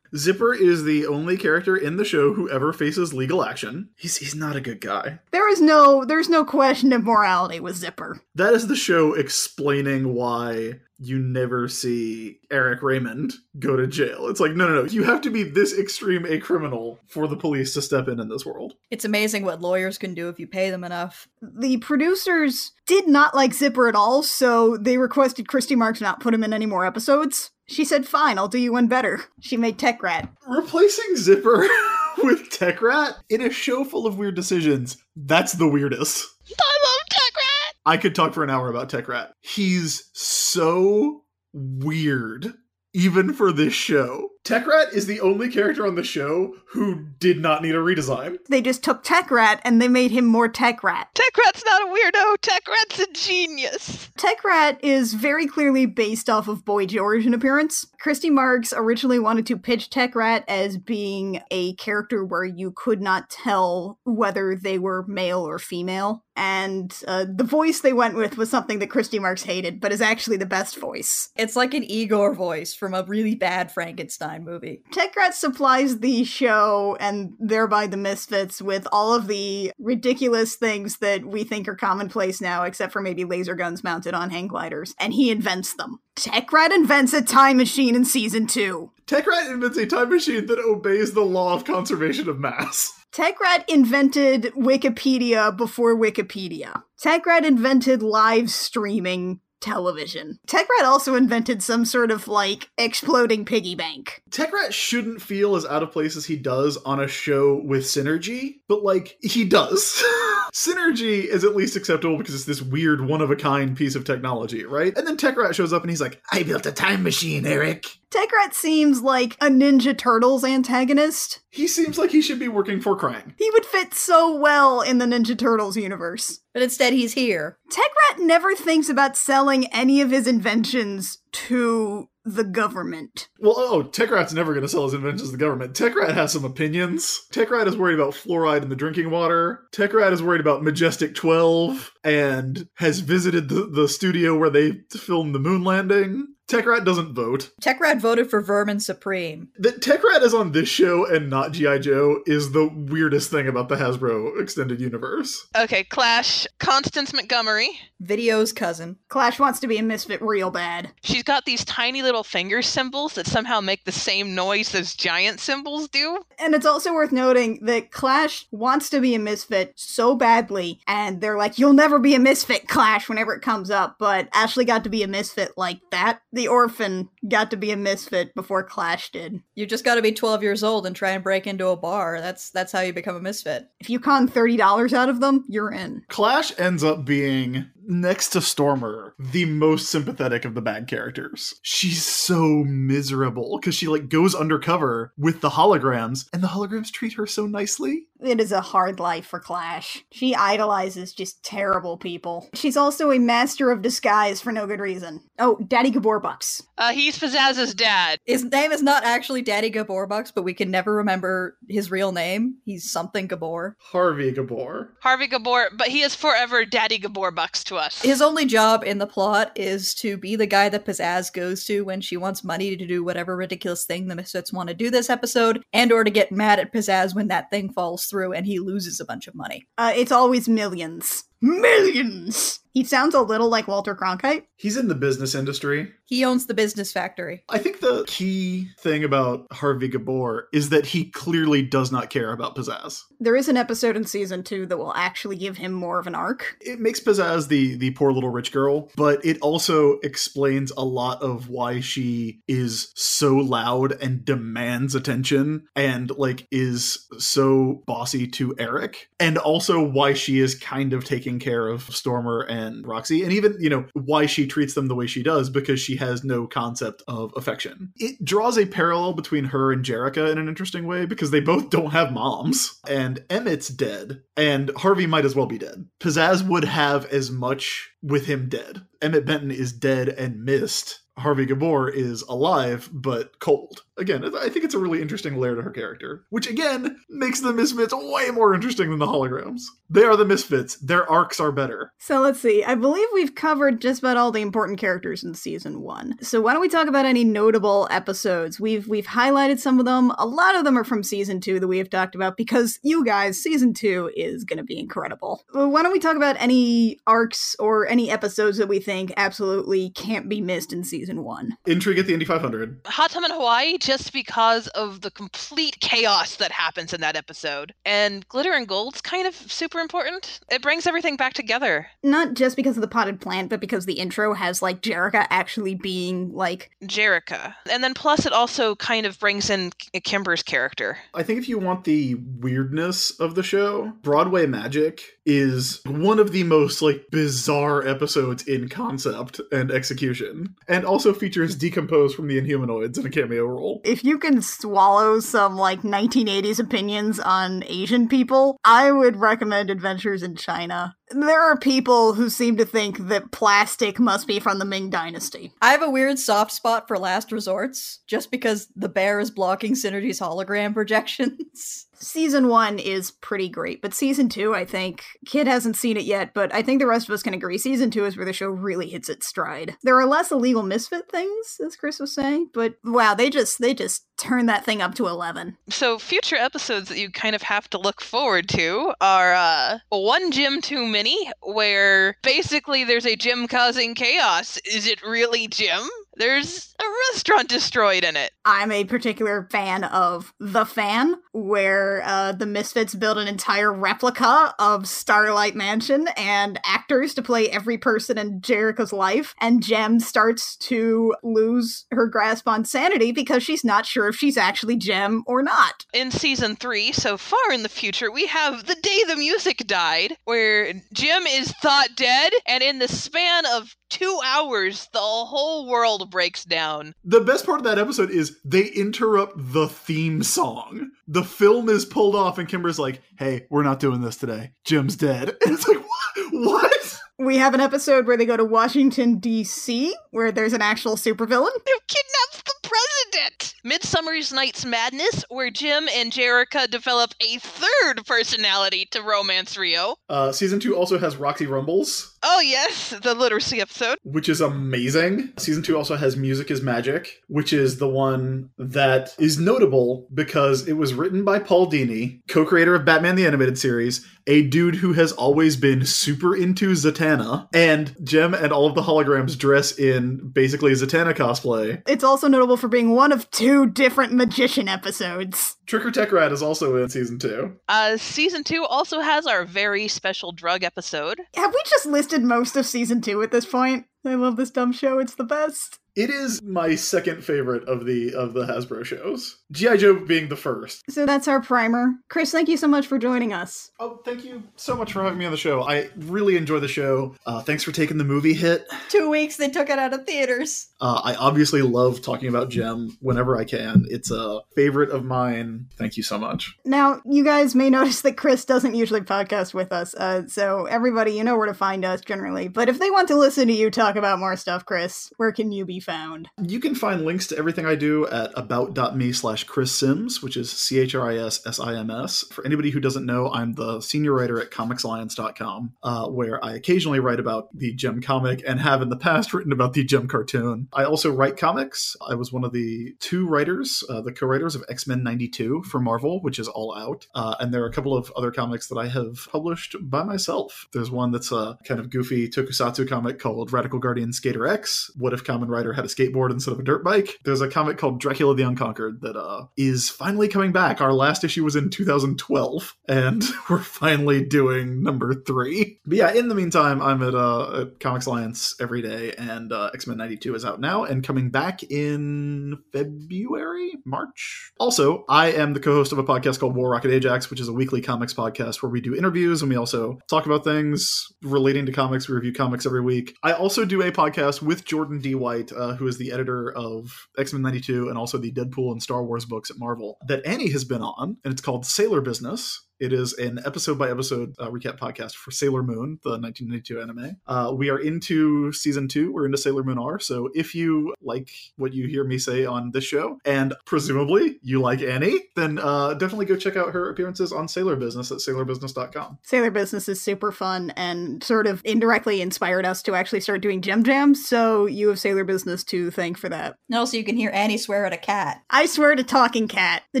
Zipper 0.16 0.54
is 0.54 0.84
the 0.84 1.06
only 1.06 1.36
character 1.36 1.76
in 1.76 1.96
the 1.96 2.04
show 2.04 2.32
who 2.32 2.48
ever 2.48 2.72
faces 2.72 3.12
legal 3.12 3.44
action. 3.44 3.90
He's 3.96 4.16
he's 4.16 4.34
not 4.34 4.56
a 4.56 4.60
good 4.60 4.80
guy. 4.80 5.18
There 5.30 5.50
is 5.50 5.60
no 5.60 6.04
there's 6.04 6.28
no 6.28 6.44
question 6.44 6.92
of 6.92 7.04
morality 7.04 7.60
with 7.60 7.76
Zipper. 7.76 8.20
That 8.34 8.54
is 8.54 8.66
the 8.66 8.76
show 8.76 9.14
explaining 9.14 10.14
why 10.14 10.80
you 10.98 11.18
never 11.18 11.68
see 11.68 12.38
Eric 12.50 12.82
Raymond 12.82 13.34
go 13.58 13.76
to 13.76 13.86
jail. 13.86 14.28
It's 14.28 14.40
like, 14.40 14.52
no, 14.52 14.68
no, 14.68 14.82
no. 14.82 14.88
You 14.88 15.02
have 15.02 15.20
to 15.22 15.30
be 15.30 15.42
this 15.42 15.76
extreme 15.76 16.24
a 16.24 16.38
criminal 16.38 17.00
for 17.08 17.26
the 17.26 17.36
police 17.36 17.74
to 17.74 17.82
step 17.82 18.08
in 18.08 18.20
in 18.20 18.28
this 18.28 18.46
world. 18.46 18.74
It's 18.90 19.04
amazing 19.04 19.44
what 19.44 19.60
lawyers 19.60 19.98
can 19.98 20.14
do 20.14 20.28
if 20.28 20.38
you 20.38 20.46
pay 20.46 20.70
them 20.70 20.84
enough. 20.84 21.28
The 21.42 21.78
producers 21.78 22.72
did 22.86 23.08
not 23.08 23.34
like 23.34 23.54
Zipper 23.54 23.88
at 23.88 23.96
all, 23.96 24.22
so 24.22 24.76
they 24.76 24.96
requested 24.96 25.48
Christy 25.48 25.74
Marx 25.74 26.00
not 26.00 26.20
put 26.20 26.34
him 26.34 26.44
in 26.44 26.52
any 26.52 26.66
more 26.66 26.86
episodes. 26.86 27.50
She 27.66 27.84
said, 27.84 28.06
fine, 28.06 28.38
I'll 28.38 28.48
do 28.48 28.58
you 28.58 28.72
one 28.72 28.88
better. 28.88 29.24
She 29.40 29.56
made 29.56 29.78
Tech 29.78 30.02
Rat. 30.02 30.28
Replacing 30.46 31.16
Zipper 31.16 31.66
with 32.22 32.50
Tech 32.50 32.82
Rat 32.82 33.14
in 33.30 33.40
a 33.40 33.50
show 33.50 33.84
full 33.84 34.06
of 34.06 34.18
weird 34.18 34.36
decisions, 34.36 34.96
that's 35.16 35.52
the 35.52 35.68
weirdest. 35.68 36.26
I 36.48 36.78
love 36.84 37.08
Tech 37.08 37.32
Rat! 37.34 37.74
I 37.86 37.96
could 37.96 38.14
talk 38.14 38.34
for 38.34 38.44
an 38.44 38.50
hour 38.50 38.68
about 38.68 38.90
Tech 38.90 39.08
Rat. 39.08 39.32
He's 39.40 40.10
so 40.12 41.24
weird, 41.52 42.52
even 42.92 43.32
for 43.32 43.52
this 43.52 43.72
show. 43.72 44.28
Tech 44.44 44.66
Rat 44.66 44.92
is 44.92 45.06
the 45.06 45.22
only 45.22 45.48
character 45.48 45.86
on 45.86 45.94
the 45.94 46.04
show 46.04 46.54
who 46.66 47.06
did 47.18 47.40
not 47.40 47.62
need 47.62 47.74
a 47.74 47.78
redesign. 47.78 48.36
They 48.50 48.60
just 48.60 48.84
took 48.84 49.02
Tech 49.02 49.30
Rat 49.30 49.58
and 49.64 49.80
they 49.80 49.88
made 49.88 50.10
him 50.10 50.26
more 50.26 50.48
Tech 50.48 50.84
Rat. 50.84 51.08
Tech 51.14 51.34
Rat's 51.38 51.64
not 51.64 51.80
a 51.80 51.86
weirdo, 51.86 52.36
Tech 52.42 52.68
Rat's 52.68 52.98
a 52.98 53.06
genius. 53.14 54.10
Tech 54.18 54.44
Rat 54.44 54.78
is 54.84 55.14
very 55.14 55.46
clearly 55.46 55.86
based 55.86 56.28
off 56.28 56.46
of 56.46 56.62
Boy 56.62 56.84
George 56.84 57.24
in 57.24 57.32
appearance. 57.32 57.86
Christy 57.98 58.28
Marx 58.28 58.74
originally 58.76 59.18
wanted 59.18 59.46
to 59.46 59.56
pitch 59.56 59.88
Tech 59.88 60.14
Rat 60.14 60.44
as 60.46 60.76
being 60.76 61.40
a 61.50 61.72
character 61.76 62.22
where 62.22 62.44
you 62.44 62.70
could 62.76 63.00
not 63.00 63.30
tell 63.30 63.98
whether 64.04 64.54
they 64.54 64.78
were 64.78 65.06
male 65.08 65.48
or 65.48 65.58
female. 65.58 66.22
And 66.36 66.94
uh, 67.06 67.26
the 67.32 67.44
voice 67.44 67.80
they 67.80 67.92
went 67.92 68.16
with 68.16 68.36
was 68.36 68.50
something 68.50 68.80
that 68.80 68.90
Christy 68.90 69.20
Marx 69.20 69.44
hated, 69.44 69.80
but 69.80 69.92
is 69.92 70.00
actually 70.02 70.36
the 70.36 70.44
best 70.44 70.76
voice. 70.76 71.30
It's 71.36 71.54
like 71.54 71.74
an 71.74 71.84
Igor 71.84 72.34
voice 72.34 72.74
from 72.74 72.92
a 72.92 73.04
really 73.04 73.36
bad 73.36 73.70
Frankenstein 73.70 74.33
movie. 74.42 74.82
Tech 74.92 75.14
Rat 75.16 75.34
supplies 75.34 76.00
the 76.00 76.24
show 76.24 76.96
and 77.00 77.34
thereby 77.38 77.86
the 77.86 77.96
Misfits 77.96 78.60
with 78.60 78.86
all 78.92 79.14
of 79.14 79.26
the 79.26 79.72
ridiculous 79.78 80.56
things 80.56 80.98
that 80.98 81.24
we 81.24 81.44
think 81.44 81.68
are 81.68 81.74
commonplace 81.74 82.40
now, 82.40 82.64
except 82.64 82.92
for 82.92 83.00
maybe 83.00 83.24
laser 83.24 83.54
guns 83.54 83.84
mounted 83.84 84.14
on 84.14 84.30
hang 84.30 84.48
gliders, 84.48 84.94
and 84.98 85.14
he 85.14 85.30
invents 85.30 85.74
them. 85.74 86.00
Tech 86.16 86.52
Rat 86.52 86.72
invents 86.72 87.12
a 87.12 87.22
time 87.22 87.56
machine 87.56 87.94
in 87.94 88.04
season 88.04 88.46
two. 88.46 88.90
Tech 89.06 89.26
Rat 89.26 89.50
invents 89.50 89.76
a 89.76 89.86
time 89.86 90.10
machine 90.10 90.46
that 90.46 90.58
obeys 90.58 91.12
the 91.12 91.22
law 91.22 91.54
of 91.54 91.64
conservation 91.64 92.28
of 92.28 92.38
mass. 92.38 92.92
Tech 93.12 93.38
Rat 93.38 93.64
invented 93.68 94.52
Wikipedia 94.54 95.56
before 95.56 95.94
Wikipedia. 95.94 96.82
Tech 96.98 97.26
Rat 97.26 97.44
invented 97.44 98.02
live 98.02 98.50
streaming 98.50 99.40
television. 99.64 100.38
Tech 100.46 100.66
Rat 100.78 100.86
also 100.86 101.14
invented 101.14 101.62
some 101.62 101.84
sort 101.84 102.10
of 102.10 102.28
like 102.28 102.68
exploding 102.76 103.44
piggy 103.44 103.74
bank. 103.74 104.22
Tech 104.30 104.52
Rat 104.52 104.74
shouldn't 104.74 105.22
feel 105.22 105.56
as 105.56 105.64
out 105.64 105.82
of 105.82 105.90
place 105.90 106.16
as 106.16 106.26
he 106.26 106.36
does 106.36 106.76
on 106.78 107.00
a 107.00 107.08
show 107.08 107.62
with 107.64 107.84
Synergy, 107.84 108.56
but 108.68 108.84
like, 108.84 109.16
he 109.22 109.44
does. 109.44 110.02
Synergy 110.52 111.24
is 111.24 111.44
at 111.44 111.56
least 111.56 111.76
acceptable 111.76 112.18
because 112.18 112.34
it's 112.34 112.44
this 112.44 112.62
weird 112.62 113.00
one 113.00 113.20
of 113.20 113.30
a 113.30 113.36
kind 113.36 113.76
piece 113.76 113.96
of 113.96 114.04
technology, 114.04 114.64
right? 114.64 114.96
And 114.96 115.06
then 115.06 115.16
Tech 115.16 115.36
Rat 115.36 115.56
shows 115.56 115.72
up 115.72 115.82
and 115.82 115.90
he's 115.90 116.00
like, 116.00 116.22
I 116.30 116.42
built 116.42 116.66
a 116.66 116.72
time 116.72 117.02
machine, 117.02 117.46
Eric. 117.46 117.86
Tech 118.10 118.30
Rat 118.30 118.54
seems 118.54 119.02
like 119.02 119.34
a 119.40 119.48
Ninja 119.48 119.96
Turtles 119.98 120.44
antagonist. 120.44 121.40
He 121.50 121.66
seems 121.66 121.98
like 121.98 122.10
he 122.10 122.22
should 122.22 122.38
be 122.38 122.46
working 122.46 122.80
for 122.80 122.96
Krang. 122.96 123.34
He 123.38 123.50
would 123.50 123.66
fit 123.66 123.94
so 123.94 124.36
well 124.36 124.82
in 124.82 124.98
the 124.98 125.06
Ninja 125.06 125.36
Turtles 125.36 125.76
universe. 125.76 126.40
But 126.54 126.62
instead, 126.62 126.92
he's 126.92 127.14
here. 127.14 127.58
Tech 127.68 127.90
Rat 128.08 128.20
never 128.20 128.54
thinks 128.54 128.88
about 128.88 129.16
selling 129.16 129.66
any 129.72 130.00
of 130.00 130.10
his 130.10 130.28
inventions 130.28 131.18
to 131.32 132.08
the 132.24 132.44
government. 132.44 133.28
Well, 133.38 133.54
oh, 133.56 133.82
Tech 133.82 134.10
Rat's 134.10 134.32
never 134.32 134.52
going 134.52 134.62
to 134.62 134.68
sell 134.68 134.84
his 134.84 134.94
inventions 134.94 135.30
to 135.30 135.36
the 135.36 135.44
government. 135.44 135.74
Tech 135.74 135.94
Rat 135.94 136.14
has 136.14 136.32
some 136.32 136.44
opinions. 136.44 137.26
Tech 137.32 137.50
Rat 137.50 137.68
is 137.68 137.76
worried 137.76 137.98
about 137.98 138.14
fluoride 138.14 138.62
in 138.62 138.70
the 138.70 138.76
drinking 138.76 139.10
water. 139.10 139.64
Tech 139.72 139.92
Rat 139.92 140.12
is 140.12 140.22
worried 140.22 140.40
about 140.40 140.62
Majestic 140.62 141.14
12 141.14 141.92
and 142.02 142.68
has 142.76 143.00
visited 143.00 143.48
the, 143.48 143.66
the 143.66 143.88
studio 143.88 144.38
where 144.38 144.50
they 144.50 144.80
filmed 144.90 145.34
the 145.34 145.40
moon 145.40 145.64
landing. 145.64 146.33
Tech 146.46 146.66
Rat 146.66 146.84
doesn't 146.84 147.14
vote. 147.14 147.50
Tech 147.60 147.80
Rat 147.80 148.00
voted 148.00 148.28
for 148.28 148.40
Vermin 148.40 148.78
Supreme. 148.78 149.48
That 149.58 149.80
Tech 149.80 150.04
Rat 150.04 150.22
is 150.22 150.34
on 150.34 150.52
this 150.52 150.68
show 150.68 151.06
and 151.06 151.30
not 151.30 151.52
G.I. 151.52 151.78
Joe 151.78 152.20
is 152.26 152.52
the 152.52 152.68
weirdest 152.68 153.30
thing 153.30 153.48
about 153.48 153.68
the 153.68 153.76
Hasbro 153.76 154.40
extended 154.40 154.80
universe. 154.80 155.46
Okay, 155.56 155.84
Clash, 155.84 156.46
Constance 156.58 157.14
Montgomery. 157.14 157.70
Video's 158.00 158.52
cousin. 158.52 158.98
Clash 159.08 159.38
wants 159.38 159.60
to 159.60 159.66
be 159.66 159.78
a 159.78 159.82
misfit 159.82 160.20
real 160.20 160.50
bad. 160.50 160.92
She's 161.02 161.22
got 161.22 161.46
these 161.46 161.64
tiny 161.64 162.02
little 162.02 162.24
finger 162.24 162.60
cymbals 162.60 163.14
that 163.14 163.26
somehow 163.26 163.60
make 163.60 163.84
the 163.84 163.92
same 163.92 164.34
noise 164.34 164.74
as 164.74 164.94
giant 164.94 165.40
cymbals 165.40 165.88
do. 165.88 166.18
And 166.38 166.54
it's 166.54 166.66
also 166.66 166.92
worth 166.92 167.12
noting 167.12 167.60
that 167.62 167.90
Clash 167.90 168.46
wants 168.50 168.90
to 168.90 169.00
be 169.00 169.14
a 169.14 169.18
misfit 169.18 169.72
so 169.76 170.14
badly, 170.14 170.80
and 170.86 171.20
they're 171.20 171.38
like, 171.38 171.58
You'll 171.58 171.72
never 171.72 171.98
be 171.98 172.14
a 172.14 172.18
misfit, 172.18 172.68
Clash, 172.68 173.08
whenever 173.08 173.34
it 173.34 173.42
comes 173.42 173.70
up. 173.70 173.96
But 173.98 174.28
Ashley 174.32 174.64
got 174.64 174.84
to 174.84 174.90
be 174.90 175.02
a 175.02 175.08
misfit 175.08 175.52
like 175.56 175.80
that. 175.90 176.20
The 176.32 176.48
orphan 176.48 177.08
got 177.28 177.50
to 177.50 177.56
be 177.56 177.70
a 177.70 177.76
misfit 177.76 178.34
before 178.34 178.62
Clash 178.62 179.10
did. 179.10 179.42
You 179.54 179.66
just 179.66 179.84
got 179.84 179.96
to 179.96 180.02
be 180.02 180.12
12 180.12 180.42
years 180.42 180.62
old 180.62 180.86
and 180.86 180.94
try 180.94 181.10
and 181.10 181.22
break 181.22 181.46
into 181.46 181.68
a 181.68 181.76
bar. 181.76 182.20
That's 182.20 182.50
that's 182.50 182.72
how 182.72 182.80
you 182.80 182.92
become 182.92 183.16
a 183.16 183.20
misfit. 183.20 183.68
If 183.80 183.90
you 183.90 184.00
con 184.00 184.28
$30 184.28 184.92
out 184.92 185.08
of 185.08 185.20
them, 185.20 185.44
you're 185.48 185.72
in. 185.72 186.02
Clash 186.08 186.52
ends 186.58 186.84
up 186.84 187.04
being 187.04 187.66
next 187.86 188.30
to 188.30 188.40
Stormer, 188.40 189.14
the 189.18 189.44
most 189.44 189.88
sympathetic 189.88 190.44
of 190.44 190.54
the 190.54 190.62
bad 190.62 190.88
characters. 190.88 191.54
She's 191.62 192.04
so 192.04 192.64
miserable 192.64 193.58
because 193.58 193.74
she 193.74 193.88
like 193.88 194.08
goes 194.08 194.34
undercover 194.34 195.12
with 195.16 195.40
the 195.40 195.50
holograms 195.50 196.28
and 196.32 196.42
the 196.42 196.48
holograms 196.48 196.90
treat 196.90 197.14
her 197.14 197.26
so 197.26 197.46
nicely. 197.46 198.06
It 198.20 198.40
is 198.40 198.52
a 198.52 198.60
hard 198.60 199.00
life 199.00 199.26
for 199.26 199.38
Clash. 199.38 200.04
She 200.10 200.34
idolizes 200.34 201.12
just 201.12 201.44
terrible 201.44 201.98
people. 201.98 202.48
She's 202.54 202.76
also 202.76 203.10
a 203.10 203.18
master 203.18 203.70
of 203.70 203.82
disguise 203.82 204.40
for 204.40 204.50
no 204.50 204.66
good 204.66 204.80
reason. 204.80 205.20
Oh, 205.38 205.58
Daddy 205.68 205.90
Gabor 205.90 206.20
Bucks. 206.20 206.62
Uh, 206.78 206.92
he's 206.92 207.18
Pizzazz's 207.18 207.74
dad. 207.74 208.18
His 208.24 208.44
name 208.44 208.72
is 208.72 208.82
not 208.82 209.04
actually 209.04 209.42
Daddy 209.42 209.68
Gabor 209.68 210.06
Bucks, 210.06 210.30
but 210.30 210.42
we 210.42 210.54
can 210.54 210.70
never 210.70 210.94
remember 210.94 211.58
his 211.68 211.90
real 211.90 212.12
name. 212.12 212.56
He's 212.64 212.90
something 212.90 213.26
Gabor. 213.26 213.76
Harvey 213.80 214.32
Gabor. 214.32 214.96
Harvey 215.00 215.26
Gabor, 215.26 215.70
but 215.76 215.88
he 215.88 216.00
is 216.00 216.14
forever 216.14 216.64
Daddy 216.64 216.98
Gabor 216.98 217.30
Bucks 217.30 217.62
to 217.64 217.76
us. 217.76 218.00
His 218.00 218.22
only 218.22 218.46
job 218.46 218.84
in 218.84 218.98
the 218.98 219.06
plot 219.06 219.52
is 219.54 219.94
to 219.96 220.16
be 220.16 220.34
the 220.36 220.46
guy 220.46 220.68
that 220.70 220.86
Pizzazz 220.86 221.32
goes 221.32 221.64
to 221.64 221.84
when 221.84 222.00
she 222.00 222.16
wants 222.16 222.42
money 222.42 222.76
to 222.76 222.86
do 222.86 223.04
whatever 223.04 223.36
ridiculous 223.36 223.84
thing 223.84 224.06
the 224.06 224.14
Misfits 224.14 224.52
want 224.52 224.68
to 224.68 224.74
do 224.74 224.88
this 224.88 225.10
episode, 225.10 225.62
and 225.72 225.92
or 225.92 226.04
to 226.04 226.10
get 226.10 226.32
mad 226.32 226.58
at 226.58 226.72
Pizzazz 226.72 227.14
when 227.14 227.28
that 227.28 227.50
thing 227.50 227.70
falls 227.70 228.06
through 228.06 228.13
and 228.22 228.46
he 228.46 228.58
loses 228.58 229.00
a 229.00 229.04
bunch 229.04 229.26
of 229.26 229.34
money. 229.34 229.66
Uh, 229.78 229.92
it's 229.94 230.12
always 230.12 230.48
millions. 230.48 231.24
Millions! 231.44 232.60
He 232.74 232.82
sounds 232.82 233.14
a 233.14 233.22
little 233.22 233.48
like 233.48 233.68
Walter 233.68 233.94
Cronkite. 233.94 234.46
He's 234.56 234.76
in 234.76 234.88
the 234.88 234.96
business 234.96 235.36
industry. 235.36 235.92
He 236.06 236.24
owns 236.24 236.46
the 236.46 236.54
business 236.54 236.92
factory. 236.92 237.44
I 237.48 237.58
think 237.58 237.78
the 237.78 238.04
key 238.08 238.68
thing 238.80 239.04
about 239.04 239.46
Harvey 239.52 239.86
Gabor 239.88 240.48
is 240.52 240.70
that 240.70 240.84
he 240.84 241.10
clearly 241.10 241.62
does 241.62 241.92
not 241.92 242.10
care 242.10 242.32
about 242.32 242.56
Pizzazz. 242.56 243.02
There 243.20 243.36
is 243.36 243.48
an 243.48 243.56
episode 243.56 243.96
in 243.96 244.04
season 244.04 244.42
two 244.42 244.66
that 244.66 244.76
will 244.76 244.92
actually 244.94 245.36
give 245.36 245.56
him 245.56 245.72
more 245.72 246.00
of 246.00 246.08
an 246.08 246.16
arc. 246.16 246.56
It 246.60 246.80
makes 246.80 246.98
Pizzazz 246.98 247.46
the 247.46 247.76
the 247.76 247.92
poor 247.92 248.12
little 248.12 248.30
rich 248.30 248.50
girl, 248.50 248.90
but 248.96 249.24
it 249.24 249.38
also 249.40 249.98
explains 250.00 250.72
a 250.72 250.84
lot 250.84 251.22
of 251.22 251.48
why 251.48 251.78
she 251.78 252.40
is 252.48 252.90
so 252.96 253.36
loud 253.36 253.92
and 254.02 254.24
demands 254.24 254.96
attention 254.96 255.68
and 255.76 256.10
like 256.18 256.48
is 256.50 257.06
so 257.18 257.84
bossy 257.86 258.26
to 258.26 258.54
Eric, 258.58 259.08
and 259.20 259.38
also 259.38 259.80
why 259.80 260.12
she 260.12 260.40
is 260.40 260.56
kind 260.56 260.92
of 260.92 261.04
taking 261.04 261.33
care 261.38 261.68
of 261.68 261.82
Stormer 261.94 262.40
and 262.42 262.86
Roxy, 262.86 263.22
and 263.22 263.32
even 263.32 263.56
you 263.58 263.70
know 263.70 263.86
why 263.94 264.26
she 264.26 264.46
treats 264.46 264.74
them 264.74 264.88
the 264.88 264.94
way 264.94 265.06
she 265.06 265.22
does 265.22 265.50
because 265.50 265.80
she 265.80 265.96
has 265.96 266.24
no 266.24 266.46
concept 266.46 267.02
of 267.08 267.32
affection. 267.36 267.92
It 267.96 268.24
draws 268.24 268.58
a 268.58 268.66
parallel 268.66 269.12
between 269.14 269.44
her 269.44 269.72
and 269.72 269.84
Jerrica 269.84 270.30
in 270.30 270.38
an 270.38 270.48
interesting 270.48 270.86
way 270.86 271.06
because 271.06 271.30
they 271.30 271.40
both 271.40 271.70
don't 271.70 271.92
have 271.92 272.12
moms, 272.12 272.80
and 272.88 273.24
Emmett's 273.30 273.68
dead, 273.68 274.22
and 274.36 274.70
Harvey 274.76 275.06
might 275.06 275.24
as 275.24 275.34
well 275.34 275.46
be 275.46 275.58
dead. 275.58 275.86
Pizzazz 276.00 276.46
would 276.46 276.64
have 276.64 277.06
as 277.06 277.30
much 277.30 277.90
with 278.02 278.26
him 278.26 278.48
dead. 278.48 278.86
Emmett 279.00 279.26
Benton 279.26 279.50
is 279.50 279.72
dead 279.72 280.08
and 280.08 280.44
missed. 280.44 281.00
Harvey 281.16 281.46
Gabor 281.46 281.88
is 281.88 282.22
alive 282.22 282.88
but 282.92 283.38
cold. 283.38 283.82
Again, 283.96 284.24
I 284.36 284.48
think 284.48 284.64
it's 284.64 284.74
a 284.74 284.78
really 284.78 285.00
interesting 285.00 285.36
layer 285.36 285.54
to 285.54 285.62
her 285.62 285.70
character, 285.70 286.24
which 286.30 286.48
again 286.48 286.98
makes 287.08 287.40
the 287.40 287.52
Misfits 287.52 287.94
way 287.94 288.30
more 288.30 288.52
interesting 288.52 288.90
than 288.90 288.98
the 288.98 289.06
holograms. 289.06 289.62
They 289.88 290.02
are 290.02 290.16
the 290.16 290.24
Misfits. 290.24 290.76
Their 290.78 291.08
arcs 291.08 291.38
are 291.38 291.52
better. 291.52 291.92
So 291.98 292.20
let's 292.20 292.40
see. 292.40 292.64
I 292.64 292.74
believe 292.74 293.06
we've 293.14 293.36
covered 293.36 293.80
just 293.80 294.00
about 294.00 294.16
all 294.16 294.32
the 294.32 294.40
important 294.40 294.80
characters 294.80 295.22
in 295.22 295.34
season 295.34 295.82
one. 295.82 296.16
So 296.20 296.40
why 296.40 296.52
don't 296.52 296.62
we 296.62 296.68
talk 296.68 296.88
about 296.88 297.06
any 297.06 297.22
notable 297.22 297.86
episodes? 297.90 298.58
We've 298.58 298.88
we've 298.88 299.06
highlighted 299.06 299.60
some 299.60 299.78
of 299.78 299.84
them. 299.84 300.10
A 300.18 300.26
lot 300.26 300.56
of 300.56 300.64
them 300.64 300.76
are 300.76 300.84
from 300.84 301.04
season 301.04 301.40
two 301.40 301.60
that 301.60 301.68
we 301.68 301.78
have 301.78 301.90
talked 301.90 302.16
about 302.16 302.36
because 302.36 302.80
you 302.82 303.04
guys, 303.04 303.40
season 303.40 303.72
two 303.72 304.10
is 304.16 304.42
going 304.42 304.58
to 304.58 304.64
be 304.64 304.78
incredible. 304.78 305.44
Why 305.52 305.82
don't 305.82 305.92
we 305.92 306.00
talk 306.00 306.16
about 306.16 306.36
any 306.40 306.98
arcs 307.06 307.54
or 307.60 307.86
any 307.86 308.10
episodes 308.10 308.58
that 308.58 308.68
we 308.68 308.80
think 308.80 309.12
absolutely 309.16 309.90
can't 309.90 310.28
be 310.28 310.40
missed 310.40 310.72
in 310.72 310.82
season 310.82 311.03
one? 311.12 311.56
Intrigue 311.66 311.98
at 311.98 312.06
the 312.06 312.12
Indy 312.12 312.24
500. 312.24 312.80
Hot 312.86 313.10
Tub 313.10 313.24
in 313.24 313.30
Hawaii 313.30 313.78
just 313.78 314.12
because 314.12 314.68
of 314.68 315.00
the 315.00 315.10
complete 315.10 315.78
chaos 315.80 316.36
that 316.36 316.52
happens 316.52 316.92
in 316.92 317.00
that 317.00 317.16
episode. 317.16 317.74
And 317.84 318.26
Glitter 318.28 318.52
and 318.52 318.66
Gold's 318.66 319.00
kind 319.00 319.26
of 319.26 319.34
super 319.34 319.78
important. 319.78 320.40
It 320.50 320.62
brings 320.62 320.86
everything 320.86 321.16
back 321.16 321.34
together. 321.34 321.86
Not 322.02 322.34
just 322.34 322.56
because 322.56 322.76
of 322.76 322.80
the 322.80 322.88
potted 322.88 323.20
plant, 323.20 323.50
but 323.50 323.60
because 323.60 323.86
the 323.86 323.94
intro 323.94 324.34
has 324.34 324.62
like 324.62 324.82
Jerrica 324.82 325.26
actually 325.30 325.74
being 325.74 326.32
like 326.32 326.70
Jerrica. 326.84 327.54
And 327.70 327.82
then 327.82 327.94
plus 327.94 328.26
it 328.26 328.32
also 328.32 328.74
kind 328.76 329.06
of 329.06 329.18
brings 329.18 329.50
in 329.50 329.70
K- 329.70 330.00
Kimber's 330.00 330.42
character. 330.42 330.98
I 331.14 331.22
think 331.22 331.38
if 331.38 331.48
you 331.48 331.58
want 331.58 331.84
the 331.84 332.14
weirdness 332.14 333.10
of 333.20 333.34
the 333.34 333.42
show, 333.42 333.92
Broadway 334.02 334.46
Magic 334.46 335.13
is 335.26 335.80
one 335.86 336.18
of 336.18 336.32
the 336.32 336.44
most 336.44 336.82
like 336.82 337.06
bizarre 337.10 337.86
episodes 337.86 338.42
in 338.44 338.68
concept 338.68 339.40
and 339.52 339.70
execution, 339.70 340.54
and 340.68 340.84
also 340.84 341.12
features 341.12 341.56
Decompose 341.56 342.14
from 342.14 342.28
the 342.28 342.40
Inhumanoids 342.40 342.98
in 342.98 343.06
a 343.06 343.10
cameo 343.10 343.44
role. 343.44 343.80
if 343.84 344.04
you 344.04 344.18
can 344.18 344.42
swallow 344.42 345.20
some 345.20 345.56
like 345.56 345.82
1980s 345.82 346.60
opinions 346.60 347.20
on 347.20 347.64
Asian 347.66 348.08
people, 348.08 348.58
I 348.64 348.90
would 348.92 349.16
recommend 349.16 349.70
Adventures 349.70 350.22
in 350.22 350.36
China. 350.36 350.96
There 351.10 351.40
are 351.40 351.56
people 351.56 352.14
who 352.14 352.30
seem 352.30 352.56
to 352.56 352.64
think 352.64 352.98
that 353.08 353.30
plastic 353.30 354.00
must 354.00 354.26
be 354.26 354.40
from 354.40 354.58
the 354.58 354.64
Ming 354.64 354.90
Dynasty. 354.90 355.52
I 355.60 355.70
have 355.70 355.82
a 355.82 355.90
weird 355.90 356.18
soft 356.18 356.50
spot 356.50 356.88
for 356.88 356.98
Last 356.98 357.30
Resorts, 357.30 358.00
just 358.06 358.30
because 358.30 358.68
the 358.74 358.88
bear 358.88 359.20
is 359.20 359.30
blocking 359.30 359.74
Synergy's 359.74 360.20
hologram 360.20 360.72
projections. 360.74 361.86
Season 362.04 362.48
one 362.48 362.78
is 362.78 363.10
pretty 363.10 363.48
great, 363.48 363.80
but 363.80 363.94
season 363.94 364.28
two, 364.28 364.54
I 364.54 364.64
think, 364.64 365.04
Kid 365.26 365.46
hasn't 365.46 365.76
seen 365.76 365.96
it 365.96 366.04
yet, 366.04 366.34
but 366.34 366.52
I 366.54 366.62
think 366.62 366.80
the 366.80 366.86
rest 366.86 367.08
of 367.08 367.14
us 367.14 367.22
can 367.22 367.34
agree. 367.34 367.56
Season 367.56 367.90
two 367.90 368.04
is 368.04 368.16
where 368.16 368.26
the 368.26 368.32
show 368.32 368.48
really 368.48 368.88
hits 368.88 369.08
its 369.08 369.26
stride. 369.26 369.76
There 369.82 369.98
are 369.98 370.06
less 370.06 370.30
illegal 370.30 370.62
misfit 370.62 371.10
things, 371.10 371.58
as 371.64 371.76
Chris 371.76 371.98
was 371.98 372.14
saying, 372.14 372.50
but 372.52 372.74
wow, 372.84 373.14
they 373.14 373.30
just 373.30 373.60
they 373.60 373.72
just 373.72 374.04
turn 374.16 374.46
that 374.46 374.64
thing 374.64 374.82
up 374.82 374.94
to 374.94 375.06
eleven. 375.08 375.56
So 375.70 375.98
future 375.98 376.36
episodes 376.36 376.88
that 376.88 376.98
you 376.98 377.10
kind 377.10 377.34
of 377.34 377.42
have 377.42 377.68
to 377.70 377.78
look 377.78 378.00
forward 378.00 378.48
to 378.50 378.92
are 379.00 379.34
uh, 379.34 379.78
one 379.88 380.30
Jem 380.30 380.60
too 380.60 380.86
many, 380.86 381.30
where 381.42 382.16
basically 382.22 382.84
there's 382.84 383.06
a 383.06 383.16
Jem 383.16 383.48
causing 383.48 383.94
chaos. 383.94 384.58
Is 384.58 384.86
it 384.86 385.02
really 385.02 385.48
Jem? 385.48 385.88
There's 386.16 386.74
a 386.80 386.84
restaurant 387.12 387.48
destroyed 387.48 388.04
in 388.04 388.16
it. 388.16 388.32
I'm 388.44 388.70
a 388.70 388.84
particular 388.84 389.48
fan 389.50 389.84
of 389.84 390.32
The 390.38 390.64
Fan, 390.64 391.16
where 391.32 392.02
uh, 392.04 392.32
the 392.32 392.46
Misfits 392.46 392.94
build 392.94 393.18
an 393.18 393.28
entire 393.28 393.72
replica 393.72 394.54
of 394.58 394.86
Starlight 394.86 395.54
Mansion 395.54 396.08
and 396.16 396.60
actors 396.64 397.14
to 397.14 397.22
play 397.22 397.48
every 397.50 397.78
person 397.78 398.18
in 398.18 398.40
Jerrica's 398.40 398.92
life. 398.92 399.34
And 399.40 399.62
Jem 399.62 400.00
starts 400.00 400.56
to 400.58 401.14
lose 401.22 401.86
her 401.90 402.06
grasp 402.06 402.46
on 402.48 402.64
sanity 402.64 403.12
because 403.12 403.42
she's 403.42 403.64
not 403.64 403.86
sure 403.86 404.08
if 404.08 404.16
she's 404.16 404.36
actually 404.36 404.76
Jem 404.76 405.22
or 405.26 405.42
not. 405.42 405.86
In 405.92 406.10
season 406.10 406.56
three, 406.56 406.92
so 406.92 407.16
far 407.16 407.52
in 407.52 407.62
the 407.62 407.68
future, 407.68 408.10
we 408.10 408.26
have 408.26 408.66
the 408.66 408.76
day 408.76 409.02
the 409.06 409.16
music 409.16 409.66
died, 409.66 410.16
where 410.24 410.72
Jem 410.92 411.26
is 411.26 411.52
thought 411.62 411.88
dead, 411.96 412.32
and 412.46 412.62
in 412.62 412.78
the 412.78 412.88
span 412.88 413.44
of 413.46 413.74
two 413.94 414.20
hours, 414.24 414.88
the 414.92 414.98
whole 414.98 415.68
world 415.68 416.10
breaks 416.10 416.44
down. 416.44 416.94
The 417.04 417.20
best 417.20 417.46
part 417.46 417.60
of 417.60 417.64
that 417.64 417.78
episode 417.78 418.10
is 418.10 418.36
they 418.44 418.66
interrupt 418.66 419.34
the 419.36 419.68
theme 419.68 420.24
song. 420.24 420.90
The 421.06 421.22
film 421.22 421.68
is 421.68 421.84
pulled 421.84 422.16
off, 422.16 422.38
and 422.38 422.48
Kimber's 422.48 422.78
like, 422.78 423.02
"Hey, 423.18 423.46
we're 423.50 423.62
not 423.62 423.78
doing 423.78 424.00
this 424.00 424.16
today. 424.16 424.52
Jem's 424.64 424.96
dead." 424.96 425.36
And 425.44 425.54
it's 425.54 425.68
like, 425.68 425.78
what? 425.78 426.32
what? 426.32 427.00
We 427.18 427.36
have 427.36 427.54
an 427.54 427.60
episode 427.60 428.06
where 428.06 428.16
they 428.16 428.26
go 428.26 428.36
to 428.36 428.44
Washington, 428.44 429.18
D.C., 429.18 429.94
where 430.10 430.32
there's 430.32 430.52
an 430.52 430.62
actual 430.62 430.96
supervillain. 430.96 431.52
Who 431.52 431.78
kidnaps 431.86 432.42
the 432.44 432.54
president? 432.62 433.54
Midsummer's 433.62 434.32
Night's 434.32 434.64
Madness, 434.64 435.24
where 435.28 435.50
Jem 435.50 435.86
and 435.94 436.10
Jerrica 436.12 436.68
develop 436.68 437.14
a 437.20 437.38
third 437.38 438.04
personality 438.06 438.86
to 438.90 439.02
romance 439.02 439.56
Rio. 439.56 439.96
Uh, 440.08 440.32
season 440.32 440.58
two 440.58 440.74
also 440.76 440.98
has 440.98 441.16
Roxy 441.16 441.46
Rumbles, 441.46 442.13
Oh, 442.26 442.40
yes, 442.40 442.94
the 443.02 443.14
literacy 443.14 443.60
episode. 443.60 443.98
which 444.02 444.28
is 444.28 444.40
amazing. 444.40 445.32
Season 445.36 445.62
two 445.62 445.76
also 445.76 445.96
has 445.96 446.16
Music 446.16 446.50
is 446.50 446.62
Magic, 446.62 447.20
which 447.28 447.52
is 447.52 447.78
the 447.78 447.88
one 447.88 448.50
that 448.58 449.14
is 449.18 449.38
notable 449.38 450.08
because 450.14 450.66
it 450.66 450.74
was 450.74 450.94
written 450.94 451.24
by 451.24 451.38
Paul 451.38 451.70
Dini, 451.70 452.20
co 452.28 452.44
creator 452.44 452.74
of 452.74 452.84
Batman 452.84 453.16
the 453.16 453.26
Animated 453.26 453.58
Series, 453.58 454.06
a 454.26 454.42
dude 454.42 454.76
who 454.76 454.94
has 454.94 455.12
always 455.12 455.56
been 455.56 455.84
super 455.84 456.34
into 456.34 456.70
Zatanna, 456.72 457.48
and 457.54 457.94
Jem 458.02 458.32
and 458.32 458.52
all 458.52 458.66
of 458.66 458.74
the 458.74 458.82
holograms 458.82 459.36
dress 459.36 459.78
in 459.78 460.30
basically 460.30 460.72
Zatanna 460.72 461.14
cosplay. 461.14 461.82
It's 461.86 462.04
also 462.04 462.26
notable 462.28 462.56
for 462.56 462.68
being 462.68 462.90
one 462.94 463.12
of 463.12 463.30
two 463.30 463.66
different 463.70 464.14
magician 464.14 464.66
episodes. 464.68 465.56
Trick 465.66 465.84
or 465.84 465.90
Tech 465.90 466.12
Rat 466.12 466.32
is 466.32 466.42
also 466.42 466.76
in 466.76 466.88
season 466.88 467.18
two. 467.18 467.56
Uh, 467.68 467.96
season 467.96 468.44
two 468.44 468.64
also 468.64 469.00
has 469.00 469.26
our 469.26 469.44
very 469.44 469.88
special 469.88 470.32
drug 470.32 470.62
episode. 470.62 471.20
Have 471.34 471.52
we 471.52 471.62
just 471.66 471.86
listed 471.86 472.22
most 472.22 472.56
of 472.56 472.66
season 472.66 473.00
two 473.00 473.22
at 473.22 473.30
this 473.30 473.46
point? 473.46 473.86
I 474.04 474.14
love 474.14 474.36
this 474.36 474.50
dumb 474.50 474.72
show. 474.72 474.98
It's 474.98 475.14
the 475.14 475.24
best. 475.24 475.78
It 475.96 476.10
is 476.10 476.42
my 476.42 476.74
second 476.74 477.24
favorite 477.24 477.68
of 477.68 477.86
the 477.86 478.14
of 478.14 478.34
the 478.34 478.44
Hasbro 478.46 478.84
shows. 478.84 479.36
GI 479.52 479.76
Joe 479.78 479.94
being 479.94 480.28
the 480.28 480.36
first. 480.36 480.82
So 480.90 481.06
that's 481.06 481.28
our 481.28 481.40
primer. 481.40 481.92
Chris, 482.10 482.32
thank 482.32 482.48
you 482.48 482.56
so 482.56 482.66
much 482.66 482.88
for 482.88 482.98
joining 482.98 483.32
us. 483.32 483.70
Oh, 483.78 484.00
thank 484.04 484.24
you 484.24 484.42
so 484.56 484.74
much 484.74 484.92
for 484.92 485.04
having 485.04 485.18
me 485.18 485.24
on 485.24 485.30
the 485.30 485.38
show. 485.38 485.62
I 485.62 485.88
really 485.96 486.36
enjoy 486.36 486.58
the 486.58 486.66
show. 486.68 487.14
Uh, 487.26 487.42
thanks 487.42 487.62
for 487.62 487.70
taking 487.70 487.96
the 487.96 488.04
movie 488.04 488.34
hit. 488.34 488.66
Two 488.88 489.08
weeks 489.08 489.36
they 489.36 489.48
took 489.48 489.70
it 489.70 489.78
out 489.78 489.94
of 489.94 490.04
theaters. 490.04 490.66
Uh, 490.84 491.00
I 491.02 491.14
obviously 491.14 491.62
love 491.62 492.02
talking 492.02 492.28
about 492.28 492.50
Jem 492.50 492.94
whenever 493.00 493.38
I 493.38 493.44
can. 493.44 493.86
It's 493.88 494.10
a 494.10 494.40
favorite 494.54 494.90
of 494.90 495.02
mine. 495.02 495.70
Thank 495.78 495.96
you 495.96 496.02
so 496.02 496.18
much. 496.18 496.58
Now, 496.66 497.00
you 497.06 497.24
guys 497.24 497.54
may 497.54 497.70
notice 497.78 498.02
that 498.02 498.18
Chris 498.18 498.44
doesn't 498.44 498.74
usually 498.74 499.00
podcast 499.00 499.54
with 499.54 499.72
us, 499.72 499.94
uh, 499.94 500.26
so 500.26 500.66
everybody, 500.66 501.12
you 501.12 501.24
know 501.24 501.38
where 501.38 501.46
to 501.46 501.54
find 501.54 501.86
us 501.86 502.02
generally. 502.02 502.48
But 502.48 502.68
if 502.68 502.78
they 502.78 502.90
want 502.90 503.08
to 503.08 503.16
listen 503.16 503.48
to 503.48 503.54
you 503.54 503.70
talk 503.70 503.96
about 503.96 504.18
more 504.18 504.36
stuff, 504.36 504.66
Chris, 504.66 505.10
where 505.16 505.32
can 505.32 505.52
you 505.52 505.64
be 505.64 505.80
found? 505.80 506.28
You 506.42 506.60
can 506.60 506.74
find 506.74 507.06
links 507.06 507.28
to 507.28 507.38
everything 507.38 507.64
I 507.64 507.76
do 507.76 508.06
at 508.08 508.32
about.me 508.36 509.12
slash 509.12 509.44
Chris 509.44 509.72
Sims, 509.72 510.22
which 510.22 510.36
is 510.36 510.52
C 510.52 510.80
H 510.80 510.94
R 510.94 511.10
I 511.10 511.16
S 511.16 511.40
S 511.46 511.58
I 511.58 511.76
M 511.76 511.90
S. 511.90 512.26
For 512.30 512.44
anybody 512.44 512.68
who 512.68 512.80
doesn't 512.80 513.06
know, 513.06 513.30
I'm 513.32 513.54
the 513.54 513.80
senior 513.80 514.12
writer 514.12 514.38
at 514.38 514.50
comicsalliance.com, 514.50 515.76
uh, 515.82 516.08
where 516.08 516.44
I 516.44 516.56
occasionally 516.56 517.00
write 517.00 517.20
about 517.20 517.48
the 517.56 517.72
Jem 517.72 518.02
comic 518.02 518.42
and 518.46 518.60
have 518.60 518.82
in 518.82 518.90
the 518.90 518.98
past 518.98 519.32
written 519.32 519.50
about 519.50 519.72
the 519.72 519.82
Jem 519.82 520.08
cartoon. 520.08 520.68
I 520.74 520.84
also 520.84 521.12
write 521.12 521.36
comics. 521.36 521.96
I 522.06 522.14
was 522.14 522.32
one 522.32 522.44
of 522.44 522.52
the 522.52 522.94
two 523.00 523.26
writers, 523.26 523.84
uh, 523.88 524.00
the 524.00 524.12
co 524.12 524.26
writers 524.26 524.54
of 524.54 524.64
X 524.68 524.86
Men 524.86 525.02
92 525.02 525.62
for 525.64 525.80
Marvel, 525.80 526.20
which 526.22 526.38
is 526.38 526.48
all 526.48 526.74
out. 526.76 527.06
Uh, 527.14 527.36
and 527.40 527.52
there 527.52 527.62
are 527.62 527.68
a 527.68 527.72
couple 527.72 527.96
of 527.96 528.10
other 528.16 528.30
comics 528.30 528.68
that 528.68 528.78
I 528.78 528.88
have 528.88 529.28
published 529.30 529.76
by 529.80 530.02
myself. 530.02 530.66
There's 530.72 530.90
one 530.90 531.12
that's 531.12 531.32
a 531.32 531.58
kind 531.64 531.80
of 531.80 531.90
goofy 531.90 532.28
tokusatsu 532.28 532.88
comic 532.88 533.18
called 533.18 533.52
Radical 533.52 533.78
Guardian 533.78 534.12
Skater 534.12 534.46
X. 534.46 534.90
What 534.96 535.12
if 535.12 535.24
Kamen 535.24 535.48
Rider 535.48 535.72
had 535.72 535.84
a 535.84 535.88
skateboard 535.88 536.30
instead 536.30 536.52
of 536.52 536.60
a 536.60 536.64
dirt 536.64 536.84
bike? 536.84 537.18
There's 537.24 537.40
a 537.40 537.48
comic 537.48 537.78
called 537.78 538.00
Dracula 538.00 538.34
the 538.34 538.42
Unconquered 538.42 539.00
that 539.02 539.16
uh, 539.16 539.46
is 539.56 539.88
finally 539.88 540.28
coming 540.28 540.52
back. 540.52 540.80
Our 540.80 540.92
last 540.92 541.24
issue 541.24 541.44
was 541.44 541.56
in 541.56 541.70
2012, 541.70 542.76
and 542.88 543.22
we're 543.50 543.58
finally 543.58 544.24
doing 544.24 544.82
number 544.82 545.14
three. 545.14 545.78
But 545.86 545.98
yeah, 545.98 546.12
in 546.12 546.28
the 546.28 546.34
meantime, 546.34 546.82
I'm 546.82 547.02
at, 547.02 547.14
uh, 547.14 547.62
at 547.62 547.80
Comics 547.80 548.06
Alliance 548.06 548.54
every 548.60 548.82
day, 548.82 549.12
and 549.16 549.52
uh, 549.52 549.70
X 549.74 549.86
Men 549.86 549.98
92 549.98 550.34
is 550.34 550.44
out 550.44 550.53
now 550.60 550.84
and 550.84 551.04
coming 551.04 551.30
back 551.30 551.62
in 551.62 552.58
February, 552.72 553.72
March. 553.84 554.52
Also, 554.58 555.04
I 555.08 555.32
am 555.32 555.52
the 555.52 555.60
co 555.60 555.72
host 555.74 555.92
of 555.92 555.98
a 555.98 556.04
podcast 556.04 556.40
called 556.40 556.54
War 556.54 556.70
Rocket 556.70 556.90
Ajax, 556.90 557.30
which 557.30 557.40
is 557.40 557.48
a 557.48 557.52
weekly 557.52 557.80
comics 557.80 558.14
podcast 558.14 558.62
where 558.62 558.70
we 558.70 558.80
do 558.80 558.94
interviews 558.94 559.42
and 559.42 559.50
we 559.50 559.56
also 559.56 559.98
talk 560.08 560.26
about 560.26 560.44
things 560.44 561.06
relating 561.22 561.66
to 561.66 561.72
comics. 561.72 562.08
We 562.08 562.14
review 562.14 562.32
comics 562.32 562.66
every 562.66 562.82
week. 562.82 563.14
I 563.22 563.32
also 563.32 563.64
do 563.64 563.82
a 563.82 563.92
podcast 563.92 564.42
with 564.42 564.64
Jordan 564.64 565.00
D. 565.00 565.14
White, 565.14 565.52
uh, 565.52 565.74
who 565.74 565.86
is 565.86 565.98
the 565.98 566.12
editor 566.12 566.52
of 566.52 567.08
X 567.18 567.32
Men 567.32 567.42
92 567.42 567.88
and 567.88 567.98
also 567.98 568.18
the 568.18 568.32
Deadpool 568.32 568.72
and 568.72 568.82
Star 568.82 569.04
Wars 569.04 569.24
books 569.24 569.50
at 569.50 569.58
Marvel, 569.58 569.98
that 570.06 570.24
Annie 570.26 570.50
has 570.50 570.64
been 570.64 570.82
on, 570.82 571.16
and 571.24 571.32
it's 571.32 571.42
called 571.42 571.66
Sailor 571.66 572.00
Business. 572.00 572.63
It 572.80 572.92
is 572.92 573.12
an 573.14 573.38
episode 573.46 573.78
by 573.78 573.88
episode 573.88 574.34
uh, 574.38 574.50
recap 574.50 574.78
podcast 574.78 575.12
for 575.14 575.30
Sailor 575.30 575.62
Moon, 575.62 576.00
the 576.02 576.18
1992 576.18 576.80
anime. 576.80 577.16
Uh, 577.26 577.54
we 577.56 577.70
are 577.70 577.78
into 577.78 578.52
season 578.52 578.88
two. 578.88 579.12
We're 579.12 579.26
into 579.26 579.38
Sailor 579.38 579.62
Moon 579.62 579.78
R. 579.78 580.00
So 580.00 580.28
if 580.34 580.56
you 580.56 580.92
like 581.00 581.30
what 581.56 581.72
you 581.72 581.86
hear 581.86 582.02
me 582.02 582.18
say 582.18 582.44
on 582.44 582.72
this 582.72 582.82
show, 582.82 583.18
and 583.24 583.54
presumably 583.64 584.38
you 584.42 584.60
like 584.60 584.82
Annie, 584.82 585.20
then 585.36 585.58
uh, 585.58 585.94
definitely 585.94 586.26
go 586.26 586.36
check 586.36 586.56
out 586.56 586.72
her 586.72 586.90
appearances 586.90 587.32
on 587.32 587.46
Sailor 587.46 587.76
Business 587.76 588.10
at 588.10 588.18
sailorbusiness.com. 588.18 589.18
Sailor 589.22 589.52
Business 589.52 589.88
is 589.88 590.02
super 590.02 590.32
fun 590.32 590.70
and 590.76 591.22
sort 591.22 591.46
of 591.46 591.62
indirectly 591.64 592.20
inspired 592.20 592.66
us 592.66 592.82
to 592.82 592.94
actually 592.94 593.20
start 593.20 593.40
doing 593.40 593.62
Jem 593.62 593.84
Jams, 593.84 594.26
so 594.26 594.66
you 594.66 594.88
have 594.88 594.98
Sailor 594.98 595.24
Business 595.24 595.62
to 595.64 595.92
thank 595.92 596.18
for 596.18 596.28
that. 596.28 596.56
And 596.68 596.78
also, 596.78 596.96
you 596.96 597.04
can 597.04 597.16
hear 597.16 597.30
Annie 597.32 597.56
swear 597.56 597.86
at 597.86 597.92
a 597.92 597.98
cat. 597.98 598.42
I 598.50 598.66
swear 598.66 598.96
to 598.96 599.04
talking 599.04 599.46
cat. 599.46 599.84
The 599.92 600.00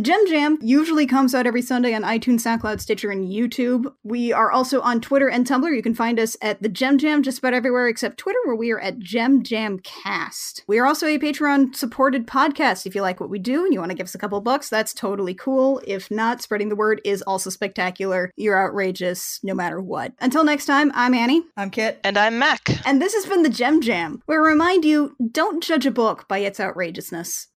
Gem 0.00 0.26
Jam 0.26 0.58
usually 0.60 1.06
comes 1.06 1.36
out 1.36 1.46
every 1.46 1.62
Sunday 1.62 1.94
on 1.94 2.02
iTunes, 2.02 2.40
SoundCloud, 2.40 2.63
Stitcher, 2.80 3.10
and 3.10 3.30
YouTube. 3.30 3.92
We 4.02 4.32
are 4.32 4.50
also 4.50 4.80
on 4.80 5.00
Twitter 5.00 5.28
and 5.28 5.46
Tumblr. 5.46 5.76
You 5.76 5.82
can 5.82 5.94
find 5.94 6.18
us 6.18 6.36
at 6.40 6.62
the 6.62 6.68
Jem 6.68 6.96
Jam 6.98 7.22
just 7.22 7.38
about 7.38 7.52
everywhere 7.52 7.88
except 7.88 8.16
Twitter, 8.16 8.38
where 8.44 8.56
we 8.56 8.70
are 8.70 8.80
at 8.80 8.98
Jem 8.98 9.42
Jam 9.42 9.78
Cast. 9.80 10.64
We 10.66 10.78
are 10.78 10.86
also 10.86 11.06
a 11.06 11.18
Patreon 11.18 11.76
supported 11.76 12.26
podcast. 12.26 12.86
If 12.86 12.94
you 12.94 13.02
like 13.02 13.20
what 13.20 13.28
we 13.28 13.38
do 13.38 13.64
and 13.64 13.72
you 13.74 13.80
want 13.80 13.90
to 13.90 13.96
give 13.96 14.06
us 14.06 14.14
a 14.14 14.18
couple 14.18 14.40
bucks, 14.40 14.70
that's 14.70 14.94
totally 14.94 15.34
cool. 15.34 15.82
If 15.86 16.10
not, 16.10 16.40
spreading 16.40 16.70
the 16.70 16.76
word 16.76 17.00
is 17.04 17.20
also 17.22 17.50
spectacular. 17.50 18.30
You're 18.36 18.62
outrageous 18.66 19.40
no 19.42 19.54
matter 19.54 19.80
what. 19.80 20.14
Until 20.20 20.44
next 20.44 20.64
time, 20.64 20.90
I'm 20.94 21.12
Annie. 21.12 21.44
I'm 21.56 21.70
Kit. 21.70 22.00
And 22.02 22.16
I'm 22.16 22.38
Mac. 22.38 22.86
And 22.86 23.00
this 23.00 23.12
has 23.12 23.26
been 23.26 23.42
the 23.42 23.50
Jem 23.50 23.82
Jam, 23.82 24.22
where 24.24 24.42
we 24.42 24.48
remind 24.48 24.84
you 24.84 25.14
don't 25.30 25.62
judge 25.62 25.84
a 25.84 25.90
book 25.90 26.26
by 26.28 26.38
its 26.38 26.58
outrageousness. 26.58 27.48